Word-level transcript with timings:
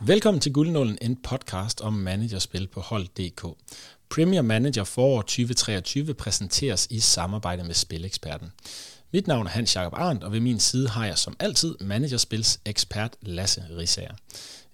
Velkommen 0.00 0.40
til 0.40 0.52
Guldnålen, 0.52 0.98
en 1.02 1.16
podcast 1.16 1.80
om 1.80 1.92
managerspil 1.92 2.66
på 2.66 2.80
hold.dk. 2.80 3.46
Premier 4.10 4.42
Manager 4.42 4.84
forår 4.84 5.22
2023 5.22 6.14
præsenteres 6.14 6.86
i 6.90 7.00
samarbejde 7.00 7.64
med 7.64 7.74
Spileksperten. 7.74 8.52
Mit 9.12 9.26
navn 9.26 9.46
er 9.46 9.50
Hans 9.50 9.76
Jakob 9.76 9.94
Arndt, 9.94 10.24
og 10.24 10.32
ved 10.32 10.40
min 10.40 10.60
side 10.60 10.88
har 10.88 11.06
jeg 11.06 11.18
som 11.18 11.36
altid 11.40 11.76
managerspils 11.80 12.60
ekspert 12.64 13.16
Lasse 13.22 13.64
Risager. 13.78 14.14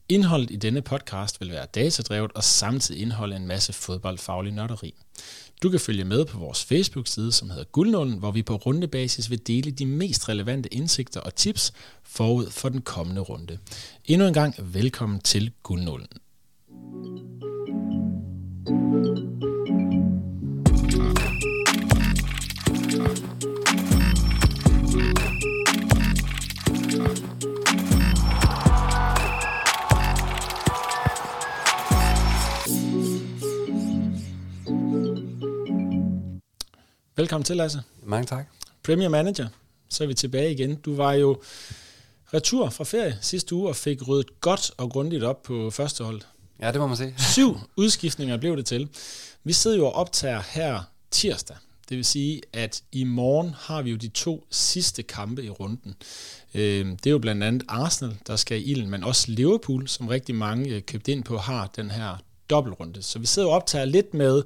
Indholdet 0.09 0.51
i 0.51 0.57
denne 0.57 0.83
podcast 0.83 1.41
vil 1.41 1.51
være 1.51 1.67
datadrevet 1.75 2.33
og 2.35 2.45
samtidig 2.45 3.03
indeholde 3.03 3.37
en 3.37 3.47
masse 3.47 3.73
fodboldfaglig 3.73 4.53
nørderi. 4.53 4.95
Du 5.65 5.71
kan 5.71 5.81
følge 5.81 6.05
med 6.05 6.25
på 6.25 6.39
vores 6.39 6.65
Facebook-side, 6.65 7.33
som 7.33 7.51
hedder 7.51 7.65
Guldnålen, 7.65 8.19
hvor 8.19 8.31
vi 8.31 8.43
på 8.43 8.57
rundebasis 8.57 9.31
vil 9.31 9.47
dele 9.47 9.71
de 9.71 9.87
mest 9.87 10.29
relevante 10.29 10.75
indsigter 10.75 11.21
og 11.21 11.35
tips 11.35 11.73
forud 12.03 12.51
for 12.51 12.69
den 12.69 12.83
kommende 12.83 13.21
runde. 13.21 13.59
Endnu 14.05 14.27
en 14.27 14.35
gang 14.35 14.55
velkommen 14.59 15.21
til 15.21 15.53
Guldnålen. 15.63 16.09
Velkommen 37.17 37.45
til, 37.45 37.57
Lasse. 37.57 37.83
Mange 38.03 38.27
tak. 38.27 38.47
Premier 38.83 39.09
Manager, 39.09 39.49
så 39.89 40.05
er 40.05 40.09
vi 40.09 40.15
tilbage 40.15 40.53
igen. 40.53 40.75
Du 40.75 40.97
var 40.97 41.13
jo 41.13 41.43
retur 42.35 42.71
fra 42.71 42.85
ferie 42.85 43.19
sidste 43.21 43.55
uge 43.55 43.69
og 43.69 43.77
fik 43.77 44.09
ryddet 44.09 44.41
godt 44.41 44.71
og 44.77 44.91
grundigt 44.91 45.25
op 45.25 45.43
på 45.43 45.71
første 45.71 46.05
hold. 46.05 46.21
Ja, 46.61 46.73
det 46.73 46.81
må 46.81 46.87
man 46.87 46.97
se. 46.97 47.15
Syv 47.35 47.59
udskiftninger 47.77 48.37
blev 48.37 48.57
det 48.57 48.67
til. 48.67 48.89
Vi 49.45 49.53
sidder 49.53 49.77
jo 49.77 49.87
og 49.87 49.93
optager 49.93 50.43
her 50.51 50.81
tirsdag. 51.11 51.57
Det 51.89 51.97
vil 51.97 52.05
sige, 52.05 52.41
at 52.53 52.83
i 52.93 53.05
morgen 53.05 53.55
har 53.59 53.83
vi 53.83 53.91
jo 53.91 53.97
de 53.97 54.09
to 54.09 54.47
sidste 54.51 55.03
kampe 55.03 55.45
i 55.45 55.51
runden. 55.51 55.95
Øh, 56.55 56.87
det 56.87 57.07
er 57.07 57.11
jo 57.11 57.19
blandt 57.19 57.45
andet 57.45 57.63
Arsenal, 57.69 58.17
der 58.27 58.37
skal 58.37 58.61
i 58.61 58.65
ilden, 58.65 58.91
men 58.91 59.05
også 59.05 59.31
Liverpool, 59.31 59.89
som 59.89 60.09
rigtig 60.09 60.35
mange 60.35 60.71
øh, 60.71 60.83
købt 60.83 61.09
ind 61.09 61.25
på, 61.25 61.39
har 61.39 61.71
den 61.77 61.91
her 61.91 62.17
dobbeltrunde. 62.51 63.03
Så 63.03 63.19
vi 63.19 63.27
sidder 63.27 63.49
og 63.49 63.55
optager 63.55 63.85
lidt 63.85 64.15
med 64.15 64.43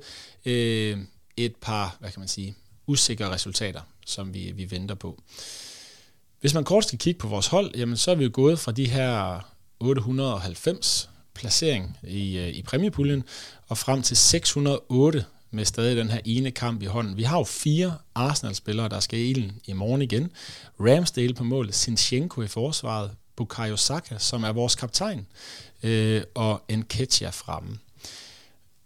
øh, 0.47 0.99
et 1.45 1.57
par, 1.57 1.97
hvad 2.01 2.11
kan 2.11 2.21
man 2.21 2.29
sige, 2.29 2.55
usikre 2.87 3.31
resultater, 3.31 3.81
som 4.07 4.35
vi, 4.35 4.53
vi 4.55 4.71
venter 4.71 4.95
på. 4.95 5.23
Hvis 6.41 6.55
man 6.55 6.65
kort 6.65 6.85
skal 6.85 6.99
kigge 6.99 7.19
på 7.19 7.29
vores 7.29 7.47
hold, 7.47 7.77
jamen 7.77 7.97
så 7.97 8.11
er 8.11 8.15
vi 8.15 8.25
jo 8.25 8.31
gået 8.33 8.59
fra 8.59 8.73
de 8.73 8.89
her 8.89 9.41
890 9.81 11.11
placering 11.35 11.99
i, 12.03 12.39
øh, 12.39 12.49
i 12.49 12.63
præmiepuljen, 12.63 13.25
og 13.69 13.79
frem 13.79 14.03
til 14.03 14.17
608 14.17 15.25
med 15.51 15.65
stadig 15.65 15.97
den 15.97 16.11
her 16.11 16.21
ene 16.25 16.51
kamp 16.51 16.83
i 16.83 16.87
hånden. 16.87 17.17
Vi 17.17 17.23
har 17.23 17.39
jo 17.39 17.45
fire 17.45 17.99
Arsenal-spillere, 18.15 18.89
der 18.89 19.01
skal 19.01 19.19
i 19.19 19.31
ilden 19.31 19.53
i 19.67 19.73
morgen 19.73 20.03
igen. 20.03 20.31
Ramsdale 20.81 21.35
på 21.35 21.45
mål, 21.45 21.73
Sinchenko 21.73 22.43
i 22.43 22.49
forsvaret, 22.49 23.11
Bukayo 23.37 23.77
Saka, 23.77 24.19
som 24.19 24.45
er 24.45 24.53
vores 24.53 24.75
kaptajn, 24.75 25.27
øh, 25.83 26.23
og 26.35 26.63
Nketiah 26.71 27.33
fremme. 27.33 27.79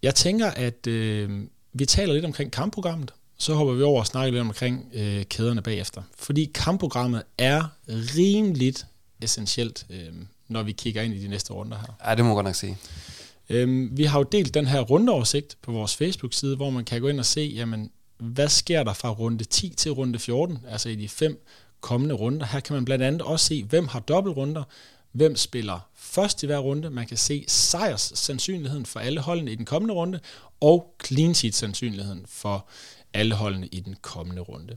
Jeg 0.02 0.14
tænker, 0.14 0.50
at 0.50 0.86
øh, 0.86 1.30
vi 1.72 1.86
taler 1.86 2.14
lidt 2.14 2.24
omkring 2.24 2.52
kampprogrammet, 2.52 3.12
så 3.38 3.54
hopper 3.54 3.74
vi 3.74 3.82
over 3.82 4.00
og 4.00 4.06
snakker 4.06 4.32
lidt 4.32 4.40
omkring 4.40 4.90
øh, 4.94 5.24
kæderne 5.24 5.62
bagefter. 5.62 6.02
Fordi 6.18 6.50
kampprogrammet 6.54 7.22
er 7.38 7.64
rimeligt 7.88 8.86
essentielt, 9.22 9.86
øh, 9.90 10.12
når 10.48 10.62
vi 10.62 10.72
kigger 10.72 11.02
ind 11.02 11.14
i 11.14 11.22
de 11.22 11.28
næste 11.28 11.52
runder 11.52 11.78
her. 11.78 12.10
Ja, 12.10 12.14
det 12.14 12.24
må 12.24 12.30
jeg 12.30 12.34
godt 12.34 12.44
nok 12.44 12.54
sige. 12.54 12.78
Øhm, 13.48 13.90
vi 13.96 14.04
har 14.04 14.18
jo 14.18 14.22
delt 14.22 14.54
den 14.54 14.66
her 14.66 14.80
rundeoversigt 14.80 15.56
på 15.62 15.72
vores 15.72 15.96
Facebook-side, 15.96 16.56
hvor 16.56 16.70
man 16.70 16.84
kan 16.84 17.00
gå 17.00 17.08
ind 17.08 17.18
og 17.18 17.26
se, 17.26 17.52
jamen, 17.56 17.90
hvad 18.18 18.48
sker 18.48 18.82
der 18.82 18.92
fra 18.92 19.10
runde 19.10 19.44
10 19.44 19.74
til 19.76 19.92
runde 19.92 20.18
14, 20.18 20.58
altså 20.68 20.88
i 20.88 20.94
de 20.94 21.08
fem 21.08 21.44
kommende 21.80 22.14
runder. 22.14 22.46
Her 22.46 22.60
kan 22.60 22.74
man 22.74 22.84
blandt 22.84 23.04
andet 23.04 23.22
også 23.22 23.46
se, 23.46 23.64
hvem 23.64 23.88
har 23.88 24.00
dobbeltrunder, 24.00 24.62
hvem 25.12 25.36
spiller 25.36 25.80
først 25.94 26.42
i 26.42 26.46
hver 26.46 26.58
runde. 26.58 26.90
Man 26.90 27.06
kan 27.06 27.16
se 27.16 27.44
sejrs 27.48 28.12
sandsynligheden 28.14 28.86
for 28.86 29.00
alle 29.00 29.20
holdene 29.20 29.52
i 29.52 29.54
den 29.54 29.64
kommende 29.64 29.94
runde, 29.94 30.20
og 30.60 30.94
clean 31.04 31.34
sheet 31.34 31.54
sandsynligheden 31.54 32.24
for 32.28 32.68
alle 33.14 33.34
holdene 33.34 33.66
i 33.66 33.80
den 33.80 33.96
kommende 34.02 34.42
runde. 34.42 34.76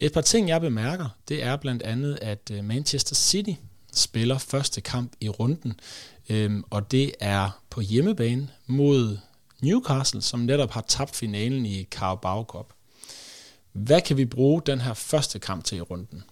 Et 0.00 0.12
par 0.12 0.20
ting, 0.20 0.48
jeg 0.48 0.60
bemærker, 0.60 1.08
det 1.28 1.42
er 1.42 1.56
blandt 1.56 1.82
andet, 1.82 2.18
at 2.22 2.50
øh, 2.52 2.64
Manchester 2.64 3.14
City 3.14 3.52
spiller 3.92 4.38
første 4.38 4.80
kamp 4.80 5.12
i 5.20 5.28
runden, 5.28 5.80
øhm, 6.28 6.64
og 6.70 6.90
det 6.90 7.12
er 7.20 7.60
på 7.70 7.80
hjemmebane 7.80 8.48
mod 8.66 9.18
Newcastle, 9.62 10.22
som 10.22 10.40
netop 10.40 10.70
har 10.70 10.84
tabt 10.88 11.16
finalen 11.16 11.66
i 11.66 11.84
Carabao 11.84 12.42
Cup. 12.42 12.72
Hvad 13.72 14.00
kan 14.00 14.16
vi 14.16 14.24
bruge 14.24 14.62
den 14.66 14.80
her 14.80 14.94
første 14.94 15.38
kamp 15.38 15.64
til 15.64 15.78
i 15.78 15.80
runden? 15.80 16.24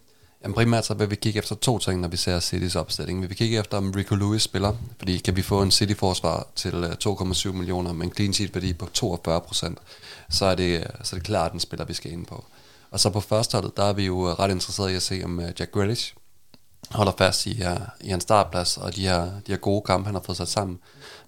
Jamen 0.42 0.54
primært 0.54 0.86
så 0.86 0.94
vil 0.94 1.10
vi 1.10 1.16
kigge 1.16 1.38
efter 1.38 1.54
to 1.54 1.78
ting, 1.78 2.00
når 2.00 2.08
vi 2.08 2.16
ser 2.16 2.40
Citys 2.40 2.76
opstilling. 2.76 3.22
Vi 3.22 3.26
vil 3.26 3.36
kigge 3.36 3.58
efter, 3.58 3.76
om 3.76 3.92
Rico 3.96 4.14
Lewis 4.14 4.42
spiller, 4.42 4.74
fordi 4.98 5.18
kan 5.18 5.36
vi 5.36 5.42
få 5.42 5.62
en 5.62 5.70
City-forsvar 5.70 6.46
til 6.56 6.74
øh, 6.74 6.92
2,7 7.04 7.52
millioner 7.52 7.92
med 7.92 8.06
en 8.06 8.14
clean 8.14 8.32
sheet 8.32 8.54
værdi 8.54 8.72
på 8.72 8.88
42 8.94 9.40
procent, 9.40 9.78
så 10.30 10.44
er 10.44 10.54
det, 10.54 10.80
øh, 10.80 10.86
så 11.02 11.16
er 11.16 11.18
det 11.18 11.26
klart 11.26 11.52
den 11.52 11.60
spiller, 11.60 11.84
vi 11.84 11.94
skal 11.94 12.12
ind 12.12 12.26
på. 12.26 12.44
Og 12.90 13.00
så 13.00 13.10
på 13.10 13.20
førsteholdet, 13.20 13.76
der 13.76 13.84
er 13.84 13.92
vi 13.92 14.06
jo 14.06 14.28
øh, 14.28 14.38
ret 14.38 14.50
interesserede 14.50 14.92
i 14.92 14.96
at 14.96 15.02
se, 15.02 15.20
om 15.24 15.40
Jack 15.40 15.72
Grealish 15.72 16.14
holder 16.90 17.12
fast 17.18 17.46
i, 17.46 17.50
uh, 17.50 17.76
i 18.00 18.08
hans 18.08 18.22
startplads, 18.22 18.76
og 18.76 18.96
de 18.96 19.02
her, 19.02 19.24
de 19.24 19.52
her 19.52 19.56
gode 19.56 19.82
kampe, 19.82 20.06
han 20.06 20.14
har 20.14 20.22
fået 20.22 20.38
sat 20.38 20.48
sammen. 20.48 20.78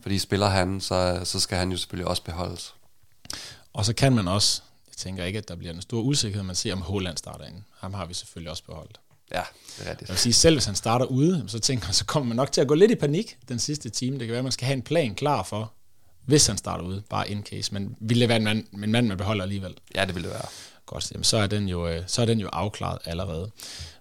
Fordi 0.01 0.19
spiller 0.19 0.49
han, 0.49 0.81
så, 0.81 1.21
så 1.25 1.41
skal 1.41 1.59
han 1.59 1.71
jo 1.71 1.77
selvfølgelig 1.77 2.09
også 2.09 2.23
beholdes. 2.23 2.75
Og 3.73 3.85
så 3.85 3.93
kan 3.95 4.13
man 4.13 4.29
også, 4.29 4.63
jeg 4.87 4.97
tænker 4.97 5.25
ikke, 5.25 5.39
at 5.39 5.49
der 5.49 5.57
bliver 5.57 5.75
en 5.75 5.83
stor 5.83 6.01
usikkerhed, 6.01 6.45
man 6.47 6.57
ser, 6.57 6.73
om 6.73 6.83
Holland 6.83 7.17
starter 7.17 7.45
ind. 7.45 7.63
Ham 7.79 7.95
har 7.95 8.07
vi 8.07 8.15
selvfølgelig 8.15 8.51
også 8.51 8.65
beholdt. 8.65 9.01
Ja, 9.33 9.43
det 9.79 9.89
er 9.89 9.95
det. 9.95 10.01
Jeg 10.01 10.09
vil 10.09 10.19
sige, 10.19 10.33
selv 10.33 10.55
hvis 10.55 10.65
han 10.65 10.75
starter 10.75 11.07
ude, 11.07 11.45
så 11.47 11.59
tænker 11.59 11.93
så 11.93 12.05
kommer 12.05 12.29
man 12.29 12.37
nok 12.37 12.53
til 12.53 12.61
at 12.61 12.69
gå 12.69 12.75
lidt 12.75 12.91
i 12.91 12.95
panik 12.95 13.37
den 13.49 13.59
sidste 13.59 13.89
time. 13.89 14.19
Det 14.19 14.27
kan 14.27 14.29
være, 14.29 14.39
at 14.39 14.45
man 14.45 14.53
skal 14.53 14.67
have 14.67 14.77
en 14.77 14.83
plan 14.83 15.15
klar 15.15 15.43
for, 15.43 15.73
hvis 16.27 16.47
han 16.47 16.57
starter 16.57 16.85
ude, 16.85 17.03
bare 17.11 17.31
in 17.31 17.43
case. 17.43 17.75
Men 17.75 17.97
ville 18.01 18.21
det 18.21 18.29
være 18.29 18.39
en 18.39 18.45
mand, 18.45 18.65
en 18.85 18.93
mand 18.93 19.07
man 19.07 19.17
beholder 19.17 19.43
alligevel? 19.43 19.75
Ja, 19.95 20.05
det 20.05 20.15
ville 20.15 20.29
det 20.29 20.35
være. 20.35 20.49
Godt, 20.87 21.13
jamen, 21.13 21.25
så, 21.25 21.37
er 21.37 21.47
den 21.47 21.69
jo, 21.69 21.89
øh, 21.89 22.03
så 22.07 22.23
er 22.23 22.27
den 22.27 22.41
jo 22.41 22.49
afklaret 22.53 22.99
allerede. 23.05 23.51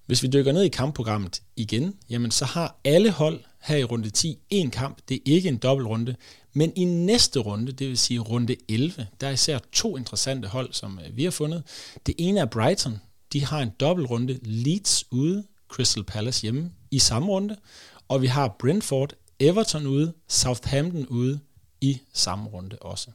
Hvis 0.05 0.23
vi 0.23 0.27
dykker 0.27 0.51
ned 0.51 0.63
i 0.63 0.69
kampprogrammet 0.69 1.41
igen, 1.55 1.95
jamen 2.09 2.31
så 2.31 2.45
har 2.45 2.79
alle 2.83 3.11
hold 3.11 3.39
her 3.61 3.77
i 3.77 3.83
runde 3.83 4.09
10 4.09 4.39
en 4.49 4.71
kamp. 4.71 4.97
Det 5.09 5.15
er 5.15 5.21
ikke 5.25 5.49
en 5.49 5.57
dobbeltrunde, 5.57 6.15
men 6.53 6.73
i 6.75 6.83
næste 6.83 7.39
runde, 7.39 7.71
det 7.71 7.87
vil 7.87 7.97
sige 7.97 8.19
runde 8.19 8.55
11, 8.69 9.07
der 9.21 9.27
er 9.27 9.31
især 9.31 9.59
to 9.71 9.97
interessante 9.97 10.47
hold, 10.47 10.73
som 10.73 10.99
øh, 11.05 11.17
vi 11.17 11.23
har 11.23 11.31
fundet. 11.31 11.63
Det 12.05 12.15
ene 12.17 12.39
er 12.39 12.45
Brighton, 12.45 13.01
de 13.33 13.45
har 13.45 13.59
en 13.59 13.69
dobbeltrunde 13.79 14.39
Leeds 14.41 15.05
ude, 15.11 15.43
Crystal 15.69 16.03
Palace 16.03 16.41
hjemme 16.41 16.71
i 16.91 16.99
samme 16.99 17.27
runde, 17.27 17.57
og 18.07 18.21
vi 18.21 18.27
har 18.27 18.55
Brentford, 18.59 19.13
Everton 19.39 19.87
ude, 19.87 20.13
Southampton 20.27 21.05
ude 21.05 21.39
i 21.81 22.01
samme 22.13 22.49
runde 22.49 22.77
også. 22.81 23.11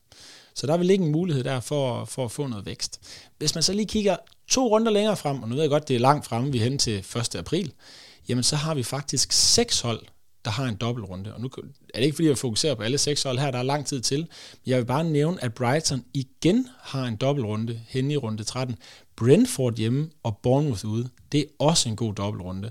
Så 0.55 0.67
der 0.67 0.77
vil 0.77 0.91
ikke 0.91 1.05
en 1.05 1.13
mulighed 1.13 1.45
der 1.45 1.61
for, 1.61 2.05
for 2.05 2.25
at 2.25 2.31
få 2.31 2.47
noget 2.47 2.67
vækst. 2.67 3.01
Hvis 3.39 3.55
man 3.55 3.63
så 3.63 3.73
lige 3.73 3.87
kigger 3.87 4.17
to 4.49 4.69
runder 4.69 4.93
længere 4.93 5.17
frem, 5.17 5.43
og 5.43 5.49
nu 5.49 5.55
ved 5.55 5.63
jeg 5.63 5.71
godt, 5.71 5.89
det 5.89 5.97
er 5.97 6.01
langt 6.01 6.27
fremme, 6.27 6.53
vi 6.53 6.59
er 6.59 6.65
hen 6.65 6.79
til 6.79 6.99
1. 6.99 7.35
april, 7.35 7.73
jamen 8.29 8.45
så 8.45 8.57
har 8.57 8.75
vi 8.75 8.83
faktisk 8.83 9.33
seks 9.33 9.81
hold, 9.81 10.01
der 10.45 10.51
har 10.51 10.65
en 10.65 10.77
dobbeltrunde. 10.77 11.35
Og 11.35 11.41
nu 11.41 11.51
er 11.95 11.99
det 11.99 12.05
ikke, 12.05 12.15
fordi 12.15 12.29
jeg 12.29 12.39
fokuserer 12.39 12.75
på 12.75 12.83
alle 12.83 12.99
seks 12.99 13.23
hold 13.23 13.39
her, 13.39 13.51
der 13.51 13.59
er 13.59 13.63
lang 13.63 13.87
tid 13.87 14.01
til. 14.01 14.19
Men 14.19 14.71
jeg 14.71 14.79
vil 14.79 14.85
bare 14.85 15.05
nævne, 15.05 15.45
at 15.45 15.55
Brighton 15.55 16.05
igen 16.15 16.69
har 16.81 17.05
en 17.05 17.17
dobbeltrunde 17.17 17.81
hen 17.89 18.11
i 18.11 18.17
runde 18.17 18.45
13. 18.45 18.77
Brentford 19.19 19.77
hjemme 19.77 20.11
og 20.23 20.39
Bournemouth 20.43 20.87
ude. 20.87 21.09
Det 21.33 21.41
er 21.41 21.45
også 21.59 21.89
en 21.89 21.97
god 21.97 22.15
dobbeltrunde. 22.15 22.71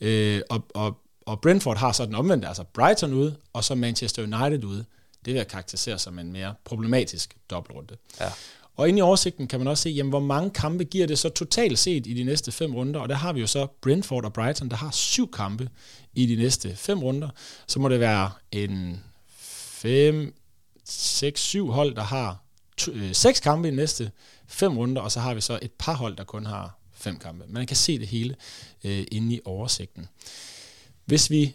Øh, 0.00 0.40
og, 0.50 0.64
og, 0.74 0.98
og 1.26 1.40
Brentford 1.40 1.76
har 1.76 1.92
så 1.92 2.06
den 2.06 2.14
omvendte, 2.14 2.48
altså 2.48 2.64
Brighton 2.64 3.12
ude, 3.12 3.36
og 3.52 3.64
så 3.64 3.74
Manchester 3.74 4.22
United 4.22 4.64
ude. 4.64 4.84
Det 5.24 5.32
vil 5.32 5.34
jeg 5.34 5.48
karakterisere 5.48 5.98
som 5.98 6.18
en 6.18 6.32
mere 6.32 6.54
problematisk 6.64 7.36
dobbeltrunde. 7.50 7.96
Ja. 8.20 8.32
Og 8.76 8.88
inde 8.88 8.98
i 8.98 9.02
oversigten 9.02 9.48
kan 9.48 9.60
man 9.60 9.68
også 9.68 9.82
se, 9.82 9.90
jamen, 9.90 10.10
hvor 10.10 10.20
mange 10.20 10.50
kampe 10.50 10.84
giver 10.84 11.06
det 11.06 11.18
så 11.18 11.28
totalt 11.28 11.78
set 11.78 12.06
i 12.06 12.14
de 12.14 12.24
næste 12.24 12.52
fem 12.52 12.74
runder. 12.74 13.00
Og 13.00 13.08
der 13.08 13.14
har 13.14 13.32
vi 13.32 13.40
jo 13.40 13.46
så 13.46 13.66
Brentford 13.66 14.24
og 14.24 14.32
Brighton, 14.32 14.68
der 14.68 14.76
har 14.76 14.90
syv 14.90 15.32
kampe 15.32 15.68
i 16.14 16.26
de 16.26 16.36
næste 16.36 16.76
fem 16.76 17.02
runder. 17.02 17.28
Så 17.66 17.80
må 17.80 17.88
det 17.88 18.00
være 18.00 18.30
en 18.52 19.02
5, 19.38 20.34
6, 20.84 21.40
7 21.40 21.70
hold, 21.70 21.94
der 21.94 22.02
har 22.02 22.42
to, 22.76 22.92
øh, 22.92 23.14
seks 23.14 23.40
kampe 23.40 23.68
i 23.68 23.70
de 23.70 23.76
næste 23.76 24.10
fem 24.48 24.78
runder, 24.78 25.02
og 25.02 25.12
så 25.12 25.20
har 25.20 25.34
vi 25.34 25.40
så 25.40 25.58
et 25.62 25.72
par 25.78 25.94
hold, 25.94 26.16
der 26.16 26.24
kun 26.24 26.46
har 26.46 26.78
fem 26.92 27.18
kampe. 27.18 27.44
Man 27.48 27.66
kan 27.66 27.76
se 27.76 27.98
det 27.98 28.08
hele 28.08 28.36
øh, 28.84 29.06
inde 29.12 29.34
i 29.34 29.40
oversigten. 29.44 30.08
Hvis 31.04 31.30
vi 31.30 31.54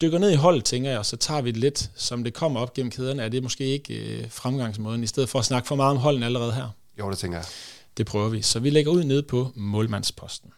dykker 0.00 0.18
ned 0.18 0.30
i 0.30 0.34
holdet, 0.34 0.64
tænker 0.64 0.90
jeg, 0.90 1.06
så 1.06 1.16
tager 1.16 1.40
vi 1.40 1.50
det 1.50 1.60
lidt, 1.60 1.90
som 1.94 2.24
det 2.24 2.34
kommer 2.34 2.60
op 2.60 2.74
gennem 2.74 2.90
kæderne, 2.90 3.22
er 3.22 3.28
det 3.28 3.42
måske 3.42 3.64
ikke 3.64 3.94
øh, 3.94 4.30
fremgangsmåden, 4.30 5.02
i 5.02 5.06
stedet 5.06 5.28
for 5.28 5.38
at 5.38 5.44
snakke 5.44 5.68
for 5.68 5.74
meget 5.74 5.90
om 5.90 5.96
holden 5.96 6.22
allerede 6.22 6.52
her? 6.52 6.68
Jo, 6.98 7.10
det 7.10 7.18
tænker 7.18 7.38
jeg. 7.38 7.46
Det 7.96 8.06
prøver 8.06 8.28
vi. 8.28 8.42
Så 8.42 8.60
vi 8.60 8.70
lægger 8.70 8.92
ud 8.92 9.04
ned 9.04 9.22
på 9.22 9.52
målmandsposten. 9.54 10.52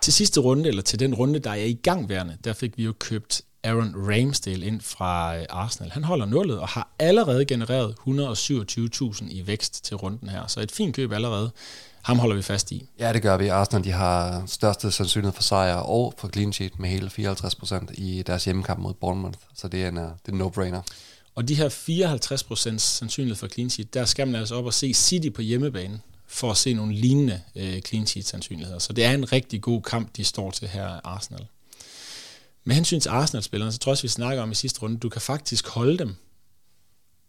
Til 0.00 0.12
sidste 0.12 0.40
runde, 0.40 0.68
eller 0.68 0.82
til 0.82 0.98
den 0.98 1.14
runde, 1.14 1.38
der 1.38 1.50
er 1.50 1.54
i 1.54 1.72
gangværende, 1.72 2.38
der 2.44 2.52
fik 2.52 2.78
vi 2.78 2.84
jo 2.84 2.92
købt 2.98 3.42
Aaron 3.64 3.94
Ramsdale 3.96 4.66
ind 4.66 4.80
fra 4.80 5.36
øh, 5.36 5.44
Arsenal. 5.50 5.90
Han 5.90 6.04
holder 6.04 6.26
nullet 6.26 6.58
og 6.58 6.68
har 6.68 6.88
allerede 6.98 7.44
genereret 7.44 7.94
127.000 8.08 9.26
i 9.30 9.46
vækst 9.46 9.84
til 9.84 9.96
runden 9.96 10.28
her. 10.28 10.46
Så 10.46 10.60
et 10.60 10.72
fint 10.72 10.96
køb 10.96 11.12
allerede. 11.12 11.50
Ham 12.02 12.18
holder 12.18 12.36
vi 12.36 12.42
fast 12.42 12.72
i. 12.72 12.88
Ja, 12.98 13.12
det 13.12 13.22
gør 13.22 13.36
vi. 13.36 13.48
Arsenal 13.48 13.84
de 13.84 13.92
har 13.92 14.42
største 14.46 14.90
sandsynlighed 14.90 15.32
for 15.32 15.42
sejr 15.42 15.74
og 15.74 16.14
for 16.18 16.28
clean 16.28 16.52
sheet 16.52 16.78
med 16.78 16.88
hele 16.88 17.10
54% 17.18 17.94
i 17.94 18.22
deres 18.26 18.44
hjemmekamp 18.44 18.80
mod 18.80 18.94
Bournemouth. 18.94 19.38
Så 19.54 19.68
det 19.68 19.84
er 19.84 19.88
en, 19.88 19.98
øh, 19.98 20.04
det 20.04 20.28
er 20.28 20.32
en 20.32 20.42
no-brainer. 20.42 20.80
Og 21.34 21.48
de 21.48 21.54
her 21.54 21.68
54% 21.68 22.78
sandsynlighed 22.78 23.36
for 23.36 23.48
clean 23.48 23.70
sheet, 23.70 23.94
der 23.94 24.04
skal 24.04 24.26
man 24.26 24.40
altså 24.40 24.54
op 24.54 24.64
og 24.64 24.74
se 24.74 24.94
City 24.94 25.28
på 25.28 25.42
hjemmebane 25.42 26.00
for 26.26 26.50
at 26.50 26.56
se 26.56 26.74
nogle 26.74 26.94
lignende 26.94 27.40
øh, 27.56 27.80
clean 27.80 28.06
sheet 28.06 28.26
sandsynligheder. 28.26 28.78
Så 28.78 28.92
det 28.92 29.04
er 29.04 29.10
en 29.10 29.32
rigtig 29.32 29.62
god 29.62 29.82
kamp, 29.82 30.16
de 30.16 30.24
står 30.24 30.50
til 30.50 30.68
her 30.68 31.00
Arsenal. 31.04 31.46
Med 32.64 32.74
hensyn 32.74 33.00
til 33.00 33.08
Arsenal-spillerne, 33.08 33.72
så 33.72 33.78
tror 33.78 33.90
jeg 33.90 33.92
også, 33.92 34.02
vi 34.02 34.08
snakker 34.08 34.42
om 34.42 34.50
i 34.50 34.54
sidste 34.54 34.82
runde, 34.82 34.98
du 34.98 35.08
kan 35.08 35.20
faktisk 35.20 35.68
holde 35.68 35.98
dem 35.98 36.14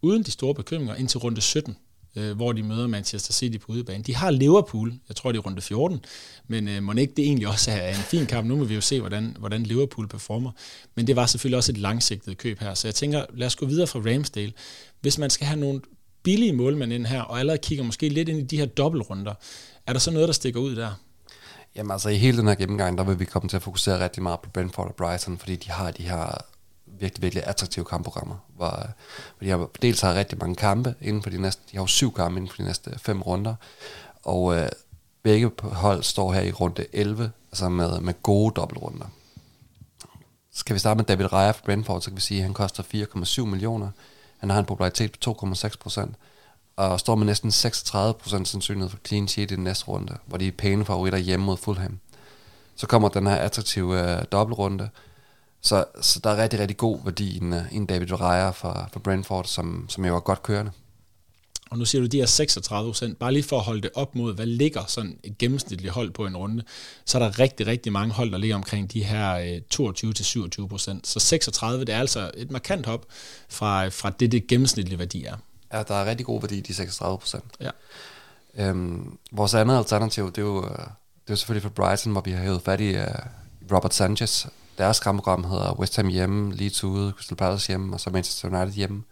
uden 0.02 0.24
de 0.24 0.32
store 0.32 0.56
bekymringer 0.56 0.96
indtil 0.96 1.20
runde 1.20 1.42
17 1.42 1.78
øh, 2.16 2.36
hvor 2.36 2.52
de 2.52 2.64
møder 2.64 2.88
Manchester 2.88 3.34
City 3.34 3.58
på 3.58 3.72
udebane. 3.72 4.04
De 4.04 4.16
har 4.16 4.32
Liverpool, 4.32 4.94
jeg 5.10 5.16
tror 5.16 5.32
det 5.32 5.40
er 5.40 5.44
runde 5.44 5.62
14, 5.62 6.06
men 6.48 6.68
øh, 6.68 6.84
må 6.84 6.94
ikke 6.94 7.14
det 7.18 7.26
egentlig 7.26 7.48
også 7.48 7.72
er 7.72 7.90
en 7.90 7.96
fin 7.96 8.26
kamp. 8.26 8.48
Nu 8.48 8.56
må 8.56 8.64
vi 8.64 8.76
jo 8.76 8.82
se, 8.82 9.00
hvordan, 9.00 9.36
hvordan 9.40 9.64
Liverpool 9.64 10.08
performer. 10.08 10.52
Men 10.96 11.08
det 11.08 11.16
var 11.16 11.26
selvfølgelig 11.26 11.58
også 11.58 11.72
et 11.72 11.78
langsigtet 11.78 12.38
køb 12.38 12.60
her, 12.60 12.74
så 12.74 12.88
jeg 12.88 12.96
tænker, 12.96 13.26
lad 13.34 13.48
os 13.48 13.56
gå 13.56 13.66
videre 13.66 13.88
fra 13.88 14.00
Ramsdale. 14.00 14.54
Hvis 15.02 15.18
man 15.18 15.30
skal 15.30 15.48
have 15.48 15.60
nogle 15.60 15.82
billige 16.24 16.54
målmænd 16.54 16.94
ind 16.94 17.06
her, 17.06 17.22
og 17.22 17.40
allerede 17.40 17.62
kigger 17.64 17.84
måske 17.84 18.10
lidt 18.10 18.30
ind 18.30 18.40
i 18.40 18.44
de 18.44 18.58
her 18.58 18.66
dobbeltrunder, 18.66 19.34
er 19.88 19.94
der 19.94 20.00
så 20.00 20.12
noget, 20.12 20.28
der 20.28 20.34
stikker 20.34 20.60
ud 20.60 20.76
der? 20.76 20.92
Jamen 21.76 21.92
altså 21.92 22.10
i 22.10 22.18
hele 22.18 22.38
den 22.38 22.48
her 22.48 22.56
gennemgang, 22.56 22.98
der 22.98 23.04
vil 23.04 23.20
vi 23.20 23.26
komme 23.26 23.50
til 23.50 23.56
at 23.56 23.64
fokusere 23.64 24.04
rigtig 24.04 24.24
meget 24.24 24.40
på 24.40 24.50
Brentford 24.50 24.88
og 24.88 24.96
Brighton, 24.96 25.38
fordi 25.38 25.56
de 25.56 25.72
har 25.72 25.92
de 25.92 26.04
her 26.04 26.38
virkelig, 26.86 27.22
virkelig 27.22 27.48
attraktive 27.48 27.86
kampprogrammer, 27.86 28.36
hvor, 28.56 28.70
hvor 29.38 29.46
de 29.46 29.50
har 29.50 29.70
dels 29.82 30.02
har 30.02 30.14
rigtig 30.14 30.38
mange 30.38 30.56
kampe 30.56 30.96
inden 31.02 31.24
for 31.24 31.30
de 31.30 31.42
næste, 31.42 31.62
de 31.72 31.78
har 31.78 31.84
jo 31.84 31.88
syv 31.88 32.14
kampe 32.14 32.38
inden 32.38 32.50
for 32.50 32.58
de 32.58 32.64
næste 32.64 33.00
fem 33.00 33.22
runder, 33.22 33.56
og 34.24 34.56
øh, 34.56 34.70
begge 35.24 35.52
hold 35.62 36.04
står 36.04 36.34
her 36.34 36.42
i 36.42 36.52
runde 36.52 36.86
11, 36.94 37.32
altså 37.52 37.70
med, 37.70 38.00
med 38.00 38.14
gode 38.24 38.54
dobbeltrunder. 38.54 39.06
Skal 40.54 40.74
vi 40.74 40.80
starte 40.80 40.98
med 40.98 41.06
David 41.06 41.34
Raya 41.34 41.52
fra 41.52 41.62
Brentford, 41.66 42.02
så 42.02 42.10
kan 42.10 42.16
vi 42.16 42.22
sige, 42.22 42.38
at 42.38 42.44
han 42.44 42.54
koster 42.54 42.84
4,7 43.42 43.46
millioner. 43.46 43.90
Han 44.38 44.50
har 44.50 44.60
en 44.60 44.66
popularitet 44.66 45.12
på 45.12 45.36
2,6 45.46 45.78
procent, 45.80 46.16
og 46.76 47.00
står 47.00 47.16
med 47.16 47.26
næsten 47.26 47.50
36% 47.50 48.46
sandsynlighed 48.46 48.90
for 48.90 49.00
clean 49.08 49.28
sheet 49.28 49.52
i 49.52 49.56
den 49.56 49.64
næste 49.64 49.86
runde, 49.86 50.18
hvor 50.26 50.38
de 50.38 50.48
er 50.48 50.52
pæne 50.52 50.86
favoritter 50.86 51.20
hjemme 51.20 51.46
mod 51.46 51.58
Fulham. 51.58 52.00
Så 52.76 52.88
kommer 52.88 53.10
den 53.10 53.28
her 53.28 53.36
attraktive 53.36 54.02
øh, 54.02 54.26
dobbeltrunde, 54.32 54.90
så, 55.62 55.86
så 56.02 56.20
der 56.24 56.30
er 56.30 56.44
rigtig, 56.44 56.60
rigtig 56.60 56.78
god 56.78 57.00
værdi 57.04 57.34
i 57.34 57.38
en, 57.38 57.54
øh, 57.54 57.64
en 57.72 57.86
David 57.86 58.12
Raya 58.12 58.50
for, 58.50 58.90
for 58.94 59.00
Brentford, 59.00 59.46
som, 59.46 59.86
som 59.90 60.06
jo 60.06 60.16
er 60.16 60.20
godt 60.20 60.44
kørende. 60.44 60.72
Og 61.70 61.78
nu 61.78 61.86
siger 61.86 62.02
du 62.02 62.08
de 62.08 62.18
her 62.18 62.26
36 62.26 62.90
procent, 62.90 63.20
bare 63.20 63.34
lige 63.34 63.44
for 63.44 63.58
at 63.58 63.64
holde 63.64 63.82
det 63.82 63.90
op 63.94 64.16
mod, 64.16 64.36
hvad 64.36 64.46
ligger 64.46 64.86
sådan 64.88 65.18
et 65.24 65.38
gennemsnitligt 65.38 65.94
hold 65.94 66.12
på 66.12 66.26
en 66.26 66.38
runde, 66.38 66.64
så 67.06 67.18
er 67.18 67.24
der 67.24 67.40
rigtig, 67.40 67.68
rigtig 67.68 67.92
mange 67.92 68.14
hold, 68.14 68.32
der 68.32 68.38
ligger 68.38 68.56
omkring 68.56 68.94
de 68.94 69.04
her 69.04 69.60
22-27 70.60 70.64
øh, 70.64 70.70
procent. 70.70 71.08
Så 71.08 71.20
36, 71.20 71.86
det 71.86 71.96
er 71.96 72.00
altså 72.00 72.32
et 72.38 72.52
markant 72.52 72.86
hop 72.86 73.06
fra, 73.50 73.88
fra 73.88 74.10
det, 74.10 74.32
det 74.32 74.48
gennemsnitlige 74.48 75.00
værdi 75.00 75.26
er. 75.26 75.36
Ja, 75.76 75.84
der 75.84 75.96
er 75.96 76.06
rigtig 76.06 76.26
god 76.26 76.42
værdi 76.42 76.58
i 76.58 76.62
de 76.62 76.74
36 76.74 77.18
procent. 77.18 77.44
Ja. 77.60 77.70
Øhm, 78.58 79.18
vores 79.32 79.54
andet 79.54 79.78
alternativ, 79.78 80.32
det 80.32 80.38
er 80.38 80.42
jo, 80.42 80.64
øh, 80.64 80.70
det 80.70 80.78
er 80.80 81.34
jo 81.34 81.36
selvfølgelig 81.36 81.64
for 81.64 81.70
Brighton, 81.70 82.12
hvor 82.12 82.22
vi 82.22 82.32
har 82.32 82.44
hævet 82.44 82.62
fat 82.62 82.82
i 82.82 82.96
uh, 82.96 83.06
Robert 83.72 83.94
Sanchez, 83.94 84.46
deres 84.78 85.00
kampprogram 85.00 85.44
hedder 85.44 85.80
West 85.80 85.96
Ham 85.96 86.08
hjemme, 86.08 86.54
Leeds 86.54 86.84
ude, 86.84 87.12
Crystal 87.12 87.38
Palace 87.38 87.68
hjemme, 87.68 87.94
og 87.96 88.00
så 88.00 88.10
Manchester 88.10 88.50
United 88.50 88.74
hjemme. 88.74 89.04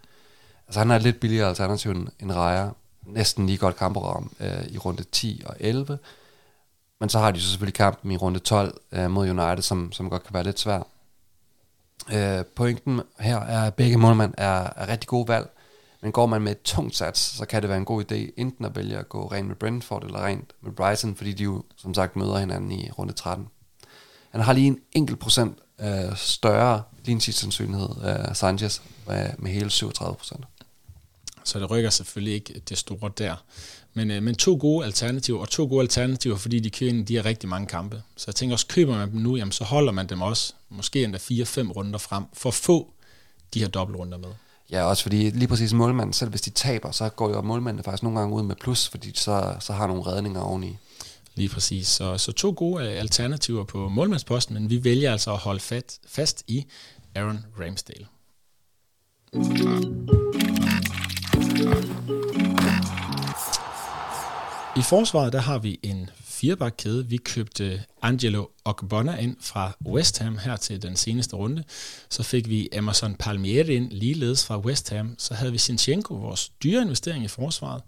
Altså 0.67 0.79
han 0.79 0.91
er 0.91 0.95
et 0.95 1.01
lidt 1.01 1.19
billigere 1.19 1.49
alternativ 1.49 1.91
end, 1.91 2.07
end 2.19 2.31
Raja. 2.31 2.69
Næsten 3.05 3.45
lige 3.45 3.57
godt 3.57 3.75
kampprogram 3.75 4.31
øh, 4.39 4.65
i 4.69 4.77
runde 4.77 5.03
10 5.03 5.43
og 5.45 5.55
11. 5.59 5.99
Men 6.99 7.09
så 7.09 7.19
har 7.19 7.31
de 7.31 7.41
så 7.41 7.49
selvfølgelig 7.49 7.73
kampen 7.73 8.11
i 8.11 8.17
runde 8.17 8.39
12 8.39 8.77
øh, 8.91 9.11
mod 9.11 9.29
United, 9.29 9.61
som, 9.61 9.91
som 9.91 10.09
godt 10.09 10.23
kan 10.23 10.33
være 10.33 10.43
lidt 10.43 10.59
svær. 10.59 10.87
Øh, 12.13 12.45
pointen 12.45 13.01
her 13.19 13.37
er, 13.39 13.67
at 13.67 13.73
begge 13.73 13.97
målmænd 13.97 14.33
er, 14.37 14.69
er 14.75 14.87
rigtig 14.87 15.07
gode 15.07 15.27
valg. 15.27 15.49
Men 16.03 16.11
går 16.11 16.25
man 16.25 16.41
med 16.41 16.51
et 16.51 16.61
tungt 16.61 16.95
sats, 16.95 17.19
så 17.19 17.45
kan 17.45 17.61
det 17.61 17.69
være 17.69 17.77
en 17.77 17.85
god 17.85 18.11
idé 18.11 18.33
enten 18.37 18.65
at 18.65 18.75
vælge 18.75 18.97
at 18.97 19.09
gå 19.09 19.27
rent 19.27 19.47
med 19.47 19.55
Brentford 19.55 20.03
eller 20.03 20.25
rent 20.25 20.53
med 20.61 20.71
Brighton, 20.71 21.15
fordi 21.15 21.33
de 21.33 21.43
jo 21.43 21.63
som 21.75 21.93
sagt 21.93 22.15
møder 22.15 22.37
hinanden 22.37 22.71
i 22.71 22.91
runde 22.91 23.13
13. 23.13 23.47
Han 24.29 24.41
har 24.41 24.53
lige 24.53 24.67
en 24.67 24.79
enkelt 24.91 25.19
procent 25.19 25.57
øh, 25.81 26.15
større 26.15 26.83
sandsynlighed 27.19 27.89
af 28.03 28.29
øh, 28.29 28.35
Sanchez 28.35 28.81
med, 29.07 29.29
med 29.37 29.51
hele 29.51 29.69
37 29.69 30.15
procent. 30.15 30.45
Så 31.43 31.59
det 31.59 31.71
rykker 31.71 31.89
selvfølgelig 31.89 32.33
ikke 32.33 32.61
det 32.69 32.77
store 32.77 33.11
der. 33.17 33.35
Men, 33.93 34.11
øh, 34.11 34.23
men 34.23 34.35
to 34.35 34.57
gode 34.59 34.85
alternativer, 34.85 35.39
og 35.39 35.49
to 35.49 35.65
gode 35.65 35.81
alternativer, 35.81 36.37
fordi 36.37 36.59
de 36.59 36.69
kører 36.69 37.03
de 37.03 37.15
har 37.15 37.25
rigtig 37.25 37.49
mange 37.49 37.67
kampe. 37.67 38.01
Så 38.15 38.25
jeg 38.27 38.35
tænker 38.35 38.53
også, 38.53 38.67
køber 38.67 38.97
man 38.97 39.11
dem 39.11 39.21
nu, 39.21 39.35
jamen, 39.35 39.51
så 39.51 39.63
holder 39.63 39.91
man 39.91 40.07
dem 40.07 40.21
også, 40.21 40.53
måske 40.69 41.03
endda 41.03 41.17
4-5 41.17 41.71
runder 41.71 41.99
frem, 41.99 42.23
for 42.33 42.49
at 42.49 42.53
få 42.53 42.93
de 43.53 43.59
her 43.59 43.67
dobbeltrunder 43.67 44.17
med. 44.17 44.29
Ja, 44.71 44.83
også 44.83 45.03
fordi 45.03 45.29
lige 45.29 45.47
præcis 45.47 45.73
målmanden, 45.73 46.13
selv 46.13 46.29
hvis 46.29 46.41
de 46.41 46.49
taber, 46.49 46.91
så 46.91 47.09
går 47.09 47.29
jo 47.29 47.41
målmanden 47.41 47.83
faktisk 47.83 48.03
nogle 48.03 48.19
gange 48.19 48.35
ud 48.35 48.43
med 48.43 48.55
plus, 48.55 48.89
fordi 48.89 49.11
så, 49.15 49.55
så 49.59 49.73
har 49.73 49.87
nogle 49.87 50.03
redninger 50.03 50.41
oveni. 50.41 50.77
Lige 51.35 51.49
præcis. 51.49 51.87
Så, 51.87 52.17
så 52.17 52.31
to 52.31 52.53
gode 52.57 52.85
øh, 52.85 52.99
alternativer 52.99 53.63
på 53.63 53.89
målmandsposten, 53.89 54.53
men 54.53 54.69
vi 54.69 54.83
vælger 54.83 55.11
altså 55.11 55.31
at 55.31 55.37
holde 55.37 55.59
fat, 55.59 55.99
fast 56.07 56.43
i 56.47 56.65
Aaron 57.15 57.45
Ramsdale. 57.59 58.05
I 64.75 64.81
forsvaret 64.81 65.33
der 65.33 65.39
har 65.39 65.57
vi 65.57 65.79
en 65.83 66.09
firebakkæde. 66.23 67.07
Vi 67.07 67.17
købte 67.17 67.83
Angelo 68.01 68.47
Ogbonna 68.65 69.15
ind 69.15 69.37
fra 69.39 69.71
West 69.85 70.19
Ham 70.19 70.37
her 70.37 70.55
til 70.55 70.81
den 70.81 70.95
seneste 70.95 71.35
runde. 71.35 71.63
Så 72.09 72.23
fik 72.23 72.49
vi 72.49 72.69
Emerson 72.71 73.15
Palmieri 73.15 73.75
ind 73.75 73.91
ligeledes 73.91 74.45
fra 74.45 74.59
West 74.59 74.89
Ham. 74.89 75.15
Så 75.17 75.33
havde 75.33 75.51
vi 75.51 75.57
Sinchenko, 75.57 76.13
vores 76.13 76.49
dyre 76.49 76.81
investering 76.81 77.23
i 77.23 77.27
forsvaret 77.27 77.81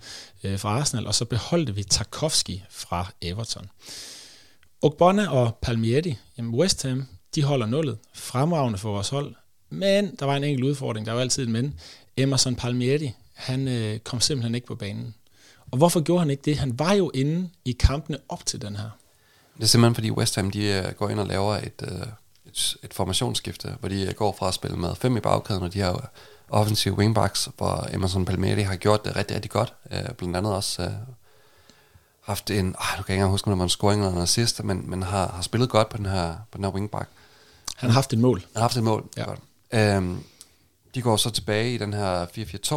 øh, 0.43 0.59
fra 0.59 0.69
Arsenal, 0.69 1.07
og 1.07 1.15
så 1.15 1.25
beholdte 1.25 1.75
vi 1.75 1.83
Tarkovski 1.83 2.63
fra 2.69 3.11
Everton. 3.21 3.69
Ogbonna 4.81 5.29
og 5.31 5.57
Palmieri, 5.61 6.17
jamen 6.37 6.55
West 6.55 6.83
Ham, 6.83 7.05
de 7.35 7.43
holder 7.43 7.65
nullet. 7.65 7.97
Fremragende 8.13 8.77
for 8.77 8.91
vores 8.91 9.09
hold. 9.09 9.35
Men 9.69 10.15
der 10.19 10.25
var 10.25 10.35
en 10.35 10.43
enkelt 10.43 10.63
udfordring, 10.63 11.05
der 11.05 11.13
var 11.13 11.21
altid 11.21 11.45
en 11.45 11.51
men. 11.51 11.79
Emerson 12.17 12.55
Palmieri, 12.55 13.11
han 13.33 13.67
øh, 13.67 13.99
kom 13.99 14.21
simpelthen 14.21 14.55
ikke 14.55 14.67
på 14.67 14.75
banen. 14.75 15.15
Og 15.71 15.77
hvorfor 15.77 16.01
gjorde 16.01 16.19
han 16.19 16.29
ikke 16.29 16.41
det? 16.45 16.57
Han 16.57 16.79
var 16.79 16.93
jo 16.93 17.11
inde 17.13 17.49
i 17.65 17.71
kampene 17.71 18.17
op 18.29 18.45
til 18.45 18.61
den 18.61 18.75
her. 18.75 18.89
Det 19.57 19.63
er 19.63 19.67
simpelthen 19.67 19.95
fordi 19.95 20.11
West 20.11 20.35
Ham 20.35 20.51
de 20.51 20.65
øh, 20.65 20.91
går 20.91 21.09
ind 21.09 21.19
og 21.19 21.27
laver 21.27 21.55
et, 21.55 21.81
øh, 21.81 22.07
et, 22.45 22.75
et 22.83 22.93
formationsskifte, 22.93 23.75
hvor 23.79 23.89
de 23.89 24.01
øh, 24.01 24.13
går 24.13 24.35
fra 24.39 24.47
at 24.47 24.53
spille 24.53 24.77
med 24.77 24.95
fem 24.95 25.17
i 25.17 25.19
bagkæden, 25.19 25.63
og 25.63 25.73
de 25.73 25.79
har 25.79 26.11
offensive 26.49 26.97
wingbacks, 26.97 27.49
hvor 27.57 27.87
Emerson 27.93 28.25
Palmieri 28.25 28.61
har 28.61 28.75
gjort 28.75 29.05
det 29.05 29.15
rigtig, 29.15 29.35
rigtig 29.35 29.51
godt. 29.51 29.73
Blandt 30.17 30.35
andet 30.35 30.53
også 30.53 30.91
haft 32.25 32.51
en, 32.51 32.57
øh, 32.57 32.63
nu 32.65 32.71
kan 32.71 32.77
jeg 32.77 32.99
ikke 32.99 33.13
engang 33.13 33.31
huske, 33.31 33.47
om 33.47 33.51
det 33.51 33.57
var 33.57 33.63
en 33.63 33.69
scoring 33.69 34.01
eller 34.01 34.15
en 34.15 34.21
assist, 34.21 34.63
men, 34.63 34.89
men 34.89 35.03
har, 35.03 35.27
har 35.27 35.41
spillet 35.41 35.69
godt 35.69 35.89
på 35.89 35.97
den 35.97 36.05
her, 36.05 36.35
på 36.51 36.57
den 36.57 36.65
her 36.65 36.71
wingback. 36.71 37.09
Han 37.75 37.89
har 37.89 37.93
haft 37.93 38.13
et 38.13 38.19
mål. 38.19 38.39
Han 38.39 38.47
har 38.55 38.61
haft 38.61 38.77
et 38.77 38.83
mål, 38.83 39.09
ja. 39.17 39.23
godt. 39.23 39.39
Øhm, 39.71 40.23
de 40.95 41.01
går 41.01 41.17
så 41.17 41.29
tilbage 41.29 41.73
i 41.73 41.77
den 41.77 41.93
her 41.93 42.25
4-4-2, 42.25 42.73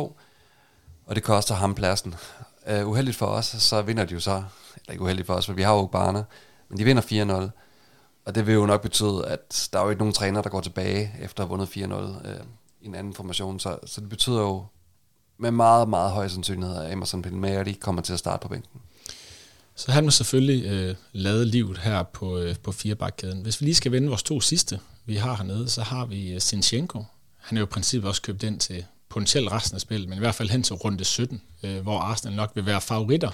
og 1.06 1.14
det 1.14 1.22
koster 1.22 1.54
ham 1.54 1.74
pladsen. 1.74 2.14
Uh, 2.72 2.88
uheldigt 2.88 3.16
for 3.16 3.26
os, 3.26 3.46
så 3.46 3.82
vinder 3.82 4.04
de 4.04 4.14
jo 4.14 4.20
så, 4.20 4.42
eller 4.76 4.92
ikke 4.92 5.02
uheldigt 5.02 5.26
for 5.26 5.34
os, 5.34 5.46
for 5.46 5.52
vi 5.52 5.62
har 5.62 5.74
jo 5.74 5.86
Barner, 5.86 6.24
men 6.68 6.78
de 6.78 6.84
vinder 6.84 7.48
4-0. 7.48 7.50
Og 8.24 8.34
det 8.34 8.46
vil 8.46 8.54
jo 8.54 8.66
nok 8.66 8.82
betyde, 8.82 9.26
at 9.26 9.68
der 9.72 9.78
er 9.78 9.84
jo 9.84 9.90
ikke 9.90 10.00
nogen 10.00 10.14
træner, 10.14 10.42
der 10.42 10.50
går 10.50 10.60
tilbage 10.60 11.12
efter 11.20 11.42
at 11.42 11.48
have 11.48 11.58
vundet 11.58 11.76
4-0 11.76 11.94
uh, 11.94 12.30
øh, 12.30 12.40
i 12.80 12.86
en 12.86 12.94
anden 12.94 13.14
formation. 13.14 13.60
Så, 13.60 13.78
så 13.86 14.00
det 14.00 14.08
betyder 14.08 14.40
jo 14.40 14.64
med 15.38 15.50
meget, 15.50 15.88
meget 15.88 16.10
høj 16.10 16.28
sandsynlighed, 16.28 16.76
at 16.76 16.92
Emerson 16.92 17.22
Pinmeri 17.22 17.72
kommer 17.72 18.02
til 18.02 18.12
at 18.12 18.18
starte 18.18 18.42
på 18.42 18.48
bænken. 18.48 18.80
Så 19.74 19.92
han 19.92 20.04
må 20.04 20.10
selvfølgelig 20.10 20.64
øh, 20.66 20.94
lade 21.12 21.46
livet 21.46 21.78
her 21.78 22.02
på, 22.02 22.38
øh, 22.38 22.56
på 22.62 22.72
firebakkæden. 22.72 23.42
Hvis 23.42 23.60
vi 23.60 23.66
lige 23.66 23.74
skal 23.74 23.92
vende 23.92 24.08
vores 24.08 24.22
to 24.22 24.40
sidste, 24.40 24.80
vi 25.04 25.16
har 25.16 25.36
hernede, 25.36 25.68
så 25.68 25.82
har 25.82 26.06
vi 26.06 26.32
øh, 26.32 26.40
Sinchenko. 26.40 27.04
Han 27.36 27.58
er 27.58 27.60
jo 27.60 27.66
i 27.66 27.68
princippet 27.68 28.08
også 28.08 28.22
købt 28.22 28.42
ind 28.42 28.60
til 28.60 28.84
potentielt 29.18 29.52
resten 29.52 29.74
af 29.74 29.80
spillet, 29.80 30.08
men 30.08 30.18
i 30.18 30.20
hvert 30.20 30.34
fald 30.34 30.50
hen 30.50 30.62
til 30.62 30.74
runde 30.74 31.04
17, 31.04 31.42
øh, 31.62 31.80
hvor 31.80 31.98
Arsenal 31.98 32.36
nok 32.36 32.50
vil 32.54 32.66
være 32.66 32.80
favoritter 32.80 33.30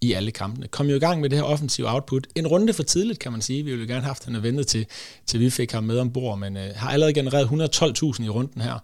i 0.00 0.12
alle 0.12 0.30
kampene. 0.30 0.68
Kom 0.68 0.86
jo 0.86 0.96
i 0.96 0.98
gang 0.98 1.20
med 1.20 1.30
det 1.30 1.38
her 1.38 1.44
offensive 1.44 1.90
output. 1.90 2.26
En 2.34 2.46
runde 2.46 2.72
for 2.72 2.82
tidligt, 2.82 3.18
kan 3.18 3.32
man 3.32 3.42
sige. 3.42 3.64
Vi 3.64 3.70
ville 3.70 3.84
jo 3.84 3.88
gerne 3.88 4.00
have 4.00 4.08
haft, 4.08 4.24
han 4.24 4.34
er 4.34 4.40
ventet 4.40 4.66
til, 4.66 4.86
til 5.26 5.40
vi 5.40 5.50
fik 5.50 5.72
ham 5.72 5.84
med 5.84 5.98
ombord, 5.98 6.38
men 6.38 6.56
øh, 6.56 6.70
har 6.76 6.90
allerede 6.90 7.14
genereret 7.14 7.44
112.000 7.44 8.24
i 8.24 8.28
runden 8.28 8.60
her, 8.60 8.78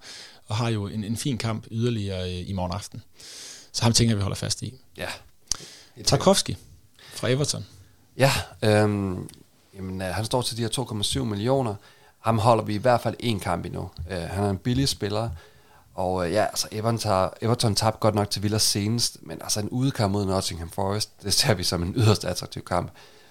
og 0.47 0.57
har 0.57 0.69
jo 0.69 0.87
en, 0.87 1.05
en 1.05 1.17
fin 1.17 1.38
kamp 1.38 1.67
yderligere 1.71 2.33
øh, 2.33 2.50
i 2.50 2.53
morgen 2.53 2.73
aften. 2.73 3.03
Så 3.73 3.83
ham 3.83 3.93
tænker 3.93 4.15
vi 4.15 4.23
holder 4.23 4.37
fast 4.37 4.62
i. 4.62 4.75
Ja. 4.97 5.09
Tarkovski 6.05 6.57
fra 7.15 7.29
Everton. 7.29 7.67
Ja, 8.19 8.33
øhm, 8.62 9.29
Jamen, 9.76 10.03
øh, 10.03 10.09
han 10.09 10.25
står 10.25 10.43
til 10.43 10.57
de 10.57 10.62
her 10.62 10.69
2,7 11.21 11.25
millioner. 11.25 11.75
Ham 12.21 12.38
holder 12.38 12.65
vi 12.65 12.75
i 12.75 12.79
hvert 12.79 13.00
fald 13.00 13.15
en 13.21 13.41
kamp 13.41 13.65
endnu. 13.67 13.91
Øh, 14.11 14.19
han 14.19 14.45
er 14.45 14.50
en 14.50 14.59
billig 14.59 14.88
spiller, 14.88 15.31
og 15.97 16.26
øh, 16.26 16.33
ja, 16.33 16.45
altså 16.45 16.69
Everton, 16.73 16.99
tager, 16.99 17.29
Everton 17.43 17.75
tabte 17.75 17.99
godt 18.00 18.15
nok 18.15 18.31
til 18.31 18.43
Villa 18.43 18.59
senest, 18.59 19.19
men 19.23 19.38
altså 19.43 19.61
en 19.61 19.69
udekamp 19.69 20.12
mod 20.12 20.26
Nottingham 20.26 20.71
Forest, 20.71 21.23
det 21.23 21.35
ser 21.35 21.55
vi 21.55 21.62
som 21.62 21.83
en 21.83 21.95
yderst 21.97 22.25
attraktiv 22.25 22.65
kamp. 22.65 22.91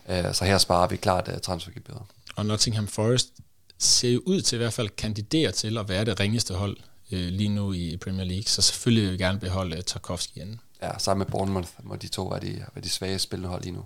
Øh, 0.09 0.33
så 0.33 0.45
her 0.45 0.57
sparer 0.57 0.87
vi 0.87 0.95
klart 0.95 1.27
uh, 1.27 1.33
transfergebyret. 1.37 2.01
Og 2.35 2.45
Nottingham 2.45 2.87
Forest 2.87 3.29
ser 3.77 4.09
jo 4.09 4.21
ud 4.25 4.41
til 4.41 4.55
i 4.55 4.57
hvert 4.57 4.73
fald 4.73 4.89
kandidere 4.89 5.51
til 5.51 5.77
at 5.77 5.89
være 5.89 6.05
det 6.05 6.19
ringeste 6.19 6.53
hold 6.53 6.77
øh, 7.11 7.27
lige 7.27 7.49
nu 7.49 7.73
i 7.73 7.97
Premier 7.97 8.25
League, 8.25 8.43
så 8.43 8.61
selvfølgelig 8.61 9.03
vil 9.03 9.11
vi 9.11 9.17
gerne 9.17 9.39
beholde 9.39 9.81
Tarkovski 9.81 10.39
igen. 10.39 10.59
Ja, 10.81 10.97
sammen 10.97 11.19
med 11.19 11.31
Bournemouth 11.31 11.69
må 11.83 11.95
de 11.95 12.07
to 12.07 12.27
være 12.27 12.39
de, 12.39 12.65
være 12.73 12.83
de 12.83 12.89
svage 12.89 13.19
spillende 13.19 13.49
hold 13.49 13.63
lige 13.63 13.73
nu. 13.73 13.85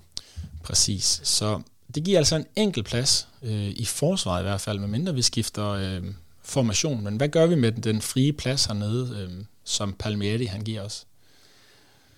Præcis, 0.64 1.22
så 1.24 1.62
det 1.96 2.04
giver 2.04 2.18
altså 2.18 2.36
en 2.36 2.46
enkelt 2.56 2.86
plads 2.86 3.28
øh, 3.42 3.68
i 3.68 3.86
forsvaret 3.86 4.42
i 4.42 4.44
hvert 4.44 4.62
fald, 4.62 4.80
medmindre 4.80 5.14
vi 5.14 5.22
skifter 5.22 5.68
øh, 5.68 6.04
formation. 6.50 7.04
Men 7.04 7.18
hvad 7.18 7.30
gør 7.30 7.46
vi 7.46 7.56
med 7.56 7.72
den 7.72 8.02
frie 8.02 8.34
plads 8.34 8.66
hernede, 8.66 9.18
øh, 9.20 9.46
som 9.64 9.94
Palmieri 9.94 10.46
han 10.46 10.62
giver 10.62 10.82
os? 10.82 11.06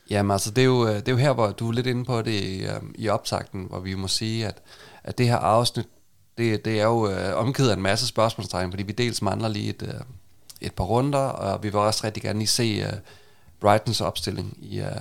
Jamen 0.10 0.32
altså, 0.32 0.52
det 0.52 0.62
er, 0.62 0.66
jo, 0.66 0.88
øh, 0.88 0.96
det 0.96 1.08
er 1.08 1.12
jo 1.12 1.18
her, 1.18 1.34
hvor 1.34 1.52
du 1.52 1.68
er 1.68 1.74
lidt 1.74 1.88
inde 1.88 2.06
på 2.06 2.22
det 2.22 2.32
i, 2.32 2.64
øh, 2.64 2.82
i 2.96 3.10
optakten, 3.10 3.66
hvor 3.70 3.80
vi 3.80 3.96
må 3.96 4.08
sige, 4.08 4.48
at, 4.48 4.62
at 5.04 5.18
det 5.18 5.28
her 5.28 5.38
afsnit, 5.38 5.86
det, 6.38 6.66
det 6.66 6.80
er 6.80 6.84
jo 6.84 7.10
øh, 7.10 7.38
omgivet 7.38 7.70
af 7.70 7.74
en 7.74 7.82
masse 7.82 8.08
spørgsmålstegn, 8.08 8.72
fordi 8.72 8.84
vi 8.84 8.92
dels 8.92 9.22
mangler 9.22 9.48
lige 9.48 9.70
et, 9.70 9.82
øh, 9.82 10.02
et 10.62 10.74
par 10.74 10.84
runder, 10.84 11.20
og 11.20 11.64
vi 11.64 11.70
vil 11.70 11.80
også 11.80 12.02
rigtig 12.04 12.24
gerne 12.24 12.40
lige 12.40 12.48
se 12.48 12.64
øh, 12.64 12.94
Brightons 13.60 14.02
opstilling, 14.02 14.58
i, 14.62 14.80
øh, 14.80 14.92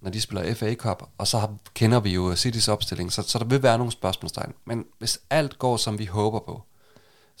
når 0.00 0.10
de 0.10 0.20
spiller 0.20 0.54
FA 0.54 0.74
Cup, 0.74 1.02
og 1.18 1.26
så 1.26 1.38
har, 1.38 1.54
kender 1.74 2.00
vi 2.00 2.10
jo 2.10 2.36
Citys 2.36 2.68
opstilling, 2.68 3.12
så, 3.12 3.22
så 3.22 3.38
der 3.38 3.44
vil 3.44 3.62
være 3.62 3.78
nogle 3.78 3.92
spørgsmålstegn. 3.92 4.52
Men 4.64 4.84
hvis 4.98 5.20
alt 5.30 5.58
går, 5.58 5.76
som 5.76 5.98
vi 5.98 6.04
håber 6.04 6.38
på, 6.38 6.62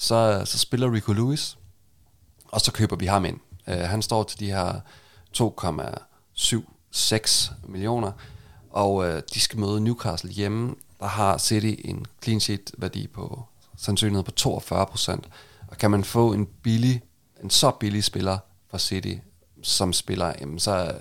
så, 0.02 0.42
så 0.44 0.58
spiller 0.58 0.92
Rico 0.92 1.12
Lewis, 1.12 1.58
og 2.48 2.60
så 2.60 2.72
køber 2.72 2.96
vi 2.96 3.06
ham 3.06 3.24
ind. 3.24 3.40
Uh, 3.66 3.74
han 3.74 4.02
står 4.02 4.22
til 4.22 4.40
de 4.40 4.46
her 4.46 4.80
2,76 5.38 7.52
millioner, 7.68 8.12
og 8.70 8.94
uh, 8.94 9.18
de 9.34 9.40
skal 9.40 9.58
møde 9.58 9.80
Newcastle 9.80 10.30
hjemme. 10.30 10.74
Der 11.00 11.06
har 11.06 11.38
City 11.38 11.74
en 11.84 12.06
clean 12.22 12.40
sheet 12.40 12.72
værdi 12.78 13.06
på 13.06 13.44
sandsynlighed 13.76 14.24
på 14.24 14.30
42 14.30 14.86
procent. 14.86 15.28
Og 15.68 15.78
kan 15.78 15.90
man 15.90 16.04
få 16.04 16.32
en 16.32 16.46
billig, 16.46 17.02
en 17.42 17.50
så 17.50 17.70
billig 17.70 18.04
spiller 18.04 18.38
fra 18.70 18.78
City, 18.78 19.14
som 19.62 19.92
spiller, 19.92 20.32
jamen 20.40 20.58
så, 20.58 20.94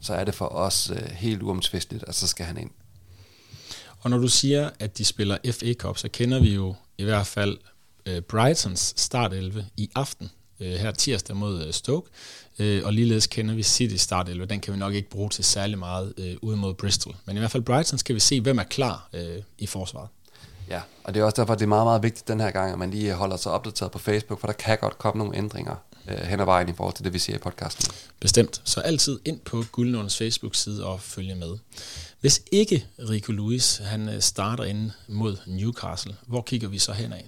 så 0.00 0.14
er 0.14 0.24
det 0.24 0.34
for 0.34 0.46
os 0.46 0.90
uh, 0.90 0.96
helt 0.96 1.42
uomtvisteligt, 1.42 2.04
at 2.08 2.14
så 2.14 2.26
skal 2.26 2.46
han 2.46 2.58
ind. 2.58 2.70
Og 4.00 4.10
når 4.10 4.18
du 4.18 4.28
siger, 4.28 4.70
at 4.78 4.98
de 4.98 5.04
spiller 5.04 5.38
FA 5.52 5.72
Cup, 5.72 5.98
så 5.98 6.08
kender 6.08 6.40
vi 6.40 6.54
jo 6.54 6.74
i 6.98 7.04
hvert 7.04 7.26
fald 7.26 7.58
uh, 8.10 8.20
Brightons 8.20 8.94
startelve 8.96 9.66
i 9.76 9.90
aften, 9.94 10.30
uh, 10.60 10.66
her 10.66 10.90
tirsdag 10.90 11.36
mod 11.36 11.66
uh, 11.66 11.72
Stoke, 11.72 12.10
uh, 12.58 12.80
og 12.84 12.92
ligeledes 12.92 13.26
kender 13.26 13.54
vi 13.54 13.62
City 13.62 13.96
startelve. 13.96 14.46
Den 14.46 14.60
kan 14.60 14.74
vi 14.74 14.78
nok 14.78 14.94
ikke 14.94 15.10
bruge 15.10 15.30
til 15.30 15.44
særlig 15.44 15.78
meget 15.78 16.14
uh, 16.18 16.48
ude 16.48 16.56
mod 16.56 16.74
Bristol. 16.74 17.16
Men 17.24 17.36
i 17.36 17.38
hvert 17.38 17.50
fald 17.50 17.62
Brighton 17.62 17.98
skal 17.98 18.14
vi 18.14 18.20
se, 18.20 18.40
hvem 18.40 18.58
er 18.58 18.64
klar 18.64 19.08
uh, 19.14 19.20
i 19.58 19.66
forsvaret. 19.66 20.08
Ja, 20.70 20.80
og 21.04 21.14
det 21.14 21.20
er 21.20 21.24
også 21.24 21.36
derfor, 21.36 21.54
det 21.54 21.62
er 21.62 21.66
meget, 21.66 21.86
meget 21.86 22.02
vigtigt 22.02 22.28
den 22.28 22.40
her 22.40 22.50
gang, 22.50 22.72
at 22.72 22.78
man 22.78 22.90
lige 22.90 23.14
holder 23.14 23.36
sig 23.36 23.52
opdateret 23.52 23.92
på 23.92 23.98
Facebook, 23.98 24.40
for 24.40 24.46
der 24.46 24.54
kan 24.54 24.78
godt 24.80 24.98
komme 24.98 25.18
nogle 25.18 25.36
ændringer 25.36 25.74
øh, 26.08 26.18
hen 26.18 26.40
ad 26.40 26.44
vejen 26.44 26.68
i 26.68 26.72
forhold 26.72 26.94
til 26.94 27.04
det, 27.04 27.12
vi 27.12 27.18
ser 27.18 27.34
i 27.34 27.38
podcasten. 27.38 27.94
Bestemt. 28.20 28.60
Så 28.64 28.80
altid 28.80 29.18
ind 29.24 29.40
på 29.40 29.64
Guldnålens 29.72 30.16
Facebook-side 30.16 30.86
og 30.86 31.00
følge 31.00 31.34
med. 31.34 31.56
Hvis 32.20 32.42
ikke 32.52 32.86
Rico 32.98 33.32
Lewis 33.32 33.76
han 33.76 34.08
øh, 34.08 34.20
starter 34.20 34.64
ind 34.64 34.90
mod 35.08 35.36
Newcastle, 35.46 36.16
hvor 36.26 36.42
kigger 36.42 36.68
vi 36.68 36.78
så 36.78 36.92
henad? 36.92 37.18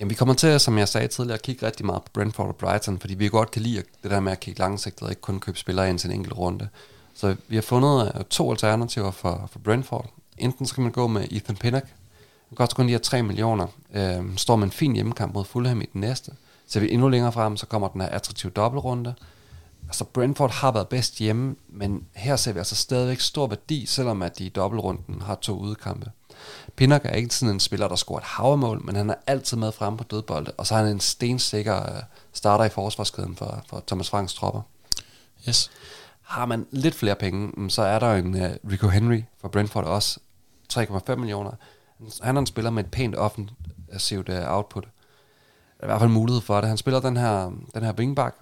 Jamen, 0.00 0.10
vi 0.10 0.14
kommer 0.14 0.34
til, 0.34 0.60
som 0.60 0.78
jeg 0.78 0.88
sagde 0.88 1.08
tidligere, 1.08 1.34
at 1.38 1.42
kigge 1.42 1.66
rigtig 1.66 1.86
meget 1.86 2.02
på 2.02 2.10
Brentford 2.12 2.48
og 2.48 2.56
Brighton, 2.56 2.98
fordi 2.98 3.14
vi 3.14 3.28
godt 3.28 3.50
kan 3.50 3.62
lide 3.62 3.82
det 4.02 4.10
der 4.10 4.20
med 4.20 4.32
at 4.32 4.40
kigge 4.40 4.60
langsigtet 4.60 5.02
og 5.02 5.10
ikke 5.10 5.22
kun 5.22 5.40
købe 5.40 5.58
spillere 5.58 5.90
ind 5.90 5.98
til 5.98 6.10
en 6.10 6.16
enkelt 6.16 6.38
runde. 6.38 6.68
Så 7.14 7.36
vi 7.48 7.54
har 7.54 7.62
fundet 7.62 8.12
øh, 8.14 8.24
to 8.24 8.50
alternativer 8.50 9.10
for, 9.10 9.48
for 9.52 9.58
Brentford. 9.58 10.10
Enten 10.38 10.66
skal 10.66 10.82
man 10.82 10.92
gå 10.92 11.06
med 11.06 11.26
Ethan 11.30 11.56
Pinnock, 11.56 11.86
han 12.48 12.56
koster 12.56 12.76
kun 12.76 12.86
de 12.86 12.92
her 12.92 12.98
3 12.98 13.22
millioner, 13.22 13.66
øh, 13.94 14.36
står 14.36 14.56
med 14.56 14.64
en 14.64 14.70
fin 14.70 14.94
hjemmekamp 14.94 15.34
mod 15.34 15.44
Fulham 15.44 15.80
i 15.80 15.86
den 15.92 16.00
næste. 16.00 16.32
Så 16.66 16.80
vi 16.80 16.92
endnu 16.92 17.08
længere 17.08 17.32
frem, 17.32 17.56
så 17.56 17.66
kommer 17.66 17.88
den 17.88 18.00
her 18.00 18.08
attraktive 18.08 18.52
dobbeltrunde. 18.52 19.14
Altså 19.86 20.04
Brentford 20.04 20.50
har 20.50 20.72
været 20.72 20.88
bedst 20.88 21.18
hjemme, 21.18 21.56
men 21.68 22.04
her 22.12 22.36
ser 22.36 22.52
vi 22.52 22.58
altså 22.58 22.76
stadigvæk 22.76 23.20
stor 23.20 23.46
værdi, 23.46 23.86
selvom 23.86 24.22
at 24.22 24.38
de 24.38 24.44
i 24.44 24.48
dobbeltrunden 24.48 25.22
har 25.22 25.34
to 25.34 25.58
udekampe. 25.58 26.10
Pinnock 26.76 27.04
er 27.04 27.12
ikke 27.12 27.34
sådan 27.34 27.54
en 27.54 27.60
spiller, 27.60 27.88
der 27.88 27.96
scorer 27.96 28.18
et 28.18 28.24
havmål, 28.24 28.84
men 28.84 28.96
han 28.96 29.10
er 29.10 29.14
altid 29.26 29.56
med 29.56 29.72
frem 29.72 29.96
på 29.96 30.04
dødbolde, 30.04 30.52
og 30.58 30.66
så 30.66 30.74
er 30.74 30.78
han 30.78 30.88
en 30.88 31.00
stensikker 31.00 31.96
øh, 31.96 32.02
starter 32.32 32.64
i 32.64 32.68
forsvarskæden 32.68 33.36
for, 33.36 33.64
for 33.68 33.84
Thomas 33.86 34.10
Franks 34.10 34.34
tropper. 34.34 34.62
Yes. 35.48 35.70
Har 36.22 36.46
man 36.46 36.66
lidt 36.70 36.94
flere 36.94 37.14
penge, 37.14 37.50
mm, 37.56 37.70
så 37.70 37.82
er 37.82 37.98
der 37.98 38.14
en 38.14 38.34
uh, 38.34 38.70
Rico 38.70 38.88
Henry 38.88 39.22
fra 39.40 39.48
Brentford 39.48 39.84
også, 39.84 40.20
3,5 40.72 41.14
millioner. 41.14 41.50
Han 42.22 42.36
er 42.36 42.40
en 42.40 42.46
spiller 42.46 42.70
med 42.70 42.84
et 42.84 42.90
pænt 42.90 43.16
offensivt 43.16 44.28
uh, 44.28 44.34
output 44.46 44.88
i 45.82 45.86
hvert 45.86 46.00
fald 46.00 46.10
mulighed 46.10 46.40
for 46.40 46.60
det. 46.60 46.68
Han 46.68 46.78
spiller 46.78 47.00
den 47.00 47.16
her, 47.16 47.52
den 47.74 47.82
her 47.82 47.92
wingback. 47.92 48.36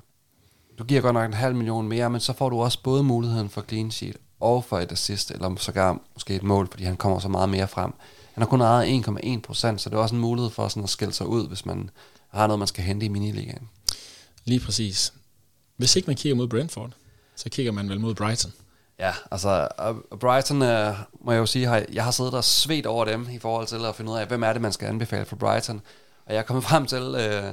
Du 0.78 0.85
giver 0.85 1.00
godt 1.00 1.14
nok 1.14 1.26
en 1.26 1.33
halv 1.33 1.57
million 1.57 1.88
mere, 1.88 2.11
men 2.11 2.21
så 2.21 2.33
får 2.33 2.50
du 2.50 2.61
også 2.61 2.83
både 2.83 3.02
muligheden 3.02 3.49
for 3.49 3.62
clean 3.69 3.90
sheet 3.90 4.17
og 4.40 4.64
for 4.64 4.78
et 4.78 4.92
assist, 4.92 5.30
eller 5.30 5.57
sågar 5.57 5.99
måske 6.14 6.35
et 6.35 6.42
mål, 6.42 6.68
fordi 6.71 6.85
han 6.85 6.97
kommer 6.97 7.18
så 7.18 7.28
meget 7.28 7.49
mere 7.49 7.68
frem. 7.68 7.92
Han 8.33 8.42
har 8.42 8.47
kun 8.47 8.61
ejet 8.61 9.07
1,1 9.07 9.40
procent, 9.40 9.80
så 9.80 9.90
det 9.90 9.97
er 9.97 10.00
også 10.00 10.14
en 10.14 10.21
mulighed 10.21 10.50
for 10.50 10.68
sådan 10.68 10.83
at 10.83 10.90
skille 10.90 11.14
sig 11.14 11.26
ud, 11.26 11.49
hvis 11.49 11.66
man 11.66 11.90
har 12.28 12.47
noget, 12.47 12.59
man 12.59 12.68
skal 12.68 12.85
hente 12.85 13.07
i 13.07 13.09
miniligaen. 13.09 13.68
Lige 14.45 14.61
præcis. 14.61 15.12
Hvis 15.76 15.97
ikke 15.97 16.07
man 16.07 16.16
kigger 16.16 16.37
mod 16.37 16.49
Brentford, 16.49 16.90
så 17.37 17.49
kigger 17.50 17.73
man 17.73 17.88
vel 17.88 18.00
mod 18.00 18.14
Brighton. 18.14 18.52
Ja, 18.99 19.12
altså 19.30 19.68
Brighton, 20.21 20.62
uh, 20.62 20.95
må 21.21 21.33
jeg 21.33 21.38
jo 21.38 21.47
sige, 21.47 21.66
har, 21.66 21.85
jeg 21.92 22.04
har 22.04 22.11
siddet 22.11 22.35
og 22.35 22.45
svedt 22.45 22.87
over 22.87 23.04
dem 23.04 23.28
i 23.33 23.38
forhold 23.38 23.66
til 23.66 23.85
at 23.85 23.95
finde 23.95 24.12
ud 24.12 24.16
af, 24.16 24.26
hvem 24.26 24.42
er 24.42 24.52
det, 24.52 24.62
man 24.62 24.73
skal 24.73 24.88
anbefale 24.88 25.25
for 25.25 25.37
Brighton. 25.37 25.80
Og 26.26 26.33
jeg 26.33 26.38
er 26.38 26.42
kommet 26.42 26.64
frem 26.71 26.87
til, 26.87 27.14
øh, 27.18 27.52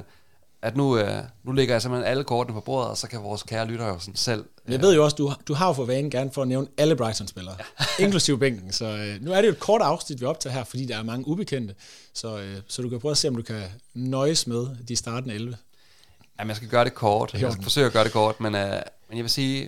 at 0.66 0.76
nu, 0.76 0.98
øh, 0.98 1.22
nu 1.44 1.52
ligger 1.52 1.74
jeg 1.74 1.82
simpelthen 1.82 2.10
alle 2.10 2.24
kortene 2.24 2.54
på 2.54 2.60
bordet, 2.60 2.90
og 2.90 2.96
så 2.96 3.08
kan 3.08 3.22
vores 3.22 3.42
kære 3.42 3.66
lyttere 3.66 3.88
jo 3.88 3.98
sådan 3.98 4.16
selv... 4.16 4.44
Øh, 4.66 4.72
jeg 4.72 4.82
ved 4.82 4.94
jo 4.94 5.04
også, 5.04 5.16
du, 5.16 5.32
du 5.48 5.54
har 5.54 5.66
jo 5.66 5.72
for 5.72 5.84
vane 5.84 6.10
gerne 6.10 6.30
for 6.32 6.42
at 6.42 6.48
nævne 6.48 6.66
alle 6.78 6.96
Brighton-spillere, 6.96 7.56
ja. 7.58 7.84
inklusive 8.04 8.38
bænken. 8.38 8.72
Så 8.72 8.84
øh, 8.84 9.24
nu 9.24 9.32
er 9.32 9.40
det 9.40 9.48
jo 9.48 9.52
et 9.52 9.58
kort 9.58 9.80
afsnit, 9.80 10.20
vi 10.20 10.26
optager 10.26 10.54
her, 10.54 10.64
fordi 10.64 10.86
der 10.86 10.98
er 10.98 11.02
mange 11.02 11.28
ubekendte. 11.28 11.74
Så, 12.14 12.38
øh, 12.38 12.56
så 12.68 12.82
du 12.82 12.88
kan 12.88 13.00
prøve 13.00 13.12
at 13.12 13.18
se, 13.18 13.28
om 13.28 13.36
du 13.36 13.42
kan 13.42 13.62
nøjes 13.94 14.46
med 14.46 14.66
de 14.88 14.96
startende 14.96 15.34
11. 15.34 15.56
Jamen, 16.38 16.48
jeg 16.48 16.56
skal 16.56 16.68
gøre 16.68 16.84
det 16.84 16.94
kort. 16.94 17.34
Jeg 17.34 17.52
skal 17.52 17.62
forsøge 17.62 17.86
at 17.86 17.92
gøre 17.92 18.04
det 18.04 18.12
kort, 18.12 18.40
men, 18.40 18.54
øh, 18.54 18.70
men 19.08 19.16
jeg 19.16 19.24
vil 19.24 19.30
sige, 19.30 19.62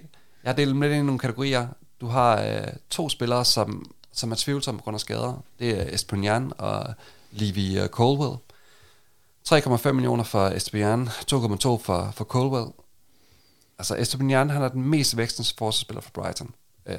jeg 0.45 0.51
har 0.51 0.57
delt 0.57 0.69
dem 0.69 0.81
lidt 0.81 0.93
ind 0.93 1.03
i 1.03 1.07
nogle 1.07 1.19
kategorier. 1.19 1.67
Du 2.01 2.07
har 2.07 2.43
øh, 2.43 2.67
to 2.91 3.09
spillere, 3.09 3.45
som, 3.45 3.91
som 4.13 4.33
er 4.33 4.37
tvivlsomme 4.39 4.79
på 4.79 4.85
grund 4.85 4.95
af 4.95 5.01
skader. 5.01 5.45
Det 5.59 5.71
er 5.71 5.95
Esponian 5.95 6.53
og 6.59 6.95
Levi 7.33 7.79
øh, 7.79 7.89
Colwell. 7.89 8.37
3,5 9.53 9.93
millioner 9.93 10.25
for 10.25 10.47
Esteban, 10.47 11.09
2,2 11.09 11.79
for, 11.79 12.11
for 12.15 12.25
Colwell. 12.25 12.67
Altså 13.79 13.97
Esteban, 13.97 14.51
han 14.51 14.63
er 14.63 14.69
den 14.69 14.83
mest 14.83 15.17
vækstens 15.17 15.55
forsvarsspiller 15.59 16.01
for 16.01 16.11
Brighton. 16.11 16.55
Øh, 16.87 16.97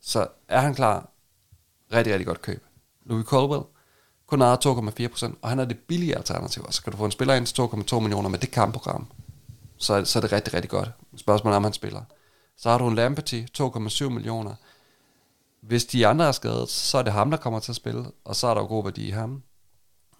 så 0.00 0.26
er 0.48 0.60
han 0.60 0.74
klar, 0.74 1.08
rigtig, 1.92 2.12
rigtig 2.12 2.26
godt 2.26 2.42
køb. 2.42 2.64
Louis 3.04 3.26
Colwell, 3.26 3.62
kun 4.26 4.42
ejet 4.42 4.66
2,4%, 4.66 5.34
og 5.42 5.48
han 5.48 5.58
er 5.58 5.64
det 5.64 5.78
billige 5.78 6.16
alternativ. 6.16 6.66
Så 6.70 6.82
kan 6.82 6.92
du 6.92 6.96
få 6.96 7.04
en 7.04 7.10
spiller 7.10 7.34
ind 7.34 7.46
til 7.46 7.62
2,2 7.62 8.00
millioner 8.00 8.28
med 8.28 8.38
det 8.38 8.50
kampprogram, 8.50 9.06
så, 9.78 10.04
så 10.04 10.18
er 10.18 10.20
det 10.20 10.32
rigtig, 10.32 10.54
rigtig 10.54 10.70
godt. 10.70 10.90
Spørgsmålet 11.16 11.54
er, 11.54 11.56
om 11.56 11.64
han 11.64 11.72
spiller. 11.72 12.02
Så 12.56 12.70
har 12.70 12.78
du 12.78 12.88
en 12.88 12.94
Lamperty, 12.94 13.44
2,7 13.58 14.08
millioner. 14.08 14.54
Hvis 15.60 15.84
de 15.84 16.06
andre 16.06 16.26
er 16.26 16.32
skadet, 16.32 16.68
så 16.68 16.98
er 16.98 17.02
det 17.02 17.12
ham, 17.12 17.30
der 17.30 17.38
kommer 17.38 17.60
til 17.60 17.72
at 17.72 17.76
spille, 17.76 18.04
og 18.24 18.36
så 18.36 18.46
er 18.46 18.54
der 18.54 18.60
jo 18.60 18.66
god 18.66 18.84
værdi 18.84 19.08
i 19.08 19.10
ham. 19.10 19.42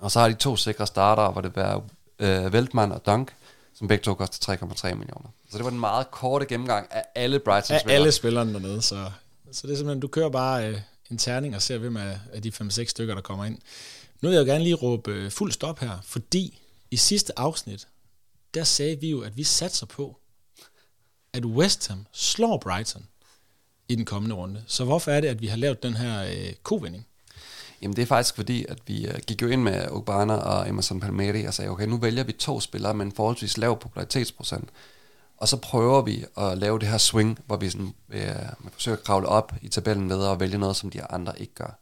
Og 0.02 0.10
så 0.10 0.20
har 0.20 0.28
de 0.28 0.34
to 0.34 0.56
sikre 0.56 0.86
starter, 0.86 1.32
hvor 1.32 1.40
det 1.40 1.56
var 1.56 1.82
øh, 2.18 2.52
Veltman 2.52 2.92
og 2.92 3.06
Dunk, 3.06 3.34
som 3.74 3.88
begge 3.88 4.02
to 4.02 4.14
koster 4.14 4.56
3,3 4.56 4.94
millioner. 4.94 5.28
Så 5.50 5.56
det 5.56 5.64
var 5.64 5.70
en 5.70 5.80
meget 5.80 6.10
korte 6.10 6.46
gennemgang 6.46 6.86
af 6.90 7.04
alle 7.14 7.38
Brighton 7.38 7.78
spillere. 7.78 7.96
Af 7.96 8.00
alle 8.00 8.12
spillerne 8.12 8.52
dernede, 8.52 8.82
så, 8.82 9.10
så 9.52 9.66
det 9.66 9.72
er 9.72 9.76
simpelthen, 9.76 10.00
du 10.00 10.08
kører 10.08 10.28
bare 10.28 10.68
øh, 10.68 10.80
en 11.10 11.18
terning 11.18 11.56
og 11.56 11.62
ser, 11.62 11.78
hvem 11.78 11.96
af, 11.96 12.18
af 12.32 12.42
de 12.42 12.48
5-6 12.48 12.84
stykker, 12.84 13.14
der 13.14 13.22
kommer 13.22 13.44
ind. 13.44 13.58
Nu 14.20 14.28
vil 14.28 14.36
jeg 14.36 14.46
jo 14.46 14.52
gerne 14.52 14.64
lige 14.64 14.74
råbe 14.74 15.10
øh, 15.10 15.30
fuld 15.30 15.52
stop 15.52 15.78
her, 15.78 15.98
fordi 16.04 16.58
i 16.90 16.96
sidste 16.96 17.38
afsnit, 17.38 17.88
der 18.54 18.64
sagde 18.64 19.00
vi 19.00 19.10
jo, 19.10 19.20
at 19.20 19.36
vi 19.36 19.44
satser 19.44 19.86
på, 19.86 20.16
at 21.32 21.44
West 21.44 21.88
Ham 21.88 22.06
slår 22.12 22.58
Brighton 22.58 23.06
i 23.88 23.94
den 23.94 24.04
kommende 24.04 24.34
runde. 24.34 24.64
Så 24.66 24.84
hvorfor 24.84 25.10
er 25.10 25.20
det, 25.20 25.28
at 25.28 25.40
vi 25.40 25.46
har 25.46 25.56
lavet 25.56 25.82
den 25.82 25.94
her 25.94 26.24
øh, 26.24 26.54
kovending? 26.62 27.06
Jamen 27.82 27.96
det 27.96 28.02
er 28.02 28.06
faktisk 28.06 28.34
fordi, 28.34 28.64
at 28.68 28.78
vi 28.86 29.06
øh, 29.06 29.14
gik 29.26 29.42
jo 29.42 29.48
ind 29.48 29.62
med 29.62 29.90
Ogbana 29.90 30.34
og 30.34 30.68
Emerson 30.68 31.00
Palmieri 31.00 31.44
og 31.44 31.54
sagde, 31.54 31.70
okay, 31.70 31.86
nu 31.86 31.96
vælger 31.96 32.24
vi 32.24 32.32
to 32.32 32.60
spillere 32.60 32.94
med 32.94 33.06
en 33.06 33.12
forholdsvis 33.12 33.58
lav 33.58 33.78
popularitetsprocent. 33.80 34.70
Og 35.36 35.48
så 35.48 35.56
prøver 35.56 36.02
vi 36.02 36.24
at 36.36 36.58
lave 36.58 36.78
det 36.78 36.88
her 36.88 36.98
swing, 36.98 37.38
hvor 37.46 37.56
vi 37.56 37.70
sådan, 37.70 37.94
øh, 38.10 38.26
man 38.60 38.72
forsøger 38.72 38.96
at 38.96 39.04
kravle 39.04 39.28
op 39.28 39.52
i 39.62 39.68
tabellen 39.68 40.06
ned 40.06 40.18
og 40.18 40.40
vælge 40.40 40.58
noget, 40.58 40.76
som 40.76 40.90
de 40.90 41.04
andre 41.04 41.40
ikke 41.40 41.54
gør. 41.54 41.78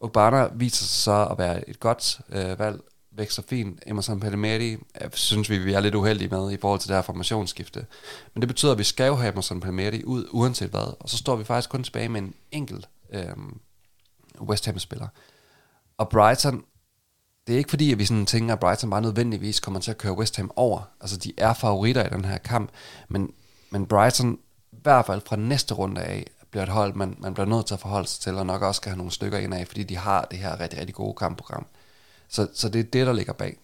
Ogbana 0.00 0.48
viser 0.54 0.84
sig 0.84 1.02
så 1.02 1.28
at 1.30 1.38
være 1.38 1.68
et 1.68 1.80
godt 1.80 2.20
øh, 2.28 2.58
valg, 2.58 2.80
vækster 3.12 3.42
fint. 3.48 3.80
Emerson 3.86 4.20
Palmieri 4.20 4.72
øh, 4.72 5.10
synes 5.12 5.50
vi, 5.50 5.58
vi 5.58 5.72
er 5.72 5.80
lidt 5.80 5.94
uheldige 5.94 6.28
med 6.28 6.52
i 6.52 6.56
forhold 6.56 6.80
til 6.80 6.88
det 6.88 6.96
her 6.96 7.02
formationsskifte. 7.02 7.86
Men 8.34 8.42
det 8.42 8.48
betyder, 8.48 8.72
at 8.72 8.78
vi 8.78 8.84
skal 8.84 9.06
jo 9.06 9.14
have 9.14 9.32
Emerson 9.32 9.60
Palmieri 9.60 10.04
ud, 10.04 10.26
uanset 10.30 10.70
hvad. 10.70 10.94
Og 11.00 11.08
så 11.08 11.16
står 11.16 11.36
vi 11.36 11.44
faktisk 11.44 11.70
kun 11.70 11.84
tilbage 11.84 12.08
med 12.08 12.20
en 12.20 12.34
enkelt 12.50 12.88
øh, 13.12 13.36
West 14.42 14.66
Ham-spiller. 14.66 15.08
Og 15.98 16.08
Brighton, 16.08 16.64
det 17.46 17.52
er 17.52 17.58
ikke 17.58 17.70
fordi, 17.70 17.92
at 17.92 17.98
vi 17.98 18.04
sådan 18.04 18.26
tænker, 18.26 18.54
at 18.54 18.60
Brighton 18.60 18.90
bare 18.90 19.02
nødvendigvis 19.02 19.60
kommer 19.60 19.80
til 19.80 19.90
at 19.90 19.98
køre 19.98 20.18
West 20.18 20.36
Ham 20.36 20.50
over. 20.56 20.82
Altså, 21.00 21.16
de 21.16 21.32
er 21.36 21.52
favoritter 21.52 22.06
i 22.06 22.10
den 22.10 22.24
her 22.24 22.38
kamp. 22.38 22.70
Men, 23.08 23.32
men 23.70 23.86
Brighton, 23.86 24.38
i 24.72 24.76
hvert 24.82 25.06
fald 25.06 25.20
fra 25.26 25.36
næste 25.36 25.74
runde 25.74 26.00
af, 26.00 26.26
bliver 26.50 26.62
et 26.62 26.68
hold, 26.68 26.94
man, 26.94 27.16
man 27.18 27.34
bliver 27.34 27.46
nødt 27.46 27.66
til 27.66 27.74
at 27.74 27.80
forholde 27.80 28.08
sig 28.08 28.20
til, 28.20 28.34
og 28.34 28.46
nok 28.46 28.62
også 28.62 28.78
skal 28.78 28.90
have 28.90 28.96
nogle 28.96 29.12
stykker 29.12 29.38
ind 29.38 29.54
af, 29.54 29.66
fordi 29.66 29.82
de 29.82 29.96
har 29.96 30.24
det 30.30 30.38
her 30.38 30.60
rigtig, 30.60 30.78
rigtig 30.78 30.94
gode 30.94 31.14
kampprogram. 31.14 31.66
Så, 32.28 32.48
så 32.54 32.68
det 32.68 32.78
er 32.78 32.84
det, 32.84 33.06
der 33.06 33.12
ligger 33.12 33.32
bag. 33.32 33.56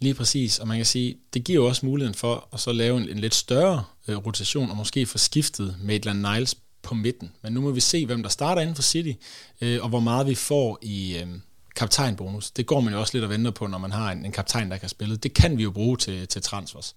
Lige 0.00 0.14
præcis, 0.14 0.58
og 0.58 0.68
man 0.68 0.76
kan 0.76 0.86
sige, 0.86 1.18
det 1.34 1.44
giver 1.44 1.68
også 1.68 1.86
muligheden 1.86 2.14
for 2.14 2.48
at 2.52 2.60
så 2.60 2.72
lave 2.72 2.96
en, 2.96 3.08
en 3.08 3.18
lidt 3.18 3.34
større 3.34 3.84
øh, 4.08 4.16
rotation, 4.16 4.70
og 4.70 4.76
måske 4.76 5.06
få 5.06 5.18
skiftet 5.18 5.76
Maitland 5.82 6.18
Niles 6.18 6.56
på 6.82 6.94
midten. 6.94 7.32
Men 7.42 7.52
nu 7.52 7.60
må 7.60 7.70
vi 7.70 7.80
se, 7.80 8.06
hvem 8.06 8.22
der 8.22 8.30
starter 8.30 8.62
inden 8.62 8.76
for 8.76 8.82
City, 8.82 9.12
øh, 9.60 9.82
og 9.82 9.88
hvor 9.88 10.00
meget 10.00 10.26
vi 10.26 10.34
får 10.34 10.78
i 10.82 11.18
øh, 11.18 11.26
kaptajnbonus. 11.76 12.50
Det 12.50 12.66
går 12.66 12.80
man 12.80 12.92
jo 12.92 13.00
også 13.00 13.14
lidt 13.14 13.24
og 13.24 13.30
venter 13.30 13.50
på, 13.50 13.66
når 13.66 13.78
man 13.78 13.92
har 13.92 14.12
en, 14.12 14.24
en 14.24 14.32
kaptajn, 14.32 14.70
der 14.70 14.76
kan 14.76 14.88
spille. 14.88 15.16
Det 15.16 15.34
kan 15.34 15.58
vi 15.58 15.62
jo 15.62 15.70
bruge 15.70 15.96
til, 15.96 16.28
til 16.28 16.42
transfers. 16.42 16.96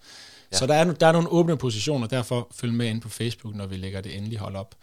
Ja. 0.51 0.57
Så 0.57 0.67
der 0.67 0.73
er, 0.73 0.93
der 0.93 1.07
er 1.07 1.11
nogle 1.11 1.31
åbne 1.31 1.57
positioner, 1.57 2.07
derfor 2.07 2.47
følg 2.55 2.73
med 2.73 2.87
ind 2.87 3.01
på 3.01 3.09
Facebook, 3.09 3.55
når 3.55 3.67
vi 3.67 3.77
lægger 3.77 4.01
det 4.01 4.17
endelige 4.17 4.39
hold 4.39 4.55
op. 4.55 4.75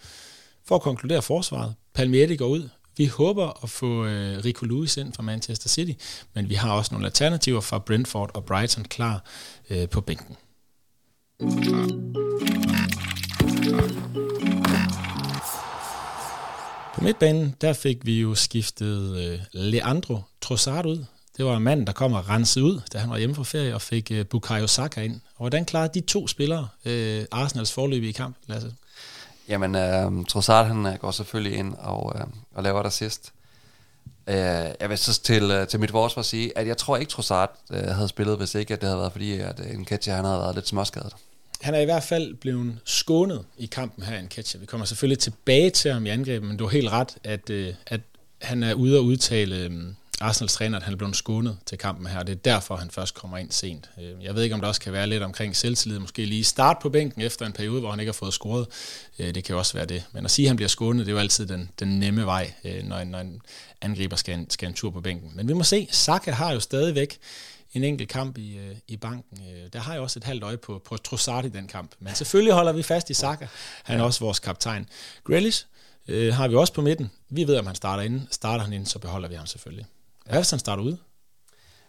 For 0.64 0.74
at 0.74 0.82
konkludere 0.82 1.22
forsvaret, 1.22 1.74
Palmieri 1.94 2.36
går 2.36 2.46
ud, 2.46 2.68
vi 2.96 3.06
håber 3.06 3.64
at 3.64 3.70
få 3.70 4.06
øh, 4.06 4.44
Rico 4.44 4.66
Lewis 4.66 4.96
ind 4.96 5.12
fra 5.12 5.22
Manchester 5.22 5.68
City, 5.68 6.04
men 6.34 6.48
vi 6.48 6.54
har 6.54 6.72
også 6.72 6.94
nogle 6.94 7.06
alternativer 7.06 7.60
fra 7.60 7.78
Brentford 7.78 8.30
og 8.34 8.44
Brighton 8.44 8.84
klar 8.84 9.24
øh, 9.70 9.88
på 9.88 10.00
bænken. 10.00 10.36
På 17.00 17.04
midtbanen, 17.04 17.54
der 17.60 17.72
fik 17.72 18.06
vi 18.06 18.20
jo 18.20 18.34
skiftet 18.34 19.16
øh, 19.16 19.40
Leandro 19.52 20.18
Trossard 20.40 20.86
ud. 20.86 21.04
Det 21.36 21.44
var 21.44 21.56
en 21.56 21.62
mand, 21.62 21.86
der 21.86 21.92
kom 21.92 22.12
og 22.12 22.28
rensede 22.28 22.64
ud, 22.64 22.80
da 22.92 22.98
han 22.98 23.10
var 23.10 23.18
hjemme 23.18 23.34
fra 23.34 23.42
ferie, 23.42 23.74
og 23.74 23.82
fik 23.82 24.10
øh, 24.10 24.26
Bukayo 24.26 24.66
Saka 24.66 25.00
ind. 25.00 25.14
Og 25.14 25.38
hvordan 25.38 25.64
klarede 25.64 26.00
de 26.00 26.06
to 26.06 26.26
spillere 26.26 26.68
øh, 26.84 27.24
Arsenals 27.30 27.72
forløb 27.72 28.02
i 28.02 28.12
kamp, 28.12 28.36
Lasse? 28.46 28.74
Jamen, 29.48 29.74
øh, 29.74 30.26
Trossard 30.28 30.66
han 30.66 30.86
øh, 30.86 30.94
går 30.94 31.10
selvfølgelig 31.10 31.58
ind 31.58 31.74
og, 31.78 32.12
øh, 32.16 32.24
og 32.54 32.62
laver 32.62 32.82
der 32.82 32.90
sidst. 32.90 33.32
Øh, 34.26 34.34
jeg 34.80 34.88
vil 34.88 34.98
så 34.98 35.20
til, 35.20 35.50
øh, 35.50 35.68
til 35.68 35.80
mit 35.80 35.90
forsvar 35.90 36.22
sige, 36.22 36.58
at 36.58 36.66
jeg 36.66 36.76
tror 36.76 36.96
ikke, 36.96 37.10
Trossard 37.10 37.58
øh, 37.70 37.82
havde 37.82 38.08
spillet, 38.08 38.36
hvis 38.36 38.54
ikke 38.54 38.74
at 38.74 38.80
det 38.80 38.88
havde 38.88 39.00
været 39.00 39.12
fordi, 39.12 39.32
at 39.32 39.60
øh, 39.60 39.78
Nketiah 39.78 40.16
han 40.16 40.24
havde 40.24 40.38
været 40.38 40.54
lidt 40.54 40.68
småskadet. 40.68 41.12
Han 41.60 41.74
er 41.74 41.78
i 41.78 41.84
hvert 41.84 42.02
fald 42.02 42.34
blevet 42.34 42.78
skånet 42.84 43.44
i 43.58 43.66
kampen 43.66 44.04
her 44.04 44.22
i 44.22 44.26
catcher. 44.26 44.60
Vi 44.60 44.66
kommer 44.66 44.84
selvfølgelig 44.84 45.18
tilbage 45.18 45.70
til 45.70 45.92
ham 45.92 46.06
i 46.06 46.08
angrebet, 46.08 46.48
men 46.48 46.56
du 46.56 46.64
har 46.64 46.70
helt 46.70 46.88
ret, 46.88 47.16
at, 47.24 47.50
øh, 47.50 47.74
at 47.86 48.00
han 48.42 48.62
er 48.62 48.74
ude 48.74 48.98
og 48.98 49.04
udtale 49.04 49.56
øh, 49.56 49.70
Arsenals 50.20 50.52
træner, 50.52 50.76
at 50.76 50.82
han 50.82 50.92
er 50.92 50.96
blevet 50.96 51.16
skånet 51.16 51.58
til 51.66 51.78
kampen 51.78 52.06
her. 52.06 52.22
Det 52.22 52.32
er 52.32 52.36
derfor, 52.36 52.76
han 52.76 52.90
først 52.90 53.14
kommer 53.14 53.38
ind 53.38 53.50
sent. 53.50 53.90
Øh, 54.00 54.24
jeg 54.24 54.34
ved 54.34 54.42
ikke, 54.42 54.54
om 54.54 54.60
der 54.60 54.68
også 54.68 54.80
kan 54.80 54.92
være 54.92 55.06
lidt 55.06 55.22
omkring 55.22 55.56
selvtillid. 55.56 55.98
Måske 55.98 56.24
lige 56.24 56.44
start 56.44 56.76
på 56.82 56.88
bænken 56.88 57.22
efter 57.22 57.46
en 57.46 57.52
periode, 57.52 57.80
hvor 57.80 57.90
han 57.90 58.00
ikke 58.00 58.08
har 58.08 58.14
fået 58.14 58.32
scoret. 58.32 58.66
Øh, 59.18 59.34
det 59.34 59.44
kan 59.44 59.52
jo 59.52 59.58
også 59.58 59.74
være 59.74 59.86
det. 59.86 60.04
Men 60.12 60.24
at 60.24 60.30
sige, 60.30 60.46
at 60.46 60.48
han 60.48 60.56
bliver 60.56 60.68
skånet, 60.68 61.06
det 61.06 61.12
er 61.12 61.14
jo 61.14 61.20
altid 61.20 61.46
den, 61.46 61.70
den 61.78 61.88
nemme 61.88 62.26
vej, 62.26 62.52
øh, 62.64 62.82
når 62.84 62.96
en, 62.96 63.08
når 63.08 63.18
en 63.18 63.42
angriber 63.80 64.16
skal 64.16 64.38
en, 64.38 64.50
skal 64.50 64.68
en 64.68 64.74
tur 64.74 64.90
på 64.90 65.00
bænken. 65.00 65.30
Men 65.34 65.48
vi 65.48 65.52
må 65.52 65.62
se. 65.62 65.88
Saka 65.90 66.30
har 66.30 66.52
jo 66.52 66.60
stadigvæk 66.60 67.18
en 67.72 67.84
enkelt 67.84 68.08
kamp 68.08 68.38
i, 68.38 68.58
i 68.88 68.96
banken. 68.96 69.38
Der 69.72 69.78
har 69.78 69.92
jeg 69.92 70.02
også 70.02 70.18
et 70.18 70.24
halvt 70.24 70.44
øje 70.44 70.56
på, 70.56 70.82
på 70.84 70.96
Trossard 70.96 71.44
i 71.44 71.48
den 71.48 71.66
kamp. 71.66 71.90
Men 71.98 72.14
selvfølgelig 72.14 72.54
holder 72.54 72.72
vi 72.72 72.82
fast 72.82 73.10
i 73.10 73.14
Saka. 73.14 73.46
Han 73.84 74.00
er 74.00 74.04
også 74.04 74.20
vores 74.20 74.38
kaptajn. 74.38 74.88
Grealish 75.24 75.66
øh, 76.08 76.34
har 76.34 76.48
vi 76.48 76.54
også 76.54 76.72
på 76.72 76.80
midten. 76.80 77.10
Vi 77.28 77.46
ved, 77.46 77.58
om 77.58 77.66
han 77.66 77.74
starter 77.74 78.02
inden. 78.02 78.28
Starter 78.30 78.64
han 78.64 78.72
inden, 78.72 78.86
så 78.86 78.98
beholder 78.98 79.28
vi 79.28 79.34
ham 79.34 79.46
selvfølgelig. 79.46 79.86
Hvad 80.24 80.38
hvis 80.38 80.50
han 80.50 80.58
starter 80.58 80.82
ude? 80.82 80.98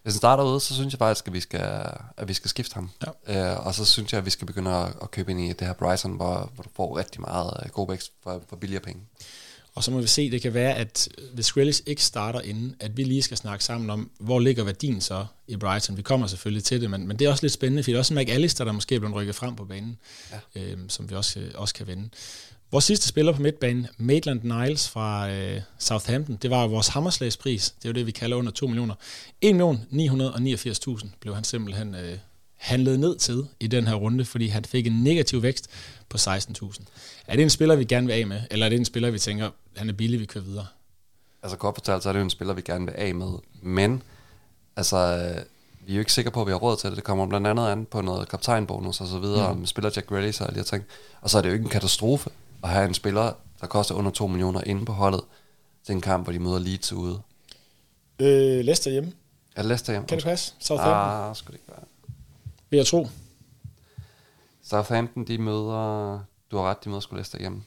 Hvis 0.04 0.14
han 0.14 0.18
starter 0.18 0.44
ude, 0.44 0.60
så 0.60 0.74
synes 0.74 0.94
jeg 0.94 1.00
faktisk, 1.00 1.28
at 1.28 1.34
vi 1.34 1.40
skal, 1.40 1.92
at 2.18 2.28
vi 2.28 2.34
skal 2.34 2.50
skifte 2.50 2.74
ham. 2.74 2.90
Ja. 3.28 3.52
Øh, 3.54 3.66
og 3.66 3.76
så 3.76 3.86
synes 3.86 4.14
jeg, 4.14 4.20
at 4.20 4.26
vi 4.26 4.30
skal 4.30 4.48
begynde 4.48 4.72
at, 4.72 4.94
at 5.02 5.12
købe 5.12 5.32
ind 5.32 5.40
i 5.40 5.54
det 5.54 5.68
her 5.68 5.74
Bryson, 5.74 6.16
hvor, 6.16 6.52
hvor 6.56 6.64
du 6.64 6.70
får 6.76 6.98
rigtig 6.98 7.22
meget 7.22 7.54
øh, 7.64 7.70
god 7.70 7.88
vækst 7.90 8.12
for, 8.24 8.42
for 8.50 8.56
billigere 8.56 8.84
penge. 8.84 9.02
Og 9.76 9.84
så 9.84 9.92
må 9.92 10.02
vi 10.02 10.08
se, 10.08 10.32
det 10.32 10.42
kan 10.42 10.54
være, 10.54 10.76
at 10.76 11.10
hvis 11.34 11.52
Grealish 11.52 11.82
ikke 11.86 12.04
starter 12.04 12.42
inden, 12.42 12.76
at 12.80 12.98
vi 12.98 13.04
lige 13.04 13.22
skal 13.22 13.38
snakke 13.38 13.64
sammen 13.64 13.90
om, 13.90 14.12
hvor 14.20 14.40
ligger 14.40 14.64
værdien 14.64 15.02
så 15.02 15.26
i 15.48 15.56
Brighton. 15.56 15.98
Vi 15.98 16.02
kommer 16.02 16.28
selvfølgelig 16.28 16.64
til 16.64 16.82
det, 16.82 16.90
men, 16.90 17.08
men 17.08 17.20
det 17.20 17.26
er 17.26 17.30
også 17.32 17.44
lidt 17.44 17.54
spændende, 17.54 17.84
for 17.84 17.86
det 17.86 17.96
er 17.96 18.00
også 18.00 18.14
en 18.14 18.20
McAllister, 18.20 18.66
der 18.66 18.72
måske 18.72 18.96
er 18.96 19.00
blevet 19.00 19.16
rykket 19.16 19.36
frem 19.36 19.56
på 19.56 19.66
banen, 19.66 19.98
ja. 20.32 20.62
øhm, 20.62 20.90
som 20.90 21.10
vi 21.10 21.16
også, 21.16 21.42
også 21.56 21.74
kan 21.74 21.88
vende. 21.88 22.10
Vores 22.72 22.86
sidste 22.86 23.08
spiller 23.08 23.32
på 23.32 23.42
midtbanen, 23.42 23.88
Maitland 23.98 24.44
Niles 24.44 24.90
fra 24.90 25.30
øh, 25.30 25.62
Southampton, 25.80 26.36
det 26.42 26.50
var 26.50 26.68
vores 26.68 26.88
hammerslagspris. 26.88 27.70
Det 27.70 27.86
er 27.86 27.90
jo 27.90 27.94
det, 27.94 28.06
vi 28.06 28.12
kalder 28.12 28.38
under 28.38 28.52
2 28.52 28.68
millioner. 28.68 28.96
1.989.000 29.46 31.08
blev 31.20 31.36
han 31.36 31.44
simpelthen 31.44 31.96
øh, 31.96 32.18
handlet 32.62 33.00
ned 33.00 33.18
til 33.18 33.48
i 33.60 33.68
den 33.68 33.88
her 33.88 33.96
runde, 33.96 34.26
fordi 34.26 34.48
han 34.48 34.66
fik 34.66 34.88
en 34.88 35.04
negativ 35.04 35.42
vækst 35.42 35.70
på 36.10 36.18
16.000. 36.18 36.84
Er 37.28 37.36
det 37.36 37.44
en 37.44 37.50
spiller, 37.50 37.76
vi 37.76 37.84
gerne 37.84 38.08
vil 38.08 38.14
af 38.14 38.28
med, 38.28 38.42
eller 38.52 38.66
er 38.66 38.70
det 38.70 38.78
en 38.78 38.86
spiller, 38.86 39.12
vi 39.12 39.20
tænker, 39.20 39.50
han 39.76 39.90
er 39.90 39.94
billig, 39.94 40.20
vi 40.20 40.26
kører 40.26 40.44
videre? 40.44 40.68
Altså 41.44 41.58
kort 41.58 41.76
fortalt, 41.76 42.04
så 42.04 42.10
er 42.10 42.14
det 42.14 42.20
jo 42.20 42.24
en 42.24 42.30
spiller, 42.30 42.54
vi 42.54 42.62
gerne 42.62 42.86
vil 42.86 42.94
af 42.98 43.16
med, 43.16 43.32
men 43.62 44.04
altså, 44.76 44.98
øh, 44.98 45.44
vi 45.86 45.92
er 45.92 45.96
jo 45.96 46.00
ikke 46.00 46.14
sikre 46.14 46.32
på, 46.32 46.42
at 46.42 46.48
vi 46.48 46.52
har 46.52 46.58
råd 46.58 46.78
til 46.78 46.90
det. 46.90 46.96
Det 46.96 47.04
kommer 47.04 47.26
blandt 47.26 47.48
andet 47.48 47.68
an 47.68 47.86
på 47.86 48.02
noget 48.02 48.30
kaptajnbonus 48.30 49.02
og 49.02 49.08
så 49.08 49.20
videre, 49.20 49.54
mm. 49.54 49.60
om 49.60 49.66
spiller 49.66 49.92
Jack 49.96 50.08
Grealish 50.08 50.42
og 50.42 50.48
alle 50.48 50.60
de 50.60 50.68
ting. 50.68 50.84
Og 51.22 51.30
så 51.30 51.38
er 51.38 51.42
det 51.42 51.50
jo 51.50 51.54
ikke 51.54 51.64
en 51.64 51.70
katastrofe 51.70 52.30
at 52.64 52.70
have 52.70 52.88
en 52.88 52.94
spiller, 52.94 53.34
der 53.62 53.68
koster 53.68 53.96
under 53.96 54.12
2 54.12 54.28
millioner 54.28 54.62
inde 54.66 54.86
på 54.86 54.94
holdet, 54.94 55.22
til 55.86 55.96
en 55.96 56.02
kamp, 56.02 56.26
hvor 56.26 56.34
de 56.34 56.40
møder 56.40 56.60
Leeds 56.60 56.94
ude. 56.94 57.20
Øh, 58.20 58.66
Leicester 58.66 58.92
hjemme. 58.92 59.12
Ja, 59.58 59.62
Leicester 59.62 59.94
hjemme. 59.94 60.08
Kan 60.08 60.18
det 60.18 60.26
passe? 60.26 60.54
Southampton? 60.60 61.30
Ah, 61.30 61.36
skulle 61.36 61.54
det 61.54 61.60
ikke 61.64 61.72
være. 61.72 61.86
Vil 62.72 62.78
jeg 62.78 62.86
tro. 62.86 63.08
Southampton, 64.64 65.28
de 65.28 65.38
møder... 65.38 66.20
Du 66.52 66.58
har 66.58 66.70
ret, 66.70 66.84
de 66.84 66.90
møder 66.90 67.02
sgu 67.02 67.16
Leicester 67.16 67.40
hjemme. 67.40 67.64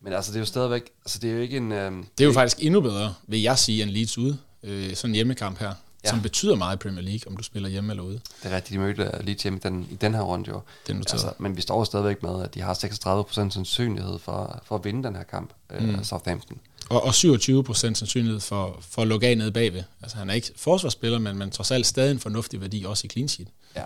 Men 0.00 0.12
altså, 0.12 0.32
det 0.32 0.36
er 0.36 0.40
jo 0.40 0.46
stadigvæk... 0.46 0.82
Altså, 1.04 1.18
det 1.18 1.30
er 1.30 1.34
jo 1.34 1.40
ikke 1.40 1.56
en... 1.56 1.72
Øh, 1.72 1.92
det 2.18 2.24
er 2.24 2.28
jo 2.28 2.32
faktisk 2.32 2.58
endnu 2.60 2.80
bedre, 2.80 3.14
vil 3.26 3.42
jeg 3.42 3.58
sige, 3.58 3.82
end 3.82 3.90
Leeds 3.90 4.18
ude. 4.18 4.38
Øh, 4.62 4.94
sådan 4.94 5.10
en 5.10 5.14
hjemmekamp 5.14 5.58
her 5.58 5.74
ja. 6.04 6.10
som 6.10 6.22
betyder 6.22 6.56
meget 6.56 6.76
i 6.76 6.78
Premier 6.78 7.02
League, 7.02 7.30
om 7.30 7.36
du 7.36 7.42
spiller 7.42 7.68
hjemme 7.68 7.92
eller 7.92 8.02
ude. 8.02 8.20
Det 8.42 8.52
er 8.52 8.56
rigtigt, 8.56 8.74
de 8.74 8.78
mødte 8.78 9.22
lige 9.22 9.38
hjemme 9.42 9.60
den, 9.62 9.88
i 9.90 9.94
den 9.94 10.14
her 10.14 10.22
runde 10.22 10.50
jo. 10.50 10.60
Den 10.86 10.96
altså, 10.96 11.32
men 11.38 11.56
vi 11.56 11.60
står 11.60 11.84
stadigvæk 11.84 12.22
med, 12.22 12.42
at 12.42 12.54
de 12.54 12.60
har 12.60 12.74
36% 12.74 13.50
sandsynlighed 13.50 14.18
for, 14.18 14.62
for 14.64 14.74
at 14.74 14.84
vinde 14.84 15.02
den 15.02 15.16
her 15.16 15.22
kamp, 15.22 15.52
øh, 15.72 15.88
mm. 15.88 16.04
Southampton. 16.04 16.58
Og, 16.88 17.02
og 17.02 17.10
27% 17.10 17.74
sandsynlighed 17.74 18.40
for, 18.40 18.78
for 18.80 19.02
at 19.02 19.08
lukke 19.08 19.26
af 19.26 19.38
nede 19.38 19.52
bagved. 19.52 19.82
Altså 20.02 20.16
han 20.16 20.30
er 20.30 20.34
ikke 20.34 20.52
forsvarsspiller, 20.56 21.18
men, 21.18 21.38
men 21.38 21.50
trods 21.50 21.70
alt 21.70 21.86
stadig 21.86 22.10
en 22.10 22.18
fornuftig 22.18 22.60
værdi, 22.60 22.84
også 22.84 23.06
i 23.06 23.08
clean 23.08 23.28
sheet. 23.28 23.48
Ja. 23.76 23.84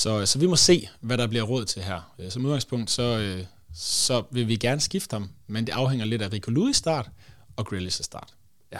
Så, 0.00 0.26
så 0.26 0.38
vi 0.38 0.46
må 0.46 0.56
se, 0.56 0.88
hvad 1.00 1.18
der 1.18 1.26
bliver 1.26 1.44
råd 1.44 1.64
til 1.64 1.82
her. 1.82 2.12
Øh, 2.18 2.30
som 2.30 2.44
udgangspunkt, 2.44 2.90
så, 2.90 3.02
øh, 3.02 3.44
så 3.74 4.22
vil 4.30 4.48
vi 4.48 4.56
gerne 4.56 4.80
skifte 4.80 5.14
ham, 5.14 5.30
men 5.46 5.66
det 5.66 5.72
afhænger 5.72 6.06
lidt 6.06 6.22
af 6.22 6.32
Rico 6.32 6.50
Lewis 6.50 6.76
start 6.76 7.10
og 7.56 7.66
Grealish 7.66 8.02
start. 8.02 8.34
Ja. 8.72 8.78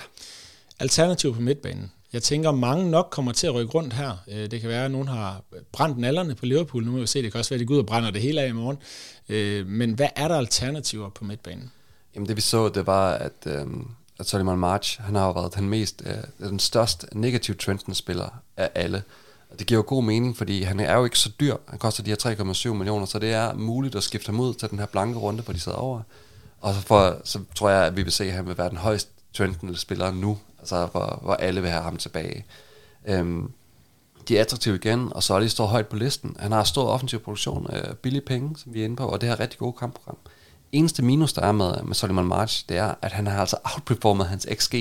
Alternativ 0.79 1.35
på 1.35 1.41
midtbanen. 1.41 1.93
Jeg 2.13 2.23
tænker, 2.23 2.51
mange 2.51 2.91
nok 2.91 3.09
kommer 3.11 3.33
til 3.33 3.47
at 3.47 3.55
rykke 3.55 3.73
rundt 3.73 3.93
her. 3.93 4.17
Øh, 4.29 4.51
det 4.51 4.61
kan 4.61 4.71
være, 4.71 4.85
at 4.85 4.91
nogen 4.91 5.09
har 5.09 5.43
brændt 5.73 5.99
nallerne 5.99 6.35
på 6.35 6.47
Liverpool. 6.47 6.85
Nu 6.85 6.93
må 6.93 6.99
vi 6.99 7.07
se, 7.07 7.23
det 7.23 7.33
kan 7.33 7.39
også 7.39 7.51
være, 7.51 7.57
at 7.57 7.61
de 7.61 7.67
går 7.67 7.75
ud 7.75 7.81
og 7.81 7.87
brænder 7.87 8.11
det 8.11 8.23
hele 8.23 8.41
af 8.41 8.49
i 8.49 8.53
morgen. 8.53 8.79
Øh, 9.29 9.67
men 9.67 9.93
hvad 9.93 10.09
er 10.17 10.29
der 10.29 10.37
alternativer 10.37 11.09
på 11.09 11.25
midtbanen? 11.25 11.71
Jamen 12.15 12.29
det 12.29 12.37
vi 12.37 12.41
så, 12.41 12.69
det 12.69 12.87
var, 12.87 13.13
at, 13.13 13.47
øh, 13.47 13.67
at 14.19 14.27
Solomon 14.27 14.59
March, 14.59 15.01
han 15.01 15.15
har 15.15 15.33
været 15.33 15.55
den 15.55 15.69
mest, 15.69 16.03
øh, 16.07 16.49
den 16.49 16.59
største 16.59 17.07
negativ 17.13 17.57
trenden 17.57 17.95
spiller 17.95 18.29
af 18.57 18.71
alle. 18.75 19.03
Det 19.59 19.67
giver 19.67 19.79
jo 19.79 19.85
god 19.87 20.05
mening, 20.05 20.37
fordi 20.37 20.63
han 20.63 20.81
er 20.81 20.95
jo 20.97 21.05
ikke 21.05 21.19
så 21.19 21.31
dyr. 21.41 21.57
Han 21.69 21.79
koster 21.79 22.03
de 22.03 22.11
her 22.11 22.53
3,7 22.53 22.69
millioner, 22.73 23.07
så 23.07 23.19
det 23.19 23.33
er 23.33 23.55
muligt 23.55 23.95
at 23.95 24.03
skifte 24.03 24.27
ham 24.27 24.41
ud 24.41 24.55
til 24.55 24.71
den 24.71 24.79
her 24.79 24.87
blanke 24.87 25.19
runde, 25.19 25.43
hvor 25.43 25.53
de 25.53 25.61
sidder 25.61 25.79
over. 25.79 26.03
Og 26.61 26.75
så, 26.75 26.81
for, 26.81 27.17
så 27.25 27.41
tror 27.55 27.71
jeg, 27.71 27.87
at 27.87 27.97
vi 27.97 28.03
vil 28.03 28.13
se, 28.13 28.25
at 28.25 28.33
han 28.33 28.47
vil 28.47 28.59
være 28.59 28.69
den 28.69 28.77
højst 28.77 29.09
trendende 29.35 29.77
spiller 29.77 30.11
nu 30.11 30.39
altså 30.61 30.87
hvor, 30.87 31.19
hvor 31.23 31.35
alle 31.35 31.61
vil 31.61 31.71
have 31.71 31.83
ham 31.83 31.97
tilbage. 31.97 32.45
Øhm, 33.05 33.53
de 34.29 34.37
er 34.37 34.41
attraktive 34.41 34.77
igen, 34.77 35.13
og 35.13 35.23
så 35.23 35.35
er 35.35 35.41
de 35.41 35.49
står 35.49 35.67
højt 35.67 35.87
på 35.87 35.97
listen. 35.97 36.37
Han 36.39 36.53
har 36.53 36.65
stor 36.65 36.89
offensiv 36.89 37.19
produktion, 37.19 37.67
øh, 37.73 37.95
billige 37.95 38.23
penge, 38.23 38.57
som 38.57 38.75
vi 38.75 38.81
er 38.81 38.85
inde 38.85 38.97
på, 38.97 39.07
og 39.07 39.21
det 39.21 39.29
her 39.29 39.41
rigtig 39.41 39.59
gode 39.59 39.73
kampprogram. 39.73 40.17
Eneste 40.73 41.03
minus, 41.03 41.33
der 41.33 41.43
er 41.43 41.53
med, 41.53 41.83
med 41.83 41.95
Solomon 41.95 42.27
March, 42.27 42.65
det 42.69 42.77
er, 42.77 42.95
at 43.03 43.13
han 43.13 43.27
har 43.27 43.41
altså 43.41 43.57
outperformet 43.65 44.27
hans 44.27 44.47
XG 44.55 44.75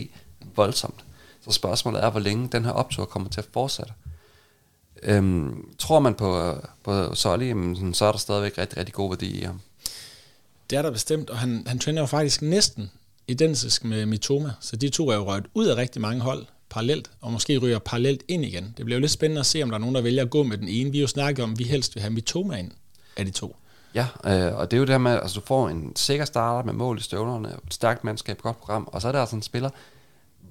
voldsomt. 0.56 1.06
Så 1.42 1.52
spørgsmålet 1.52 2.04
er, 2.04 2.10
hvor 2.10 2.20
længe 2.20 2.50
den 2.52 2.66
her 2.66 2.72
optur 2.72 3.06
kommer 3.06 3.30
til 3.30 3.42
at 3.42 3.48
fortsætte. 3.54 3.94
Øhm, 5.04 5.66
tror 5.78 6.00
man 6.00 6.16
på, 6.16 6.56
på 6.84 7.16
Solly, 7.16 7.54
så 7.94 8.06
er 8.06 8.12
der 8.12 8.20
stadigvæk 8.20 8.58
rigtig, 8.58 8.78
rigtig 8.78 8.94
god 8.94 9.10
værdi 9.10 9.40
i 9.40 9.44
ham. 9.44 9.62
Det 10.70 10.78
er 10.78 10.82
der 10.82 10.92
bestemt, 10.92 11.30
og 11.30 11.38
han, 11.38 11.64
han 11.68 11.80
træner 11.80 12.02
jo 12.02 12.06
faktisk 12.06 12.42
næsten 12.42 12.92
identisk 13.28 13.84
med 13.84 14.06
Mitoma, 14.06 14.52
så 14.60 14.76
de 14.76 14.90
to 14.90 15.10
er 15.10 15.16
jo 15.16 15.24
røget 15.28 15.46
ud 15.54 15.68
af 15.68 15.76
rigtig 15.76 16.02
mange 16.02 16.22
hold 16.22 16.46
parallelt, 16.70 17.12
og 17.22 17.32
måske 17.32 17.58
ryger 17.58 17.80
parallelt 17.80 18.24
ind 18.28 18.46
igen. 18.46 18.74
Det 18.78 18.86
bliver 18.86 18.98
jo 18.98 19.02
lidt 19.02 19.12
spændende 19.12 19.40
at 19.40 19.46
se, 19.46 19.64
om 19.64 19.70
der 19.70 19.76
er 19.76 19.80
nogen, 19.80 19.96
der 19.96 20.02
vælger 20.02 20.24
at 20.24 20.30
gå 20.30 20.44
med 20.44 20.58
den 20.58 20.68
ene. 20.68 20.92
Vi 20.92 20.98
har 20.98 21.02
jo 21.02 21.08
snakket 21.08 21.44
om, 21.44 21.52
at 21.52 21.60
vi 21.60 21.64
helst 21.64 21.96
vil 21.96 22.02
have 22.02 22.14
Mitoma 22.14 22.56
ind 22.56 22.72
af 23.18 23.26
de 23.26 23.32
to. 23.32 23.56
Ja, 23.96 24.08
øh, 24.26 24.58
og 24.58 24.72
det 24.72 24.78
er 24.78 24.80
jo 24.80 24.84
det 24.84 24.94
her 24.94 24.98
med, 24.98 25.12
at 25.12 25.22
altså, 25.22 25.40
du 25.40 25.46
får 25.46 25.70
en 25.70 25.96
sikker 25.96 26.26
starter 26.26 26.66
med 26.66 26.74
mål 26.74 26.98
i 26.98 27.02
støvlerne, 27.02 27.50
et 27.50 27.74
stærkt 27.74 28.04
mandskab, 28.04 28.42
godt 28.42 28.60
program, 28.60 28.90
og 28.92 29.02
så 29.02 29.08
er 29.08 29.12
der 29.12 29.20
altså 29.20 29.36
en 29.36 29.42
spiller, 29.42 29.70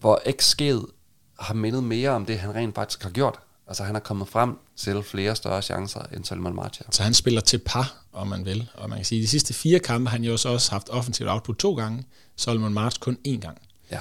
hvor 0.01 0.21
XG'et 0.29 0.93
har 1.39 1.55
mindet 1.55 1.85
mere 1.85 2.11
om 2.11 2.27
det, 2.27 2.39
han 2.39 2.55
rent 2.55 2.75
faktisk 2.75 3.03
har 3.03 3.11
gjort. 3.11 3.39
Altså 3.69 3.85
han 3.85 3.97
er 3.97 4.01
kommet 4.01 4.29
frem 4.29 4.59
til 4.77 5.03
flere 5.03 5.37
større 5.37 5.63
chancer 5.63 6.03
end 6.17 6.25
Salman 6.25 6.55
Martia. 6.55 6.87
Så 6.91 7.03
han 7.03 7.15
spiller 7.15 7.41
til 7.41 7.59
par, 7.59 7.95
om 8.13 8.27
man 8.27 8.45
vil. 8.45 8.71
Og 8.75 8.89
man 8.89 8.99
kan 8.99 9.05
sige, 9.05 9.19
at 9.19 9.23
de 9.23 9.29
sidste 9.29 9.55
fire 9.55 9.79
kampe, 9.79 10.11
han 10.11 10.25
jo 10.25 10.37
så 10.37 10.49
også 10.49 10.71
haft 10.71 10.89
offensivt 10.89 11.31
output 11.31 11.57
to 11.57 11.75
gange, 11.75 12.05
Solomon 12.37 12.73
March 12.73 13.01
kun 13.01 13.19
én 13.29 13.39
gang. 13.41 13.59
Ja. 13.91 13.99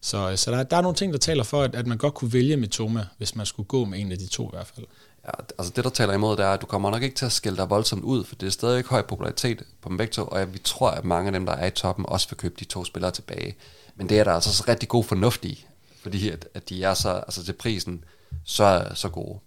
Så, 0.00 0.36
så 0.36 0.50
der, 0.50 0.62
der 0.62 0.76
er 0.76 0.80
nogle 0.80 0.96
ting, 0.96 1.12
der 1.12 1.18
taler 1.18 1.44
for, 1.44 1.62
at, 1.62 1.74
at 1.74 1.86
man 1.86 1.98
godt 1.98 2.14
kunne 2.14 2.32
vælge 2.32 2.56
Mitoma, 2.56 3.06
hvis 3.18 3.36
man 3.36 3.46
skulle 3.46 3.66
gå 3.66 3.84
med 3.84 3.98
en 3.98 4.12
af 4.12 4.18
de 4.18 4.26
to 4.26 4.46
i 4.46 4.50
hvert 4.52 4.66
fald. 4.66 4.86
Ja, 5.24 5.30
altså 5.58 5.72
det, 5.76 5.84
der 5.84 5.90
taler 5.90 6.14
imod, 6.14 6.36
det 6.36 6.44
er, 6.44 6.50
at 6.50 6.60
du 6.60 6.66
kommer 6.66 6.90
nok 6.90 7.02
ikke 7.02 7.16
til 7.16 7.26
at 7.26 7.32
skille 7.32 7.56
dig 7.56 7.70
voldsomt 7.70 8.04
ud, 8.04 8.24
for 8.24 8.34
det 8.34 8.46
er 8.46 8.50
stadig 8.50 8.78
ikke 8.78 8.90
høj 8.90 9.02
popularitet 9.02 9.62
på 9.80 9.88
dem 9.88 9.96
begge 9.96 10.12
to, 10.12 10.24
og 10.24 10.54
vi 10.54 10.58
tror, 10.58 10.90
at 10.90 11.04
mange 11.04 11.26
af 11.26 11.32
dem, 11.32 11.46
der 11.46 11.52
er 11.52 11.66
i 11.66 11.70
toppen, 11.70 12.04
også 12.08 12.28
vil 12.28 12.36
købe 12.36 12.54
de 12.60 12.64
to 12.64 12.84
spillere 12.84 13.10
tilbage. 13.10 13.56
Men 13.96 14.08
det 14.08 14.18
er 14.18 14.24
der 14.24 14.32
altså 14.32 14.52
så 14.54 14.64
rigtig 14.68 14.88
god 14.88 15.04
fornuft 15.04 15.44
i, 15.44 15.66
fordi 16.02 16.28
at, 16.30 16.48
at 16.54 16.68
de 16.68 16.84
er 16.84 16.94
så, 16.94 17.10
altså 17.10 17.44
til 17.44 17.52
prisen, 17.52 18.04
så, 18.44 18.86
så 18.94 19.08
gode. 19.08 19.38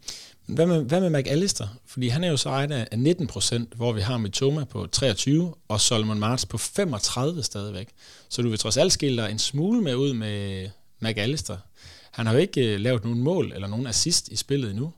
Hvad 0.46 0.66
med, 0.66 0.84
hvad 0.84 1.02
med 1.02 1.20
McAllister? 1.20 1.68
Fordi 1.86 2.08
han 2.08 2.24
er 2.24 2.28
jo 2.28 2.38
så 2.38 2.50
ejet 2.50 2.72
af 2.72 3.00
19 3.00 3.28
procent, 3.28 3.74
hvor 3.74 3.94
vi 3.94 4.02
har 4.02 4.18
Mitoma 4.18 4.64
på 4.64 4.88
23, 4.88 5.54
og 5.68 5.82
Solomon 5.82 6.20
Marts 6.20 6.46
på 6.46 6.58
35 6.58 7.44
stadigvæk. 7.44 7.90
Så 8.30 8.42
du 8.42 8.50
vil 8.50 8.60
trods 8.60 8.78
alt 8.78 8.94
skille 8.94 9.24
dig 9.24 9.32
en 9.32 9.40
smule 9.40 9.82
med 9.82 9.96
ud 9.96 10.14
med 10.14 10.70
McAllister. 11.00 11.58
Han 12.12 12.26
har 12.26 12.34
jo 12.34 12.40
ikke 12.40 12.74
øh, 12.74 12.80
lavet 12.80 13.04
nogen 13.04 13.20
mål 13.22 13.52
eller 13.56 13.68
nogen 13.68 13.88
assist 13.88 14.28
i 14.28 14.36
spillet 14.36 14.70
endnu, 14.70 14.94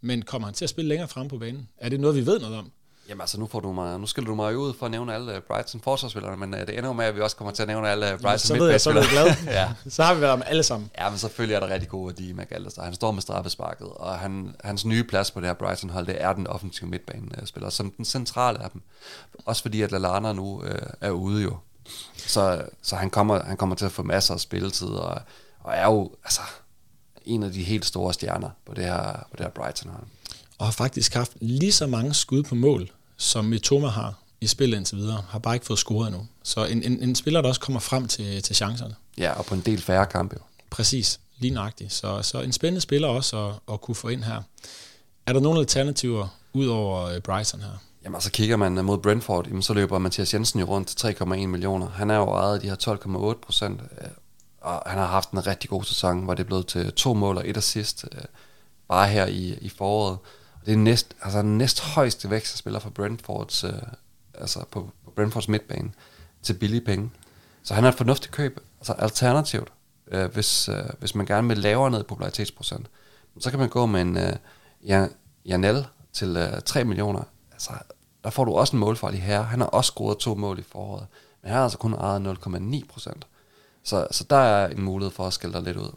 men 0.00 0.22
kommer 0.22 0.48
han 0.48 0.54
til 0.54 0.64
at 0.64 0.70
spille 0.70 0.88
længere 0.88 1.08
frem 1.08 1.28
på 1.28 1.38
banen? 1.38 1.68
Er 1.78 1.88
det 1.88 2.00
noget, 2.00 2.16
vi 2.16 2.26
ved 2.26 2.40
noget 2.40 2.56
om? 2.56 2.72
Jamen 3.08 3.20
altså, 3.20 3.40
nu, 3.40 3.46
får 3.46 3.60
du 3.60 3.72
mig, 3.72 4.00
nu 4.00 4.06
skiller 4.06 4.28
du 4.28 4.34
mig 4.34 4.56
ud 4.56 4.74
for 4.74 4.86
at 4.86 4.92
nævne 4.92 5.14
alle 5.14 5.40
Brighton 5.40 5.80
forsvarsspillerne, 5.80 6.36
men 6.36 6.54
uh, 6.54 6.60
det 6.60 6.78
ender 6.78 6.92
med, 6.92 7.04
at 7.04 7.16
vi 7.16 7.20
også 7.20 7.36
kommer 7.36 7.52
til 7.52 7.62
at 7.62 7.68
nævne 7.68 7.88
alle 7.88 8.18
Brighton 8.22 8.38
Så 8.38 8.54
ved 8.54 8.70
jeg, 8.70 8.80
så 8.80 8.90
er 8.90 9.10
glad. 9.10 9.26
ja. 9.58 9.72
Så 9.88 10.02
har 10.02 10.14
vi 10.14 10.20
været 10.20 10.38
med 10.38 10.46
alle 10.46 10.62
sammen. 10.62 10.90
Ja, 10.98 11.10
men 11.10 11.18
selvfølgelig 11.18 11.54
er 11.54 11.60
der 11.60 11.68
rigtig 11.68 11.88
gode 11.88 12.06
værdi 12.06 12.28
i 12.28 12.32
McAllister. 12.32 12.82
Han 12.82 12.94
står 12.94 13.10
med 13.10 13.22
straffesparket, 13.22 13.86
og 13.86 14.18
han, 14.18 14.54
hans 14.64 14.84
nye 14.84 15.04
plads 15.04 15.30
på 15.30 15.40
det 15.40 15.48
her 15.48 15.54
Brighton-hold, 15.54 16.06
det 16.06 16.22
er 16.22 16.32
den 16.32 16.46
offensive 16.46 16.90
midtbanespiller, 16.90 17.70
som 17.70 17.90
den 17.90 18.04
centrale 18.04 18.62
af 18.62 18.70
dem. 18.70 18.82
Også 19.44 19.62
fordi, 19.62 19.82
at 19.82 19.92
Lallana 19.92 20.32
nu 20.32 20.56
uh, 20.56 20.68
er 21.00 21.10
ude 21.10 21.42
jo. 21.42 21.56
Så, 22.16 22.62
så 22.82 22.96
han, 22.96 23.10
kommer, 23.10 23.44
han 23.44 23.56
kommer 23.56 23.76
til 23.76 23.84
at 23.84 23.92
få 23.92 24.02
masser 24.02 24.34
af 24.34 24.40
spilletid, 24.40 24.88
og, 24.88 25.20
og 25.60 25.72
er 25.74 25.84
jo 25.86 26.10
altså, 26.24 26.40
en 27.24 27.42
af 27.42 27.52
de 27.52 27.62
helt 27.62 27.84
store 27.84 28.12
stjerner 28.14 28.50
på 28.66 28.74
det 28.74 28.84
her, 28.84 29.12
på 29.30 29.36
det 29.36 29.40
her 29.40 29.50
Brighton-hold 29.50 30.06
og 30.58 30.66
har 30.66 30.72
faktisk 30.72 31.14
haft 31.14 31.32
lige 31.40 31.72
så 31.72 31.86
mange 31.86 32.14
skud 32.14 32.42
på 32.42 32.54
mål, 32.54 32.90
som 33.16 33.44
Mitoma 33.44 33.88
har 33.88 34.14
i 34.40 34.46
spillet 34.46 34.76
indtil 34.76 34.98
videre, 34.98 35.24
har 35.28 35.38
bare 35.38 35.54
ikke 35.54 35.66
fået 35.66 35.78
scoret 35.78 36.06
endnu. 36.06 36.26
Så 36.42 36.64
en, 36.64 36.82
en, 36.82 37.02
en 37.02 37.14
spiller, 37.14 37.40
der 37.40 37.48
også 37.48 37.60
kommer 37.60 37.80
frem 37.80 38.08
til, 38.08 38.42
til 38.42 38.56
chancerne. 38.56 38.94
Ja, 39.18 39.32
og 39.32 39.44
på 39.44 39.54
en 39.54 39.60
del 39.60 39.82
færre 39.82 40.06
kampe. 40.06 40.36
Præcis, 40.70 41.20
lige 41.38 41.54
nøjagtigt. 41.54 41.92
Så, 41.92 42.22
så 42.22 42.40
en 42.40 42.52
spændende 42.52 42.80
spiller 42.80 43.08
også 43.08 43.48
at, 43.48 43.74
at 43.74 43.80
kunne 43.80 43.94
få 43.94 44.08
ind 44.08 44.24
her. 44.24 44.42
Er 45.26 45.32
der 45.32 45.40
nogle 45.40 45.60
alternativer 45.60 46.28
ud 46.52 46.66
over 46.66 47.04
øh, 47.04 47.20
Brighton 47.20 47.60
her? 47.60 47.82
Jamen, 48.04 48.20
så 48.20 48.30
kigger 48.30 48.56
man 48.56 48.84
mod 48.84 48.98
Brentford, 48.98 49.46
jamen, 49.46 49.62
så 49.62 49.74
løber 49.74 49.98
Mathias 49.98 50.34
Jensen 50.34 50.60
jo 50.60 50.66
rundt 50.66 50.88
til 50.88 51.06
3,1 51.06 51.24
millioner. 51.24 51.88
Han 51.88 52.10
er 52.10 52.16
jo 52.16 52.24
ejet 52.24 52.62
de 52.62 52.68
her 52.68 52.76
12,8 53.34 53.44
procent, 53.46 53.80
øh, 53.80 54.08
og 54.60 54.82
han 54.86 54.98
har 54.98 55.06
haft 55.06 55.30
en 55.30 55.46
rigtig 55.46 55.70
god 55.70 55.84
sæson, 55.84 56.24
hvor 56.24 56.34
det 56.34 56.42
er 56.42 56.46
blevet 56.46 56.66
til 56.66 56.92
to 56.92 57.14
mål 57.14 57.36
og 57.36 57.48
et 57.48 57.56
assist, 57.56 58.04
øh, 58.12 58.22
bare 58.88 59.08
her 59.08 59.26
i, 59.26 59.58
i 59.60 59.68
foråret 59.68 60.18
det 60.66 60.72
er 60.72 60.76
næst, 60.76 61.14
altså 61.22 61.42
næst 61.42 61.80
højeste 61.80 62.30
vækstspiller 62.30 62.80
for 62.80 62.90
Brentfords, 62.90 63.64
øh, 63.64 63.72
altså 64.34 64.64
på, 64.70 64.90
på 65.04 65.10
Brentfords 65.10 65.48
midtbane 65.48 65.92
til 66.42 66.54
billige 66.54 66.80
penge. 66.80 67.10
Så 67.62 67.74
han 67.74 67.84
er 67.84 67.88
et 67.88 67.94
fornuftigt 67.94 68.34
køb, 68.34 68.60
altså 68.80 68.92
alternativt, 68.92 69.72
øh, 70.08 70.32
hvis, 70.32 70.68
øh, 70.68 70.84
hvis 70.98 71.14
man 71.14 71.26
gerne 71.26 71.48
vil 71.48 71.58
lavere 71.58 71.90
ned 71.90 72.00
i 72.00 72.02
popularitetsprocent. 72.02 72.86
Så 73.40 73.50
kan 73.50 73.58
man 73.58 73.68
gå 73.68 73.86
med 73.86 74.00
en 74.00 74.16
øh, 74.16 75.08
Janel 75.46 75.86
til 76.12 76.36
øh, 76.36 76.62
3 76.62 76.84
millioner. 76.84 77.22
Altså, 77.52 77.72
der 78.24 78.30
får 78.30 78.44
du 78.44 78.52
også 78.52 78.76
en 78.76 78.80
målfarlig 78.80 79.22
her. 79.22 79.42
Han 79.42 79.60
har 79.60 79.66
også 79.66 79.88
scoret 79.88 80.18
to 80.18 80.34
mål 80.34 80.58
i 80.58 80.62
foråret, 80.62 81.06
men 81.42 81.48
han 81.48 81.56
har 81.56 81.62
altså 81.62 81.78
kun 81.78 81.94
ejet 81.94 82.38
0,9 82.46 82.86
procent. 82.88 83.26
Så, 83.82 84.06
så 84.10 84.24
der 84.30 84.36
er 84.36 84.68
en 84.68 84.82
mulighed 84.82 85.12
for 85.12 85.26
at 85.26 85.32
skælde 85.32 85.54
dig 85.54 85.62
lidt 85.62 85.76
ud. 85.76 85.94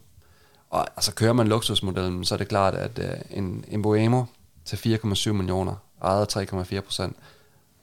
Og 0.69 0.87
altså 0.95 1.13
kører 1.13 1.33
man 1.33 1.47
luksusmodellen, 1.47 2.25
så 2.25 2.35
er 2.35 2.37
det 2.37 2.47
klart, 2.47 2.75
at 2.75 2.99
øh, 2.99 3.37
en, 3.37 3.65
en 3.67 3.81
Boemo 3.81 4.23
til 4.67 4.97
4,7 4.97 5.31
millioner, 5.31 5.75
ejet 6.01 6.37
3,4 6.37 6.79
procent, 6.79 7.15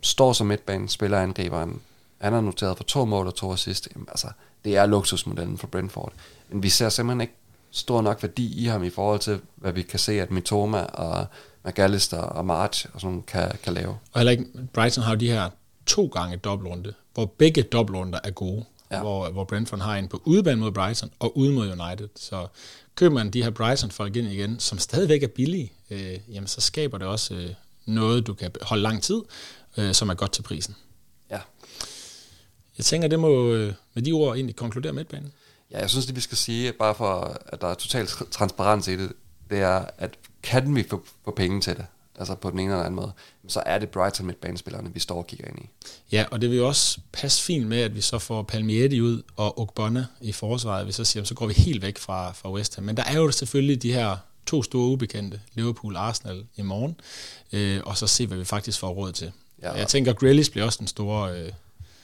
står 0.01 0.33
som 0.33 0.47
midtbanen, 0.47 0.89
spiller 0.89 1.19
angriberen, 1.19 1.81
han 2.25 2.35
er 2.35 2.41
noteret 2.41 2.77
for 2.77 2.85
to 2.85 3.05
mål 3.05 3.27
og 3.27 3.35
to 3.35 3.53
assist. 3.53 3.89
Jamen, 3.95 4.09
altså, 4.09 4.29
det 4.65 4.77
er 4.77 4.87
luksusmodellen 4.87 5.59
for 5.59 5.67
Brentford. 5.67 6.13
Men 6.49 6.63
vi 6.63 6.69
ser 6.69 6.89
simpelthen 6.89 7.21
ikke 7.21 7.35
stor 7.71 8.03
nok 8.03 8.23
værdi 8.23 8.63
i 8.63 8.67
ham 8.67 8.85
i 8.85 8.91
forhold 8.91 9.21
til, 9.21 9.41
hvad 9.57 9.73
vi 9.73 9.83
kan 9.83 9.99
se, 9.99 10.21
at 10.21 10.31
Mitoma 10.31 10.79
og 10.83 11.27
McAllister 11.65 12.19
og 12.19 12.47
March 12.47 12.87
og 12.95 13.01
sådan 13.01 13.23
kan, 13.23 13.53
kan 13.63 13.73
lave. 13.73 13.99
Og 14.13 14.21
heller 14.21 14.33
ikke, 14.33 14.47
Brighton 14.73 15.05
har 15.05 15.13
jo 15.13 15.19
de 15.19 15.31
her 15.31 15.51
to 15.87 16.07
gange 16.07 16.37
dobbeltrunde, 16.37 16.95
hvor 17.15 17.27
begge 17.27 17.63
dobbeltrunder 17.63 18.19
er 18.25 18.31
gode. 18.31 18.65
Ja. 18.95 19.01
Hvor, 19.01 19.31
hvor 19.31 19.45
Brentford 19.45 19.81
har 19.81 19.97
en 19.97 20.09
på 20.09 20.23
udebane 20.25 20.61
mod 20.61 20.73
Brighton 20.73 21.11
og 21.19 21.39
ude 21.39 21.53
mod 21.53 21.71
United. 21.71 22.09
Så 22.17 22.47
køber 22.95 23.15
man 23.15 23.31
de 23.31 23.43
her 23.43 23.51
Brighton-folk 23.51 24.17
ind 24.17 24.29
igen, 24.29 24.61
som 24.61 24.79
stadigvæk 24.79 25.23
er 25.23 25.29
billige, 25.29 25.73
øh, 25.91 26.19
jamen 26.29 26.47
så 26.47 26.61
skaber 26.61 26.99
det 26.99 27.07
også 27.07 27.35
øh, 27.35 27.51
noget, 27.87 28.27
du 28.27 28.35
kan 28.35 28.51
holde 28.63 28.83
lang 28.83 29.03
tid, 29.03 29.23
øh, 29.77 29.95
som 29.95 30.09
er 30.09 30.15
godt 30.15 30.33
til 30.33 30.43
prisen. 30.43 30.77
Ja. 31.31 31.41
Jeg 32.79 32.85
tænker, 32.85 33.09
det 33.09 33.21
må 33.21 33.53
øh, 33.53 33.73
med 33.95 34.03
de 34.03 34.13
ord 34.13 34.35
egentlig 34.35 34.57
konkludere 34.57 34.93
midtbanen. 34.93 35.33
Ja, 35.71 35.79
jeg 35.79 35.91
synes, 35.91 36.07
det 36.07 36.17
vi 36.17 36.21
skal 36.21 36.39
sige, 36.39 36.73
bare 36.73 36.95
for 36.95 37.41
at 37.47 37.61
der 37.61 37.67
er 37.67 37.75
totalt 37.75 38.23
transparens 38.31 38.89
i 38.89 38.97
det, 38.97 39.13
det 39.51 39.59
er, 39.59 39.85
at 39.99 40.11
kan 40.43 40.75
vi 40.75 40.85
få, 40.91 41.05
få 41.25 41.31
penge 41.31 41.61
til 41.61 41.77
det? 41.77 41.87
Altså 42.19 42.35
på 42.35 42.51
den 42.51 42.59
ene 42.59 42.73
eller 42.73 42.85
anden 42.85 42.97
måde, 42.97 43.13
så 43.49 43.63
er 43.67 43.79
det 43.79 43.89
Brighton 43.89 44.27
midtbanespillerne, 44.27 44.95
vi 44.95 45.01
står 45.01 45.17
og 45.17 45.27
kigger 45.27 45.49
ind 45.49 45.59
i. 45.59 45.69
Ja, 46.13 46.25
og 46.31 46.41
det 46.41 46.51
vil 46.51 46.59
jo 46.59 46.69
også 46.69 46.99
passe 47.13 47.43
fint 47.43 47.67
med, 47.67 47.81
at 47.81 47.97
vi 47.97 48.01
så 48.01 48.19
får 48.19 48.43
Palmietti 48.43 49.01
ud 49.01 49.23
og 49.37 49.61
Ogbonna 49.61 50.07
i 50.21 50.33
forsvaret. 50.33 50.87
Vi 50.87 50.93
så 50.93 51.05
siger, 51.05 51.25
så 51.25 51.35
går 51.35 51.47
vi 51.47 51.55
helt 51.55 51.83
væk 51.83 51.99
fra, 51.99 52.33
fra 52.33 52.53
West 52.53 52.75
Ham. 52.75 52.85
Men 52.85 52.97
der 52.97 53.05
er 53.05 53.17
jo 53.17 53.31
selvfølgelig 53.31 53.83
de 53.83 53.93
her 53.93 54.17
to 54.47 54.63
store 54.63 54.87
ubekendte, 54.87 55.41
Liverpool 55.55 55.97
Arsenal 55.97 56.45
i 56.57 56.63
morgen, 56.63 57.01
øh, 57.53 57.81
og 57.85 57.97
så 57.97 58.07
se, 58.07 58.27
hvad 58.27 58.39
vi 58.39 58.45
faktisk 58.45 58.79
får 58.79 58.89
råd 58.89 59.13
til. 59.13 59.33
Ja, 59.63 59.73
jeg 59.73 59.89
tænker, 59.89 60.13
Grealish 60.13 60.51
bliver 60.51 60.65
også 60.67 60.79
den 60.79 60.87
store 60.87 61.39
øh, 61.39 61.53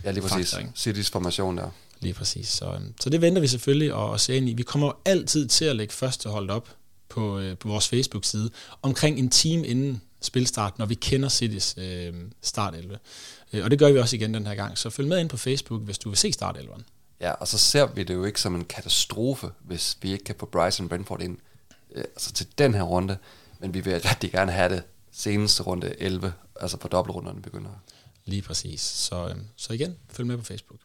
Ja, 0.05 0.11
lige 0.11 0.23
præcis. 0.23 0.55
Faktor, 0.55 0.73
Citys 0.77 1.11
formation 1.11 1.59
der. 1.59 1.71
Lige 2.01 2.15
præcis. 2.15 2.49
Så, 2.49 2.65
øh, 2.65 2.81
så 3.01 3.11
det 3.11 3.21
venter 3.21 3.41
vi 3.41 3.47
selvfølgelig 3.47 3.95
og, 3.95 4.11
og 4.11 4.21
se 4.21 4.37
ind 4.37 4.49
i. 4.49 4.53
Vi 4.53 4.63
kommer 4.63 4.87
jo 4.87 4.95
altid 5.05 5.49
til 5.49 5.65
at 5.65 5.77
lægge 5.77 5.95
første 5.95 6.29
hold 6.29 6.51
op 6.51 6.69
på, 7.11 7.39
øh, 7.39 7.59
på 7.59 7.69
vores 7.69 7.89
Facebook-side 7.89 8.51
omkring 8.83 9.19
en 9.19 9.31
time 9.31 9.67
inden 9.67 10.03
spilstart, 10.21 10.79
når 10.79 10.87
vi 10.87 10.95
kender 10.95 11.29
Citys 11.29 11.75
øh, 11.79 12.15
startelve. 12.43 12.99
Øh, 13.53 13.65
og 13.65 13.71
det 13.71 13.79
gør 13.79 13.93
vi 13.93 13.99
også 13.99 14.17
igen 14.17 14.35
den 14.35 14.47
her 14.47 14.55
gang. 14.55 14.79
Så 14.79 14.91
følg 14.91 15.09
med 15.09 15.21
ind 15.21 15.29
på 15.29 15.37
Facebook, 15.37 15.83
hvis 15.83 15.99
du 15.99 16.09
vil 16.09 16.19
se 16.19 16.33
startelveren. 16.33 16.85
Ja, 17.21 17.33
og 17.33 17.49
så 17.49 17.59
ser 17.59 17.87
vi 17.87 18.03
det 18.03 18.15
jo 18.15 18.25
ikke 18.25 18.41
som 18.41 18.55
en 18.55 18.65
katastrofe, 18.65 19.51
hvis 19.65 19.99
vi 20.03 20.13
ikke 20.13 20.25
kan 20.25 20.35
få 20.39 20.47
Bryson 20.47 20.89
Brentford 20.89 21.23
ind 21.23 21.39
øh, 21.95 22.05
altså 22.05 22.33
til 22.33 22.47
den 22.59 22.75
her 22.75 22.83
runde. 22.83 23.19
Men 23.59 23.75
vi 23.75 23.81
vil 23.81 23.93
rigtig 23.93 24.33
gerne 24.33 24.53
have 24.53 24.75
det 24.75 24.83
seneste 25.13 25.63
runde 25.63 25.95
11, 25.99 26.33
altså 26.61 26.77
på 26.77 26.89
dobbeltrunderne 26.89 27.43
begynder. 27.43 27.71
Lige 28.25 28.43
præcis. 28.43 28.81
Så, 28.81 29.29
øh, 29.29 29.37
så 29.57 29.73
igen, 29.73 29.97
følg 30.09 30.27
med 30.27 30.37
på 30.37 30.45
Facebook. 30.45 30.81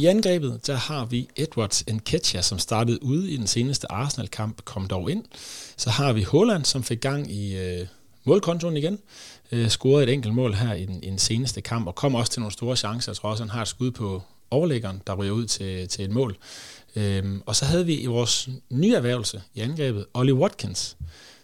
I 0.00 0.06
angrebet, 0.06 0.66
der 0.66 0.74
har 0.74 1.04
vi 1.04 1.28
Edwards 1.36 1.84
Nketiah, 1.86 2.42
som 2.42 2.58
startede 2.58 3.02
ude 3.02 3.30
i 3.30 3.36
den 3.36 3.46
seneste 3.46 3.92
Arsenal-kamp, 3.92 4.64
kom 4.64 4.86
dog 4.86 5.10
ind. 5.10 5.24
Så 5.76 5.90
har 5.90 6.12
vi 6.12 6.22
Holland, 6.22 6.64
som 6.64 6.82
fik 6.82 7.00
gang 7.00 7.32
i 7.32 7.56
øh, 7.56 7.86
målkontoen 8.24 8.76
igen. 8.76 8.98
Øh, 9.52 9.68
scorede 9.68 10.02
et 10.02 10.12
enkelt 10.12 10.34
mål 10.34 10.54
her 10.54 10.74
i 10.74 10.86
den, 10.86 11.02
i 11.02 11.06
den 11.06 11.18
seneste 11.18 11.60
kamp, 11.60 11.86
og 11.86 11.94
kom 11.94 12.14
også 12.14 12.32
til 12.32 12.40
nogle 12.40 12.52
store 12.52 12.76
chancer. 12.76 13.12
Jeg 13.12 13.16
tror 13.16 13.30
også, 13.30 13.42
han 13.42 13.50
har 13.50 13.62
et 13.62 13.68
skud 13.68 13.90
på 13.90 14.22
overlæggeren, 14.50 15.02
der 15.06 15.14
ryger 15.14 15.32
ud 15.32 15.46
til, 15.46 15.88
til 15.88 16.04
et 16.04 16.10
mål. 16.10 16.36
Øhm, 16.96 17.42
og 17.46 17.56
så 17.56 17.64
havde 17.64 17.86
vi 17.86 17.94
i 17.94 18.06
vores 18.06 18.48
nye 18.70 18.94
erhvervelse 18.94 19.42
i 19.54 19.60
angrebet, 19.60 20.06
Ollie 20.14 20.34
Watkins 20.34 20.96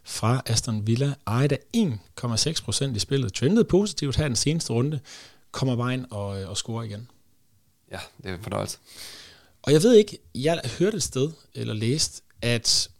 fra 0.04 0.42
Aston 0.46 0.86
Villa, 0.86 1.14
ejet 1.26 1.52
af 1.52 1.58
1,6 1.76 2.64
procent 2.64 2.96
i 2.96 3.00
spillet. 3.00 3.32
Trendede 3.32 3.64
positivt 3.64 4.16
her 4.16 4.28
den 4.28 4.36
seneste 4.36 4.72
runde, 4.72 5.00
kommer 5.50 5.76
bare 5.76 5.94
ind 5.94 6.04
og, 6.10 6.42
øh, 6.42 6.50
og 6.50 6.56
scorer 6.56 6.82
igen. 6.82 7.08
Ja, 7.90 7.98
det 8.22 8.30
er 8.30 8.34
en 8.34 8.42
fornøjelse. 8.42 8.78
Og 9.62 9.72
jeg 9.72 9.82
ved 9.82 9.94
ikke, 9.94 10.18
jeg 10.34 10.60
hørte 10.78 10.96
et 10.96 11.02
sted, 11.02 11.30
eller 11.54 11.74
læst, 11.74 12.24
at 12.42 12.90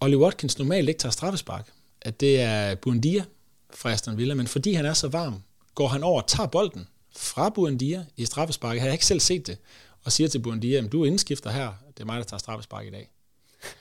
Ollie 0.00 0.18
Watkins 0.18 0.58
normalt 0.58 0.88
ikke 0.88 0.98
tager 0.98 1.12
straffespark. 1.12 1.72
At 2.02 2.20
det 2.20 2.40
er 2.40 2.74
Buendia 2.74 3.24
fra 3.74 3.92
Aston 3.92 4.16
Villa, 4.16 4.34
men 4.34 4.46
fordi 4.46 4.72
han 4.72 4.86
er 4.86 4.94
så 4.94 5.08
varm, 5.08 5.42
går 5.74 5.88
han 5.88 6.02
over 6.02 6.22
og 6.22 6.28
tager 6.28 6.46
bolden 6.46 6.88
fra 7.16 7.48
Buendia 7.48 8.04
i 8.16 8.24
straffesparket. 8.24 8.76
Jeg 8.76 8.88
har 8.88 8.92
ikke 8.92 9.06
selv 9.06 9.20
set 9.20 9.46
det. 9.46 9.58
Og 10.04 10.12
siger 10.12 10.28
til 10.28 10.38
Buendia, 10.38 10.78
at 10.78 10.92
du 10.92 11.02
er 11.02 11.06
indskifter 11.06 11.50
her. 11.50 11.72
Det 11.88 12.00
er 12.00 12.04
mig, 12.04 12.18
der 12.18 12.24
tager 12.24 12.38
straffespark 12.38 12.86
i 12.86 12.90
dag. 12.90 13.10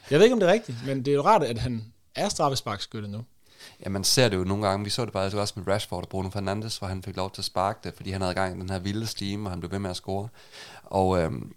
Jeg 0.10 0.20
ved 0.20 0.26
ikke, 0.26 0.34
om 0.34 0.40
det 0.40 0.50
er 0.50 0.54
rigtigt, 0.54 0.78
men 0.86 1.06
det 1.06 1.12
er 1.12 1.16
jo 1.16 1.24
rart, 1.24 1.44
at 1.44 1.58
han 1.58 1.94
er 2.16 2.30
straffesparkskytte 2.30 3.08
nu. 3.08 3.26
Ja, 3.86 3.90
man 3.90 4.04
ser 4.04 4.30
det 4.30 4.38
jo 4.38 4.44
nogle 4.44 4.68
gange. 4.68 4.84
Vi 4.84 4.90
så 4.90 5.06
det 5.06 5.14
bare 5.14 5.40
også 5.40 5.54
med 5.58 5.68
Rashford 5.68 6.04
og 6.04 6.10
Bruno 6.10 6.30
Fernandes, 6.30 6.78
hvor 6.78 6.88
han 6.88 7.04
fik 7.04 7.16
lov 7.16 7.32
til 7.32 7.42
at 7.42 7.46
sparke 7.46 7.80
det, 7.84 7.94
fordi 7.96 8.12
han 8.12 8.22
havde 8.22 8.34
gang 8.34 8.58
i 8.58 8.62
den 8.62 8.70
her 8.70 8.80
vilde 8.80 9.08
stime, 9.08 9.48
og 9.48 9.52
han 9.52 9.60
blev 9.60 9.72
ved 9.72 9.80
med 9.80 9.90
at 9.90 9.96
score. 9.96 10.28
Og, 10.84 11.20
øhm, 11.20 11.54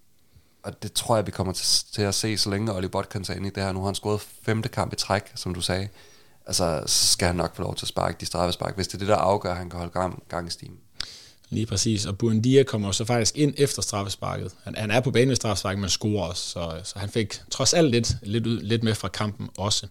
og 0.62 0.82
det 0.82 0.92
tror 0.92 1.16
jeg, 1.16 1.26
vi 1.26 1.30
kommer 1.30 1.52
til, 1.52 1.66
til 1.92 2.02
at 2.02 2.14
se, 2.14 2.38
så 2.38 2.50
længe 2.50 2.74
Oli 2.74 2.86
Watkins 2.94 3.30
er 3.30 3.34
inde 3.34 3.48
i 3.48 3.50
det 3.50 3.62
her. 3.62 3.72
Nu 3.72 3.78
har 3.78 3.86
han 3.86 3.94
scoret 3.94 4.20
femte 4.20 4.68
kamp 4.68 4.92
i 4.92 4.96
træk, 4.96 5.22
som 5.34 5.54
du 5.54 5.60
sagde. 5.60 5.88
Altså, 6.46 6.82
så 6.86 7.12
skal 7.12 7.26
han 7.26 7.36
nok 7.36 7.56
få 7.56 7.62
lov 7.62 7.74
til 7.74 7.84
at 7.84 7.88
sparke 7.88 8.16
de 8.20 8.26
straffespark, 8.26 8.74
hvis 8.74 8.88
det 8.88 8.94
er 8.94 8.98
det, 8.98 9.08
der 9.08 9.16
afgør, 9.16 9.50
at 9.50 9.56
han 9.56 9.70
kan 9.70 9.78
holde 9.78 9.92
gang, 9.92 10.22
gang 10.28 10.48
i 10.48 10.50
stimen. 10.50 10.78
Lige 11.50 11.66
præcis, 11.66 12.06
og 12.06 12.18
Buendia 12.18 12.62
kommer 12.62 12.92
så 12.92 13.04
faktisk 13.04 13.36
ind 13.36 13.54
efter 13.56 13.82
straffesparket. 13.82 14.52
Han, 14.64 14.74
han 14.74 14.90
er 14.90 15.00
på 15.00 15.10
banen 15.10 15.28
ved 15.28 15.36
straffesparket, 15.36 15.80
men 15.80 15.90
scorer 15.90 16.28
også, 16.28 16.42
så, 16.42 16.80
så 16.84 16.98
han 16.98 17.08
fik 17.08 17.40
trods 17.50 17.74
alt 17.74 17.90
lidt, 17.90 18.16
lidt, 18.22 18.46
ud, 18.46 18.60
lidt 18.60 18.82
med 18.82 18.94
fra 18.94 19.08
kampen 19.08 19.48
også. 19.58 19.86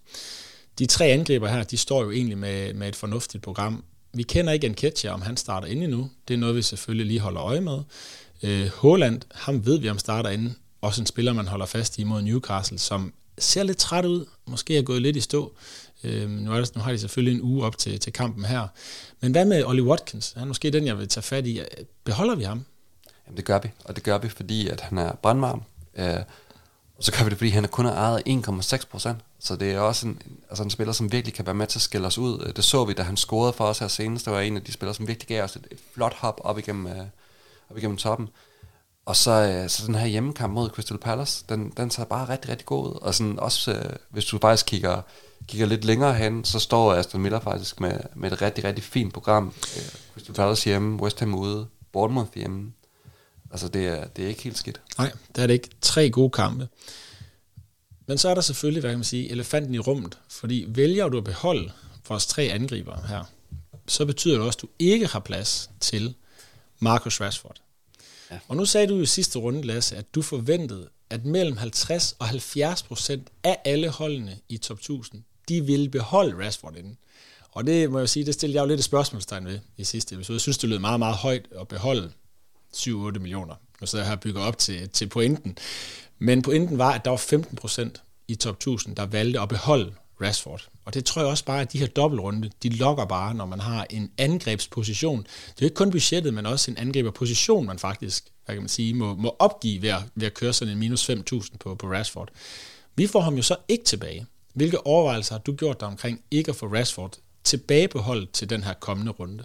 De 0.80 0.86
tre 0.86 1.06
angriber 1.06 1.48
her, 1.48 1.64
de 1.64 1.78
står 1.78 2.04
jo 2.04 2.12
egentlig 2.12 2.38
med, 2.38 2.74
med 2.74 2.88
et 2.88 2.96
fornuftigt 2.96 3.44
program. 3.44 3.84
Vi 4.14 4.24
kender 4.24 4.54
ikke 4.54 4.70
Nketiah, 4.70 5.14
om 5.14 5.22
han 5.22 5.38
starter 5.38 5.68
inde 5.68 5.84
endnu. 5.84 6.10
Det 6.28 6.34
er 6.34 6.38
noget, 6.38 6.56
vi 6.56 6.62
selvfølgelig 6.62 7.06
lige 7.06 7.20
holder 7.20 7.42
øje 7.42 7.62
med. 7.62 7.80
Øh, 8.44 8.68
Holland, 8.68 9.22
ham 9.32 9.66
ved 9.66 9.80
vi, 9.80 9.90
om 9.90 10.00
starter 10.00 10.30
inde. 10.30 10.54
Også 10.82 11.02
en 11.02 11.06
spiller, 11.06 11.34
man 11.34 11.48
holder 11.48 11.66
fast 11.66 12.00
i 12.00 12.04
mod 12.04 12.22
Newcastle, 12.22 12.80
som 12.80 13.14
ser 13.38 13.64
lidt 13.64 13.78
træt 13.78 14.06
ud. 14.06 14.26
Måske 14.46 14.78
er 14.78 14.82
gået 14.82 15.02
lidt 15.02 15.16
i 15.16 15.22
stå. 15.22 15.54
Øh, 16.04 16.30
nu, 16.30 16.54
er 16.54 16.60
det, 16.60 16.76
nu 16.76 16.82
har 16.82 16.92
de 16.92 17.00
selvfølgelig 17.00 17.34
en 17.36 17.42
uge 17.42 17.66
op 17.66 17.78
til, 17.78 18.00
til 18.00 18.14
kampen 18.14 18.46
her. 18.46 18.68
Men 19.22 19.32
hvad 19.32 19.46
med 19.46 19.64
Ollie 19.64 19.84
Watkins? 19.84 20.32
Han 20.32 20.44
er 20.44 20.48
måske 20.48 20.72
den, 20.72 20.88
jeg 20.88 20.98
vil 21.00 21.08
tage 21.08 21.22
fat 21.22 21.48
i. 21.48 21.62
Beholder 22.04 22.36
vi 22.36 22.44
ham? 22.44 22.66
Jamen 23.28 23.38
det 23.38 23.46
gør 23.46 23.60
vi, 23.60 23.70
og 23.86 23.96
det 23.96 24.04
gør 24.04 24.18
vi, 24.18 24.30
fordi 24.30 24.68
at 24.68 24.82
han 24.82 24.98
er 24.98 25.12
brandvarm. 25.16 25.64
Øh, 25.98 26.16
og 26.98 27.04
så 27.04 27.12
gør 27.12 27.24
vi 27.24 27.30
det, 27.30 27.38
fordi 27.38 27.50
han 27.50 27.68
kun 27.68 27.86
har 27.86 27.94
ejet 27.94 28.24
1,6 28.28 28.88
procent. 28.92 29.18
Så 29.40 29.56
det 29.56 29.72
er 29.72 29.80
også 29.80 30.08
en, 30.08 30.22
altså 30.50 30.64
en 30.64 30.70
spiller, 30.70 30.94
som 30.94 31.12
virkelig 31.12 31.34
kan 31.34 31.46
være 31.46 31.56
med 31.56 31.68
til 31.68 31.78
at 31.78 31.82
skille 31.82 32.08
os 32.08 32.18
ud. 32.18 32.44
Øh, 32.46 32.56
det 32.56 32.64
så 32.64 32.86
vi, 32.86 32.94
da 32.94 33.04
han 33.04 33.18
scorede 33.18 33.54
for 33.54 33.66
os 33.66 33.80
her 33.80 33.88
senest. 33.88 34.26
Det 34.26 34.34
var 34.34 34.40
en 34.40 34.58
af 34.58 34.64
de 34.64 34.72
spillere, 34.72 34.96
som 34.96 35.08
virkelig 35.08 35.28
gav 35.28 35.44
os 35.44 35.56
et, 35.56 35.68
et 35.72 35.80
flot 35.94 36.14
hop 36.14 36.42
op 36.44 36.58
igennem, 36.58 36.88
øh, 36.88 37.06
op 37.70 37.78
igennem 37.78 37.98
toppen. 37.98 38.30
Og 39.06 39.16
så, 39.16 39.32
øh, 39.32 39.70
så 39.70 39.88
den 39.88 39.96
her 39.96 40.06
hjemmekamp 40.06 40.54
mod 40.54 40.70
Crystal 40.70 40.98
Palace, 40.98 41.46
den, 41.50 41.74
den 41.78 41.90
tager 41.90 42.08
bare 42.08 42.30
rigtig, 42.30 42.52
rigtig 42.52 42.66
god 42.66 42.88
ud. 42.88 43.00
Og 43.02 43.16
sådan 43.16 43.40
også, 43.40 43.72
øh, 43.72 43.96
hvis 44.10 44.26
du 44.26 44.38
faktisk 44.40 44.66
kigger, 44.66 45.02
kigger 45.48 45.68
lidt 45.68 45.86
længere 45.86 46.14
hen, 46.14 46.46
så 46.46 46.60
står 46.60 46.94
Aston 46.94 47.22
Miller 47.22 47.40
faktisk 47.40 47.80
med, 47.80 48.00
med 48.16 48.32
et 48.32 48.42
rigtig, 48.42 48.64
rigtig 48.64 48.84
fint 48.84 49.14
program. 49.14 49.54
Øh, 49.78 49.84
Crystal 50.14 50.36
Palace 50.36 50.70
hjemme, 50.70 51.02
West 51.02 51.20
Ham 51.20 51.36
ude, 51.36 51.68
Bournemouth 51.94 52.32
hjemme. 52.36 52.72
Altså 53.52 53.68
det 53.68 53.88
er, 53.88 54.08
det 54.08 54.24
er 54.24 54.30
ikke 54.30 54.44
helt 54.44 54.58
skidt. 54.58 54.82
Nej, 54.98 55.12
det 55.36 55.44
er 55.44 55.48
det 55.48 55.54
ikke. 55.54 55.70
Tre 55.82 56.10
gode 56.10 56.30
kampe. 56.30 56.68
Men 58.08 58.18
så 58.18 58.30
er 58.30 58.34
der 58.34 58.42
selvfølgelig, 58.42 58.82
hvad 58.82 58.92
kan 58.92 58.98
man 58.98 59.04
sige, 59.04 59.32
elefanten 59.32 59.76
i 59.76 59.80
rummet. 59.80 60.18
Fordi 60.30 60.66
vælger 60.68 61.10
du 61.10 61.18
at 61.18 61.24
beholde 61.24 61.72
vores 62.10 62.26
tre 62.26 62.44
angriber 62.44 63.08
her, 63.08 63.24
så 63.88 64.06
betyder 64.06 64.38
det 64.38 64.46
også, 64.46 64.58
at 64.58 64.62
du 64.62 64.68
ikke 64.80 65.08
har 65.08 65.20
plads 65.20 65.70
til 65.80 66.16
Marcus 66.80 67.22
Rashford. 67.22 67.62
Ja. 68.32 68.40
Og 68.48 68.56
nu 68.56 68.66
sagde 68.66 68.88
du 68.88 69.02
i 69.02 69.06
sidste 69.06 69.40
runde, 69.40 69.62
Lasse, 69.62 69.96
at 69.96 70.16
du 70.16 70.22
forventede, 70.22 70.90
at 71.10 71.26
mellem 71.26 71.58
50 71.58 72.16
og 72.20 72.28
70 72.28 72.84
procent 72.84 73.28
af 73.44 73.58
alle 73.66 73.90
holdene 73.90 74.40
i 74.50 74.58
top 74.58 74.78
1000, 74.78 75.24
de 75.50 75.66
ville 75.66 75.90
beholde 75.90 76.46
Rashford 76.46 76.76
inden. 76.76 76.98
Og 77.52 77.68
det 77.68 77.92
må 77.92 78.00
jeg 78.00 78.10
sige, 78.10 78.26
det 78.26 78.34
stillede 78.34 78.56
jeg 78.56 78.62
jo 78.62 78.68
lidt 78.68 78.80
et 78.80 78.84
spørgsmålstegn 78.84 79.46
ved 79.46 79.60
i 79.78 79.84
sidste 79.84 80.16
episode. 80.16 80.36
Jeg 80.36 80.42
synes, 80.42 80.58
det 80.58 80.70
lød 80.70 80.80
meget, 80.80 81.00
meget 81.00 81.16
højt 81.16 81.48
at 81.60 81.68
beholde 81.68 82.12
7-8 82.78 83.20
millioner. 83.20 83.56
Nu 83.82 83.88
sidder 83.88 84.04
jeg 84.04 84.10
her 84.10 84.16
og 84.16 84.22
bygger 84.22 84.42
op 84.42 84.58
til, 84.58 84.90
til 84.90 85.08
pointen. 85.08 85.58
Men 86.20 86.42
pointen 86.42 86.78
var, 86.78 86.92
at 86.92 87.06
der 87.06 87.10
var 87.10 87.18
15 87.18 87.56
procent 87.56 88.02
i 88.28 88.36
top 88.36 88.56
1000, 88.56 88.96
der 88.96 89.06
valgte 89.06 89.40
at 89.40 89.50
beholde 89.50 89.94
Rashford. 90.22 90.68
Og 90.86 90.94
det 90.94 91.06
tror 91.06 91.22
jeg 91.22 91.30
også 91.30 91.46
bare, 91.46 91.62
at 91.62 91.74
de 91.74 91.80
her 91.80 91.88
dobbeltrunde, 91.88 92.52
de 92.64 92.70
lokker 92.70 93.06
bare, 93.06 93.34
når 93.34 93.46
man 93.46 93.60
har 93.60 93.88
en 93.90 94.12
angrebsposition. 94.18 95.20
Det 95.24 95.30
er 95.30 95.56
jo 95.62 95.66
ikke 95.66 95.76
kun 95.76 95.92
budgettet, 95.92 96.34
men 96.34 96.46
også 96.46 96.72
en 96.72 96.78
angriberposition, 96.78 97.66
man 97.66 97.80
faktisk, 97.80 98.28
hvad 98.46 98.56
kan 98.56 98.62
man 98.62 98.70
sige, 98.70 98.94
må, 98.94 99.16
må 99.16 99.36
opgive 99.40 99.82
ved 99.82 99.90
at, 99.90 100.02
ved 100.16 100.28
at 100.28 100.34
køre 100.34 100.54
sådan 100.54 100.72
en 100.72 100.80
minus 100.80 101.10
5.000 101.10 101.58
på, 101.58 101.76
på 101.76 101.88
Rashford. 101.88 102.30
Vi 102.96 103.08
får 103.08 103.20
ham 103.20 103.36
jo 103.36 103.42
så 103.42 103.56
ikke 103.68 103.84
tilbage. 103.84 104.26
Hvilke 104.54 104.86
overvejelser 104.86 105.34
har 105.34 105.40
du 105.40 105.56
gjort 105.56 105.80
dig 105.80 105.88
omkring 105.88 106.22
ikke 106.32 106.50
at 106.50 106.56
få 106.56 106.68
Rashford 106.68 107.18
tilbage 107.44 107.88
på 107.88 108.00
holdet 108.00 108.32
til 108.32 108.50
den 108.50 108.64
her 108.64 108.74
kommende 108.74 109.12
runde? 109.12 109.44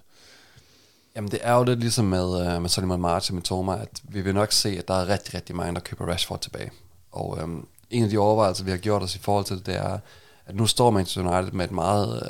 Jamen 1.16 1.30
det 1.30 1.40
er 1.42 1.54
jo 1.54 1.64
lidt 1.64 1.80
ligesom 1.80 2.04
med, 2.04 2.46
øh, 2.46 2.62
med 2.62 2.68
Solomon 2.68 3.00
Martin 3.00 3.34
med 3.34 3.42
Toma, 3.42 3.76
at 3.82 4.02
vi 4.04 4.20
vil 4.20 4.34
nok 4.34 4.52
se, 4.52 4.68
at 4.78 4.88
der 4.88 4.94
er 4.94 5.08
rigtig, 5.08 5.34
rigtig 5.34 5.56
mange, 5.56 5.74
der 5.74 5.80
køber 5.80 6.06
Rashford 6.06 6.40
tilbage. 6.40 6.70
Og 7.12 7.38
um, 7.42 7.68
en 7.90 8.04
af 8.04 8.10
de 8.10 8.18
overvejelser, 8.18 8.64
vi 8.64 8.70
har 8.70 8.78
gjort 8.78 9.02
os 9.02 9.16
i 9.16 9.18
forhold 9.18 9.44
til 9.44 9.56
det, 9.56 9.66
det 9.66 9.76
er, 9.76 9.98
at 10.46 10.54
nu 10.54 10.66
står 10.66 10.90
Manchester 10.90 11.36
United 11.36 11.52
med 11.52 11.64
et 11.64 11.70
meget, 11.70 12.22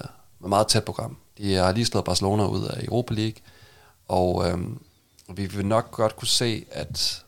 øh, 0.42 0.49
meget 0.49 0.66
tæt 0.66 0.85
program. 0.85 1.16
De 1.38 1.55
har 1.55 1.73
lige 1.73 1.85
slået 1.85 2.05
Barcelona 2.05 2.47
ud 2.47 2.64
af 2.64 2.85
Europa 2.85 3.14
League, 3.14 3.37
og 4.09 4.35
um, 4.35 4.83
vi 5.35 5.47
vil 5.47 5.66
nok 5.66 5.90
godt 5.90 6.16
kunne 6.16 6.29
se, 6.29 6.64
at 6.71 7.25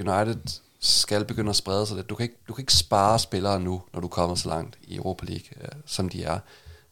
United 0.00 0.60
skal 0.80 1.24
begynde 1.24 1.50
at 1.50 1.56
sprede 1.56 1.86
sig 1.86 1.96
lidt. 1.96 2.10
Du 2.10 2.14
kan 2.14 2.24
ikke, 2.24 2.36
du 2.48 2.54
kan 2.54 2.62
ikke 2.62 2.74
spare 2.74 3.18
spillere 3.18 3.60
nu, 3.60 3.82
når 3.92 4.00
du 4.00 4.08
kommer 4.08 4.36
så 4.36 4.48
langt 4.48 4.78
i 4.82 4.96
Europa 4.96 5.26
League, 5.26 5.48
øh, 5.60 5.68
som 5.86 6.08
de 6.08 6.24
er. 6.24 6.38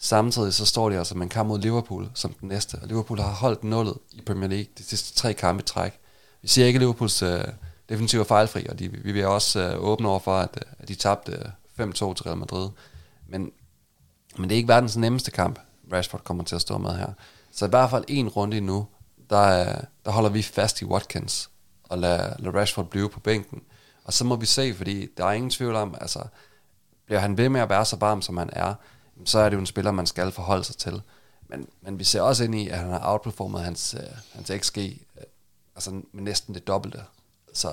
Samtidig 0.03 0.55
så 0.55 0.67
står 0.67 0.91
de 0.91 0.99
altså 0.99 1.15
med 1.15 1.23
en 1.23 1.29
kamp 1.29 1.49
mod 1.49 1.59
Liverpool 1.59 2.11
som 2.15 2.33
den 2.33 2.49
næste, 2.49 2.79
og 2.83 2.89
Liverpool 2.89 3.19
har 3.19 3.31
holdt 3.31 3.65
nullet 3.65 3.95
i 4.13 4.23
Premier 4.27 4.49
League 4.49 4.67
de 4.79 4.85
sidste 4.85 5.19
tre 5.19 5.35
kampe 5.35 5.63
i 5.63 5.65
træk. 5.65 5.99
Vi 6.43 6.49
siger 6.49 6.67
ikke, 6.67 6.77
at 6.77 6.81
Liverpools 6.81 7.23
øh, 7.23 7.39
uh, 7.39 7.45
defensiv 7.89 8.21
er 8.21 8.25
fejlfri, 8.25 8.67
og 8.67 8.79
de, 8.79 8.89
vi 8.89 9.21
er 9.21 9.27
også 9.27 9.77
uh, 9.77 9.85
åbne 9.85 10.09
over 10.09 10.19
for, 10.19 10.37
at, 10.37 10.65
øh, 10.67 10.73
at 10.79 10.89
de 10.89 10.95
tabte 10.95 11.33
5-2 11.81 11.83
til 11.93 12.23
Real 12.23 12.37
Madrid. 12.37 12.69
Men, 13.29 13.53
men 14.39 14.49
det 14.49 14.55
er 14.55 14.57
ikke 14.57 14.69
verdens 14.69 14.97
nemmeste 14.97 15.31
kamp, 15.31 15.59
Rashford 15.93 16.25
kommer 16.25 16.45
til 16.45 16.55
at 16.55 16.61
stå 16.61 16.79
med 16.79 16.97
her. 16.97 17.13
Så 17.53 17.67
i 17.67 17.69
hvert 17.69 17.91
fald 17.91 18.05
en 18.09 18.29
runde 18.29 18.57
endnu, 18.57 18.87
der, 19.31 19.75
der 20.05 20.11
holder 20.11 20.31
vi 20.31 20.43
fast 20.43 20.81
i 20.83 20.85
Watkins, 20.85 21.51
og 21.85 21.99
lader, 21.99 22.35
lad 22.39 22.55
Rashford 22.55 22.91
blive 22.91 23.11
på 23.11 23.21
bænken. 23.21 23.63
Og 24.05 24.13
så 24.13 24.25
må 24.25 24.37
vi 24.37 24.47
se, 24.47 24.75
fordi 24.75 25.09
der 25.17 25.25
er 25.25 25.33
ingen 25.33 25.51
tvivl 25.51 25.75
om, 25.75 25.95
altså, 26.01 26.23
bliver 27.07 27.21
han 27.21 27.39
ved 27.39 27.49
med 27.49 27.61
at 27.61 27.69
være 27.69 27.85
så 27.85 27.97
varm, 27.97 28.23
som 28.23 28.37
han 28.37 28.51
er, 28.53 28.75
så 29.25 29.39
er 29.39 29.49
det 29.49 29.57
jo 29.57 29.61
en 29.61 29.67
spiller, 29.67 29.91
man 29.91 30.07
skal 30.07 30.33
forholde 30.33 30.65
sig 30.65 30.77
til. 30.77 31.03
Men, 31.49 31.69
men 31.83 31.99
vi 31.99 32.05
ser 32.05 32.21
også 32.21 32.45
ind 32.45 32.55
i, 32.55 32.69
at 32.69 32.79
han 32.79 32.91
har 32.91 33.01
outperformet 33.03 33.63
hans, 33.63 33.97
uh, 33.99 34.17
hans 34.33 34.67
XG, 34.67 34.79
uh, 34.79 35.23
altså 35.75 35.91
med 35.91 36.23
næsten 36.23 36.55
det 36.55 36.67
dobbelte. 36.67 36.99
Så, 37.55 37.69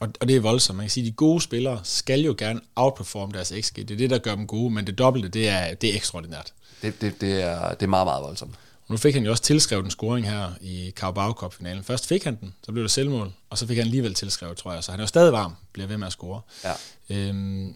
og, 0.00 0.08
og 0.20 0.28
det 0.28 0.36
er 0.36 0.40
voldsomt. 0.40 0.76
Man 0.76 0.84
kan 0.84 0.90
sige, 0.90 1.06
at 1.06 1.06
de 1.06 1.16
gode 1.16 1.40
spillere 1.40 1.80
skal 1.82 2.20
jo 2.20 2.34
gerne 2.38 2.60
outperforme 2.76 3.32
deres 3.32 3.52
XG. 3.60 3.76
Det 3.76 3.90
er 3.90 3.96
det, 3.96 4.10
der 4.10 4.18
gør 4.18 4.34
dem 4.34 4.46
gode, 4.46 4.70
men 4.70 4.86
det 4.86 4.98
dobbelte, 4.98 5.28
det 5.28 5.48
er, 5.48 5.74
det 5.74 5.90
er 5.90 5.96
ekstraordinært. 5.96 6.52
Det, 6.82 7.00
det, 7.00 7.20
det, 7.20 7.42
er, 7.42 7.74
det 7.74 7.82
er 7.82 7.86
meget, 7.86 8.06
meget 8.06 8.22
voldsomt. 8.22 8.54
Og 8.86 8.92
nu 8.92 8.96
fik 8.96 9.14
han 9.14 9.24
jo 9.24 9.30
også 9.30 9.42
tilskrevet 9.42 9.84
en 9.84 9.90
scoring 9.90 10.30
her 10.30 10.52
i 10.60 10.92
Carabao 10.96 11.32
Cup-finalen. 11.32 11.84
Først 11.84 12.06
fik 12.06 12.24
han 12.24 12.36
den, 12.40 12.54
så 12.62 12.72
blev 12.72 12.82
det 12.82 12.90
selvmål, 12.90 13.32
og 13.50 13.58
så 13.58 13.66
fik 13.66 13.76
han 13.76 13.86
alligevel 13.86 14.14
tilskrevet, 14.14 14.56
tror 14.56 14.72
jeg. 14.72 14.84
Så 14.84 14.90
han 14.90 15.00
er 15.00 15.02
jo 15.02 15.08
stadig 15.08 15.32
varm, 15.32 15.56
bliver 15.72 15.86
ved 15.86 15.96
med 15.96 16.06
at 16.06 16.12
score. 16.12 16.40
Ja. 16.64 16.72
Øhm, 17.10 17.74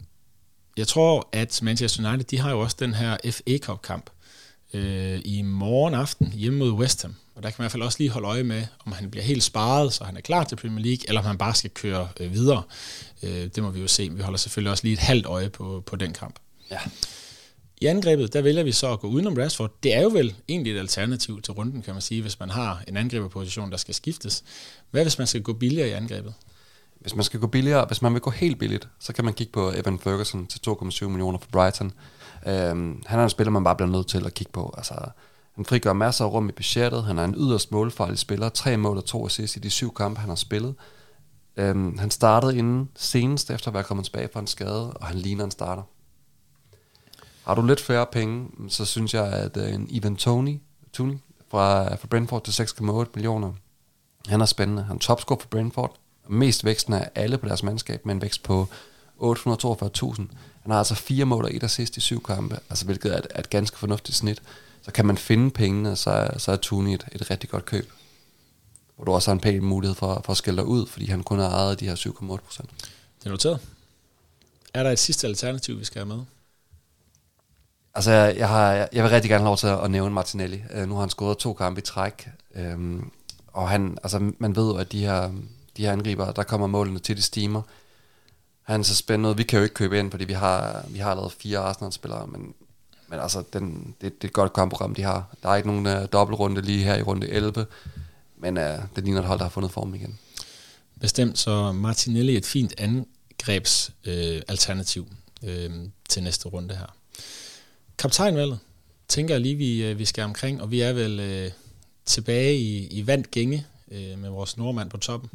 jeg 0.78 0.88
tror, 0.88 1.28
at 1.32 1.60
Manchester 1.62 2.08
United, 2.08 2.24
de 2.24 2.38
har 2.38 2.50
jo 2.50 2.60
også 2.60 2.76
den 2.80 2.94
her 2.94 3.16
FA 3.30 3.58
Cup-kamp 3.58 4.10
øh, 4.74 5.20
i 5.24 5.42
morgen 5.42 5.94
aften 5.94 6.32
hjemme 6.32 6.58
mod 6.58 6.72
West 6.72 7.02
Ham. 7.02 7.14
Og 7.34 7.42
der 7.42 7.50
kan 7.50 7.54
man 7.58 7.62
i 7.62 7.64
hvert 7.64 7.72
fald 7.72 7.82
også 7.82 7.98
lige 7.98 8.10
holde 8.10 8.28
øje 8.28 8.42
med, 8.42 8.62
om 8.86 8.92
han 8.92 9.10
bliver 9.10 9.24
helt 9.24 9.42
sparet, 9.42 9.92
så 9.92 10.04
han 10.04 10.16
er 10.16 10.20
klar 10.20 10.44
til 10.44 10.56
Premier 10.56 10.84
League, 10.84 11.08
eller 11.08 11.20
om 11.20 11.26
han 11.26 11.38
bare 11.38 11.54
skal 11.54 11.70
køre 11.70 12.08
øh, 12.20 12.32
videre. 12.32 12.62
Øh, 13.22 13.30
det 13.30 13.62
må 13.62 13.70
vi 13.70 13.80
jo 13.80 13.86
se. 13.86 14.10
Vi 14.12 14.22
holder 14.22 14.38
selvfølgelig 14.38 14.70
også 14.70 14.84
lige 14.84 14.92
et 14.92 14.98
halvt 14.98 15.26
øje 15.26 15.50
på, 15.50 15.82
på 15.86 15.96
den 15.96 16.12
kamp. 16.12 16.38
Ja. 16.70 16.78
I 17.80 17.86
angrebet, 17.86 18.32
der 18.32 18.42
vælger 18.42 18.62
vi 18.62 18.72
så 18.72 18.92
at 18.92 19.00
gå 19.00 19.08
udenom 19.08 19.34
Rashford. 19.34 19.72
Det 19.82 19.94
er 19.94 20.02
jo 20.02 20.08
vel 20.08 20.34
egentlig 20.48 20.74
et 20.74 20.78
alternativ 20.78 21.42
til 21.42 21.52
runden, 21.52 21.82
kan 21.82 21.94
man 21.94 22.02
sige, 22.02 22.22
hvis 22.22 22.40
man 22.40 22.50
har 22.50 22.82
en 22.88 22.96
angriberposition, 22.96 23.70
der 23.70 23.76
skal 23.76 23.94
skiftes. 23.94 24.44
Hvad 24.90 25.02
hvis 25.02 25.18
man 25.18 25.26
skal 25.26 25.42
gå 25.42 25.52
billigere 25.52 25.88
i 25.88 25.92
angrebet? 25.92 26.34
Hvis 27.00 27.14
man 27.14 27.24
skal 27.24 27.40
gå 27.40 27.46
billigere, 27.46 27.84
hvis 27.84 28.02
man 28.02 28.12
vil 28.12 28.20
gå 28.20 28.30
helt 28.30 28.58
billigt, 28.58 28.88
så 28.98 29.12
kan 29.12 29.24
man 29.24 29.34
kigge 29.34 29.52
på 29.52 29.70
Evan 29.70 29.98
Ferguson 29.98 30.46
til 30.46 30.60
2,7 30.68 31.06
millioner 31.06 31.38
for 31.38 31.48
Brighton. 31.52 31.92
Øhm, 32.46 33.02
han 33.06 33.18
er 33.18 33.24
en 33.24 33.30
spiller, 33.30 33.50
man 33.50 33.64
bare 33.64 33.76
bliver 33.76 33.90
nødt 33.90 34.06
til 34.06 34.26
at 34.26 34.34
kigge 34.34 34.52
på. 34.52 34.74
Altså, 34.76 34.94
han 35.54 35.64
frigør 35.64 35.92
masser 35.92 36.24
af 36.24 36.32
rum 36.32 36.48
i 36.48 36.52
budgettet. 36.52 37.04
Han 37.04 37.18
er 37.18 37.24
en 37.24 37.34
yderst 37.38 37.72
målfarlig 37.72 38.18
spiller. 38.18 38.48
Tre 38.48 38.76
mål 38.76 38.96
og 38.96 39.04
to 39.04 39.26
assists 39.26 39.56
i 39.56 39.60
de 39.60 39.70
syv 39.70 39.94
kampe, 39.94 40.20
han 40.20 40.28
har 40.28 40.36
spillet. 40.36 40.74
Øhm, 41.56 41.98
han 41.98 42.10
startede 42.10 42.58
inden 42.58 42.88
senest 42.96 43.50
efter 43.50 43.68
at 43.68 43.74
være 43.74 43.84
kommet 43.84 44.04
tilbage 44.04 44.28
fra 44.32 44.40
en 44.40 44.46
skade, 44.46 44.92
og 44.92 45.06
han 45.06 45.16
ligner 45.16 45.44
en 45.44 45.50
starter. 45.50 45.82
Har 47.44 47.54
du 47.54 47.62
lidt 47.62 47.80
færre 47.80 48.06
penge, 48.12 48.48
så 48.68 48.84
synes 48.84 49.14
jeg, 49.14 49.26
at 49.26 49.56
øh, 49.56 49.74
en 49.74 49.86
Ivan 49.90 50.16
Tony, 50.16 50.60
Tony 50.92 51.16
fra, 51.50 51.94
fra 51.94 52.08
Brentford 52.08 52.44
til 52.44 52.62
6,8 52.62 53.10
millioner, 53.14 53.52
han 54.26 54.40
er 54.40 54.46
spændende. 54.46 54.82
Han 54.82 54.96
er 54.96 55.00
topscorer 55.00 55.40
for 55.40 55.48
Brentford, 55.48 55.96
mest 56.28 56.64
væksten 56.64 56.94
af 56.94 57.10
alle 57.14 57.38
på 57.38 57.48
deres 57.48 57.62
mandskab, 57.62 58.06
med 58.06 58.14
en 58.14 58.22
vækst 58.22 58.42
på 58.42 58.68
842.000. 59.20 60.16
Han 60.62 60.70
har 60.70 60.78
altså 60.78 60.94
fire 60.94 61.24
mål 61.24 61.44
og 61.44 61.54
et 61.54 61.62
assist 61.62 61.96
i 61.96 62.00
syv 62.00 62.22
kampe, 62.22 62.58
altså 62.70 62.84
hvilket 62.84 63.12
er 63.12 63.18
et, 63.18 63.26
er 63.30 63.40
et 63.40 63.50
ganske 63.50 63.78
fornuftigt 63.78 64.16
snit. 64.16 64.42
Så 64.82 64.92
kan 64.92 65.06
man 65.06 65.16
finde 65.16 65.50
pengene, 65.50 65.96
så 65.96 66.10
er, 66.10 66.38
så 66.38 66.52
er 66.52 66.56
Tuni 66.56 66.94
et, 66.94 67.04
et 67.12 67.30
rigtig 67.30 67.50
godt 67.50 67.64
køb. 67.64 67.92
Hvor 68.96 69.04
du 69.04 69.12
også 69.12 69.30
har 69.30 69.32
en 69.32 69.40
pæn 69.40 69.64
mulighed 69.64 69.94
for, 69.94 70.22
for 70.24 70.32
at 70.32 70.36
skælde 70.36 70.56
dig 70.56 70.66
ud, 70.66 70.86
fordi 70.86 71.06
han 71.06 71.22
kun 71.22 71.38
har 71.38 71.50
ejet 71.50 71.80
de 71.80 71.88
her 71.88 71.94
7,8 71.94 72.36
procent. 72.36 72.70
Det 73.18 73.26
er 73.26 73.30
noteret. 73.30 73.60
Er 74.74 74.82
der 74.82 74.90
et 74.90 74.98
sidste 74.98 75.26
alternativ, 75.26 75.78
vi 75.80 75.84
skal 75.84 75.98
have 75.98 76.16
med? 76.16 76.24
Altså, 77.94 78.12
jeg, 78.12 78.48
har, 78.48 78.88
jeg 78.92 79.04
vil 79.04 79.10
rigtig 79.10 79.28
gerne 79.28 79.42
have 79.42 79.48
lov 79.48 79.56
til 79.56 79.66
at 79.66 79.90
nævne 79.90 80.14
Martinelli. 80.14 80.62
Uh, 80.76 80.88
nu 80.88 80.94
har 80.94 81.00
han 81.00 81.10
scoret 81.10 81.38
to 81.38 81.52
kampe 81.52 81.78
i 81.78 81.82
træk. 81.82 82.28
Um, 82.74 83.12
og 83.52 83.68
han, 83.68 83.98
altså, 84.02 84.32
man 84.38 84.56
ved 84.56 84.66
jo, 84.66 84.76
at 84.76 84.92
de 84.92 85.00
her, 85.00 85.30
de 85.78 85.82
her 85.82 85.92
angriber, 85.92 86.32
der 86.32 86.42
kommer 86.42 86.66
målene 86.66 86.98
til, 86.98 87.16
de 87.16 87.22
stimer. 87.22 87.62
Han 88.62 88.80
er 88.80 88.84
så 88.84 88.96
spændende. 88.96 89.36
Vi 89.36 89.42
kan 89.42 89.58
jo 89.58 89.62
ikke 89.62 89.74
købe 89.74 89.98
ind, 89.98 90.10
fordi 90.10 90.24
vi 90.24 90.32
har, 90.32 90.84
vi 90.88 90.98
har 90.98 91.14
lavet 91.14 91.32
fire 91.32 91.58
Arsenal-spillere, 91.58 92.26
men, 92.26 92.54
men 93.08 93.20
altså, 93.20 93.44
den, 93.52 93.94
det, 94.00 94.22
det 94.22 94.24
er 94.24 94.28
et 94.28 94.32
godt 94.32 94.52
kampprogram, 94.52 94.94
de 94.94 95.02
har. 95.02 95.36
Der 95.42 95.48
er 95.48 95.56
ikke 95.56 95.68
nogen 95.68 95.86
uh, 95.86 95.92
dobbeltrunde 96.12 96.62
lige 96.62 96.84
her 96.84 96.96
i 96.96 97.02
runde 97.02 97.28
11, 97.28 97.66
men 98.36 98.56
uh, 98.56 98.62
det 98.96 99.04
ligner 99.04 99.20
et 99.20 99.26
hold, 99.26 99.38
der 99.38 99.44
har 99.44 99.50
fundet 99.50 99.72
form 99.72 99.94
igen. 99.94 100.18
Bestemt, 101.00 101.38
så 101.38 101.72
Martinelli 101.72 102.36
et 102.36 102.46
fint 102.46 102.74
angrebsalternativ 102.78 105.06
øh, 105.42 105.64
øh, 105.64 105.70
til 106.08 106.22
næste 106.22 106.48
runde 106.48 106.74
her. 106.74 106.94
Kaptajnvalget 107.98 108.58
tænker 109.08 109.34
jeg 109.34 109.40
lige, 109.40 109.54
vi, 109.54 109.84
øh, 109.84 109.98
vi 109.98 110.04
skal 110.04 110.24
omkring, 110.24 110.62
og 110.62 110.70
vi 110.70 110.80
er 110.80 110.92
vel 110.92 111.20
øh, 111.20 111.50
tilbage 112.06 112.56
i, 112.56 112.86
i 112.86 113.06
vandt 113.06 113.30
gænge 113.30 113.66
øh, 113.90 114.18
med 114.18 114.30
vores 114.30 114.56
nordmand 114.56 114.90
på 114.90 114.96
toppen. 114.96 115.30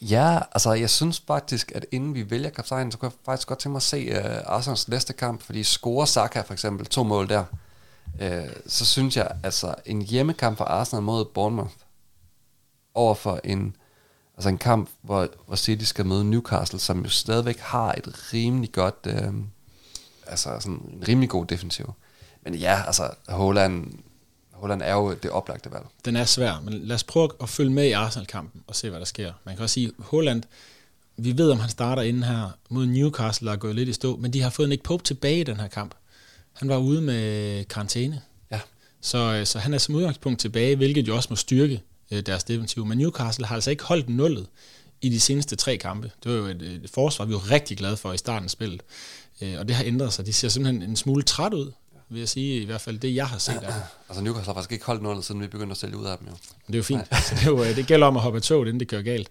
Ja, 0.00 0.38
altså 0.52 0.72
jeg 0.72 0.90
synes 0.90 1.22
faktisk, 1.26 1.72
at 1.74 1.86
inden 1.92 2.14
vi 2.14 2.30
vælger 2.30 2.50
kaptajnen, 2.50 2.92
så 2.92 2.98
kunne 2.98 3.10
jeg 3.10 3.18
faktisk 3.24 3.48
godt 3.48 3.58
tænke 3.58 3.72
mig 3.72 3.78
at 3.78 3.82
se 3.82 4.18
uh, 4.18 4.54
Arsenals 4.54 4.88
næste 4.88 5.12
kamp, 5.12 5.42
fordi 5.42 5.62
scorer 5.62 6.04
Saka 6.04 6.40
for 6.40 6.52
eksempel 6.52 6.86
to 6.86 7.02
mål 7.02 7.28
der, 7.28 7.44
uh, 8.20 8.50
så 8.66 8.84
synes 8.84 9.16
jeg, 9.16 9.30
altså 9.42 9.74
en 9.86 10.02
hjemmekamp 10.02 10.58
for 10.58 10.64
Arsenal 10.64 11.02
mod 11.02 11.24
Bournemouth, 11.24 11.74
over 12.94 13.14
for 13.14 13.40
en, 13.44 13.76
altså 14.36 14.48
en 14.48 14.58
kamp, 14.58 14.90
hvor, 15.02 15.28
hvor 15.46 15.56
City 15.56 15.84
skal 15.84 16.06
møde 16.06 16.24
Newcastle, 16.24 16.78
som 16.78 17.02
jo 17.02 17.08
stadigvæk 17.08 17.58
har 17.58 17.92
et 17.92 18.32
rimelig 18.32 18.72
godt, 18.72 19.06
uh, 19.06 19.34
altså 20.26 20.60
sådan 20.60 20.72
en 20.72 21.04
rimelig 21.08 21.28
god 21.30 21.46
defensiv. 21.46 21.92
Men 22.42 22.54
ja, 22.54 22.82
altså 22.86 23.10
Holland, 23.28 23.92
Holland 24.56 24.82
er 24.82 24.94
jo 24.94 25.14
det 25.22 25.30
oplagte 25.30 25.72
valg. 25.72 25.84
Den 26.04 26.16
er 26.16 26.24
svær, 26.24 26.60
men 26.64 26.74
lad 26.74 26.94
os 26.94 27.04
prøve 27.04 27.30
at 27.42 27.48
følge 27.48 27.70
med 27.70 27.84
i 27.84 27.92
Arsenal-kampen 27.92 28.62
og 28.66 28.76
se, 28.76 28.90
hvad 28.90 28.98
der 28.98 29.06
sker. 29.06 29.32
Man 29.44 29.56
kan 29.56 29.62
også 29.62 29.74
sige, 29.74 29.92
Holland, 29.98 30.42
vi 31.16 31.38
ved, 31.38 31.50
om 31.50 31.60
han 31.60 31.70
starter 31.70 32.02
inden 32.02 32.22
her 32.22 32.50
mod 32.68 32.86
Newcastle 32.86 33.50
og 33.50 33.60
går 33.60 33.72
lidt 33.72 33.88
i 33.88 33.92
stå, 33.92 34.16
men 34.16 34.32
de 34.32 34.42
har 34.42 34.50
fået 34.50 34.68
Nick 34.68 34.82
Pope 34.82 35.04
tilbage 35.04 35.40
i 35.40 35.44
den 35.44 35.60
her 35.60 35.68
kamp. 35.68 35.94
Han 36.52 36.68
var 36.68 36.76
ude 36.76 37.02
med 37.02 37.64
karantæne. 37.64 38.22
Ja. 38.50 38.60
Så, 39.00 39.18
øh, 39.18 39.46
så 39.46 39.58
han 39.58 39.74
er 39.74 39.78
som 39.78 39.94
udgangspunkt 39.94 40.40
tilbage, 40.40 40.76
hvilket 40.76 41.08
jo 41.08 41.16
også 41.16 41.26
må 41.30 41.36
styrke 41.36 41.82
øh, 42.10 42.22
deres 42.26 42.44
defensiv. 42.44 42.86
Men 42.86 42.98
Newcastle 42.98 43.46
har 43.46 43.54
altså 43.54 43.70
ikke 43.70 43.84
holdt 43.84 44.08
nullet 44.08 44.46
i 45.00 45.08
de 45.08 45.20
seneste 45.20 45.56
tre 45.56 45.76
kampe. 45.76 46.10
Det 46.24 46.32
var 46.32 46.38
jo 46.38 46.46
et, 46.46 46.62
et 46.62 46.90
forsvar, 46.94 47.24
vi 47.24 47.32
var 47.32 47.50
rigtig 47.50 47.76
glade 47.76 47.96
for 47.96 48.12
i 48.12 48.18
starten 48.18 48.44
af 48.44 48.50
spillet. 48.50 48.82
Øh, 49.42 49.54
og 49.58 49.68
det 49.68 49.76
har 49.76 49.84
ændret 49.84 50.12
sig. 50.12 50.26
De 50.26 50.32
ser 50.32 50.48
simpelthen 50.48 50.90
en 50.90 50.96
smule 50.96 51.22
træt 51.22 51.54
ud, 51.54 51.72
vil 52.08 52.18
jeg 52.18 52.28
sige, 52.28 52.62
i 52.62 52.64
hvert 52.64 52.80
fald 52.80 52.98
det, 52.98 53.14
jeg 53.14 53.26
har 53.26 53.38
set 53.38 53.62
af 53.62 53.74
Altså 54.08 54.24
Newcastle 54.24 54.46
har 54.46 54.54
faktisk 54.54 54.72
ikke 54.72 54.84
holdt 54.84 55.02
noget, 55.02 55.24
siden 55.24 55.40
vi 55.40 55.46
begyndte 55.46 55.70
at 55.70 55.76
sælge 55.76 55.96
ud 55.96 56.04
af 56.04 56.18
dem 56.18 56.26
jo. 56.26 56.32
Men 56.32 56.66
det 56.66 56.74
er 56.74 56.78
jo 56.78 56.82
fint. 56.82 57.06
så 57.08 57.34
det, 57.34 57.42
er 57.42 57.50
jo, 57.50 57.64
øh, 57.64 57.76
det 57.76 57.86
gælder 57.86 58.06
om 58.06 58.16
at 58.16 58.22
hoppe 58.22 58.36
af 58.36 58.42
toget, 58.42 58.68
inden 58.68 58.80
det 58.80 58.88
kører 58.88 59.02
galt. 59.02 59.30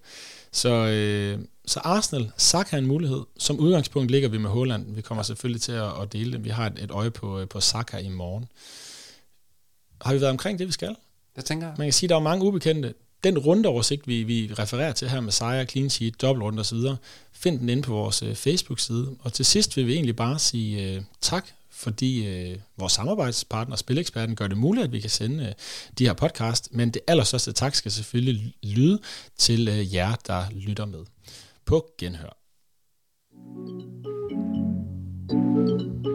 Så, 0.51 0.69
øh, 0.69 1.39
så 1.65 1.79
Arsenal, 1.79 2.31
Saka 2.37 2.69
har 2.69 2.77
en 2.77 2.87
mulighed. 2.87 3.21
Som 3.37 3.59
udgangspunkt 3.59 4.11
ligger 4.11 4.29
vi 4.29 4.37
med 4.37 4.49
Holland. 4.49 4.95
Vi 4.95 5.01
kommer 5.01 5.23
selvfølgelig 5.23 5.61
til 5.61 5.71
at, 5.71 6.01
at 6.01 6.13
dele 6.13 6.31
det. 6.31 6.43
Vi 6.43 6.49
har 6.49 6.65
et, 6.65 6.83
et 6.83 6.91
øje 6.91 7.11
på, 7.11 7.39
øh, 7.39 7.47
på 7.47 7.59
Saka 7.59 7.97
i 7.97 8.09
morgen. 8.09 8.45
Har 10.01 10.13
vi 10.13 10.21
været 10.21 10.31
omkring 10.31 10.59
det, 10.59 10.67
vi 10.67 10.71
skal? 10.71 10.95
Det 11.35 11.45
tænker 11.45 11.67
jeg. 11.67 11.75
Man 11.77 11.87
kan 11.87 11.93
sige, 11.93 12.07
at 12.07 12.09
der 12.09 12.15
er 12.15 12.19
mange 12.19 12.45
ubekendte. 12.45 12.93
Den 13.23 13.37
rundeoversigt, 13.37 14.07
vi, 14.07 14.23
vi 14.23 14.51
refererer 14.59 14.91
til 14.91 15.09
her 15.09 15.21
med 15.21 15.31
sejre, 15.31 15.65
clean 15.65 15.89
sheet, 15.89 16.21
dobbeltrunde 16.21 16.59
osv., 16.59 16.77
find 17.31 17.59
den 17.59 17.69
inde 17.69 17.83
på 17.83 17.93
vores 17.93 18.23
øh, 18.23 18.35
Facebook-side. 18.35 19.15
Og 19.19 19.33
til 19.33 19.45
sidst 19.45 19.77
vil 19.77 19.87
vi 19.87 19.93
egentlig 19.93 20.15
bare 20.15 20.39
sige 20.39 20.95
øh, 20.95 21.01
tak 21.21 21.47
fordi 21.75 22.27
øh, 22.27 22.59
vores 22.77 22.93
samarbejdspartner, 22.93 23.75
Spileksperten, 23.75 24.35
gør 24.35 24.47
det 24.47 24.57
muligt, 24.57 24.83
at 24.83 24.91
vi 24.91 24.99
kan 24.99 25.09
sende 25.09 25.45
øh, 25.45 25.53
de 25.97 26.05
her 26.05 26.13
podcast. 26.13 26.73
Men 26.73 26.89
det 26.89 27.01
allerstørste 27.07 27.51
tak 27.51 27.75
skal 27.75 27.91
selvfølgelig 27.91 28.53
lyde 28.63 28.99
til 29.37 29.67
øh, 29.67 29.93
jer, 29.93 30.15
der 30.27 30.45
lytter 30.51 30.85
med. 30.85 31.05
På 31.65 31.89
genhør. 31.97 32.37
thank 35.27 36.05
you 36.05 36.14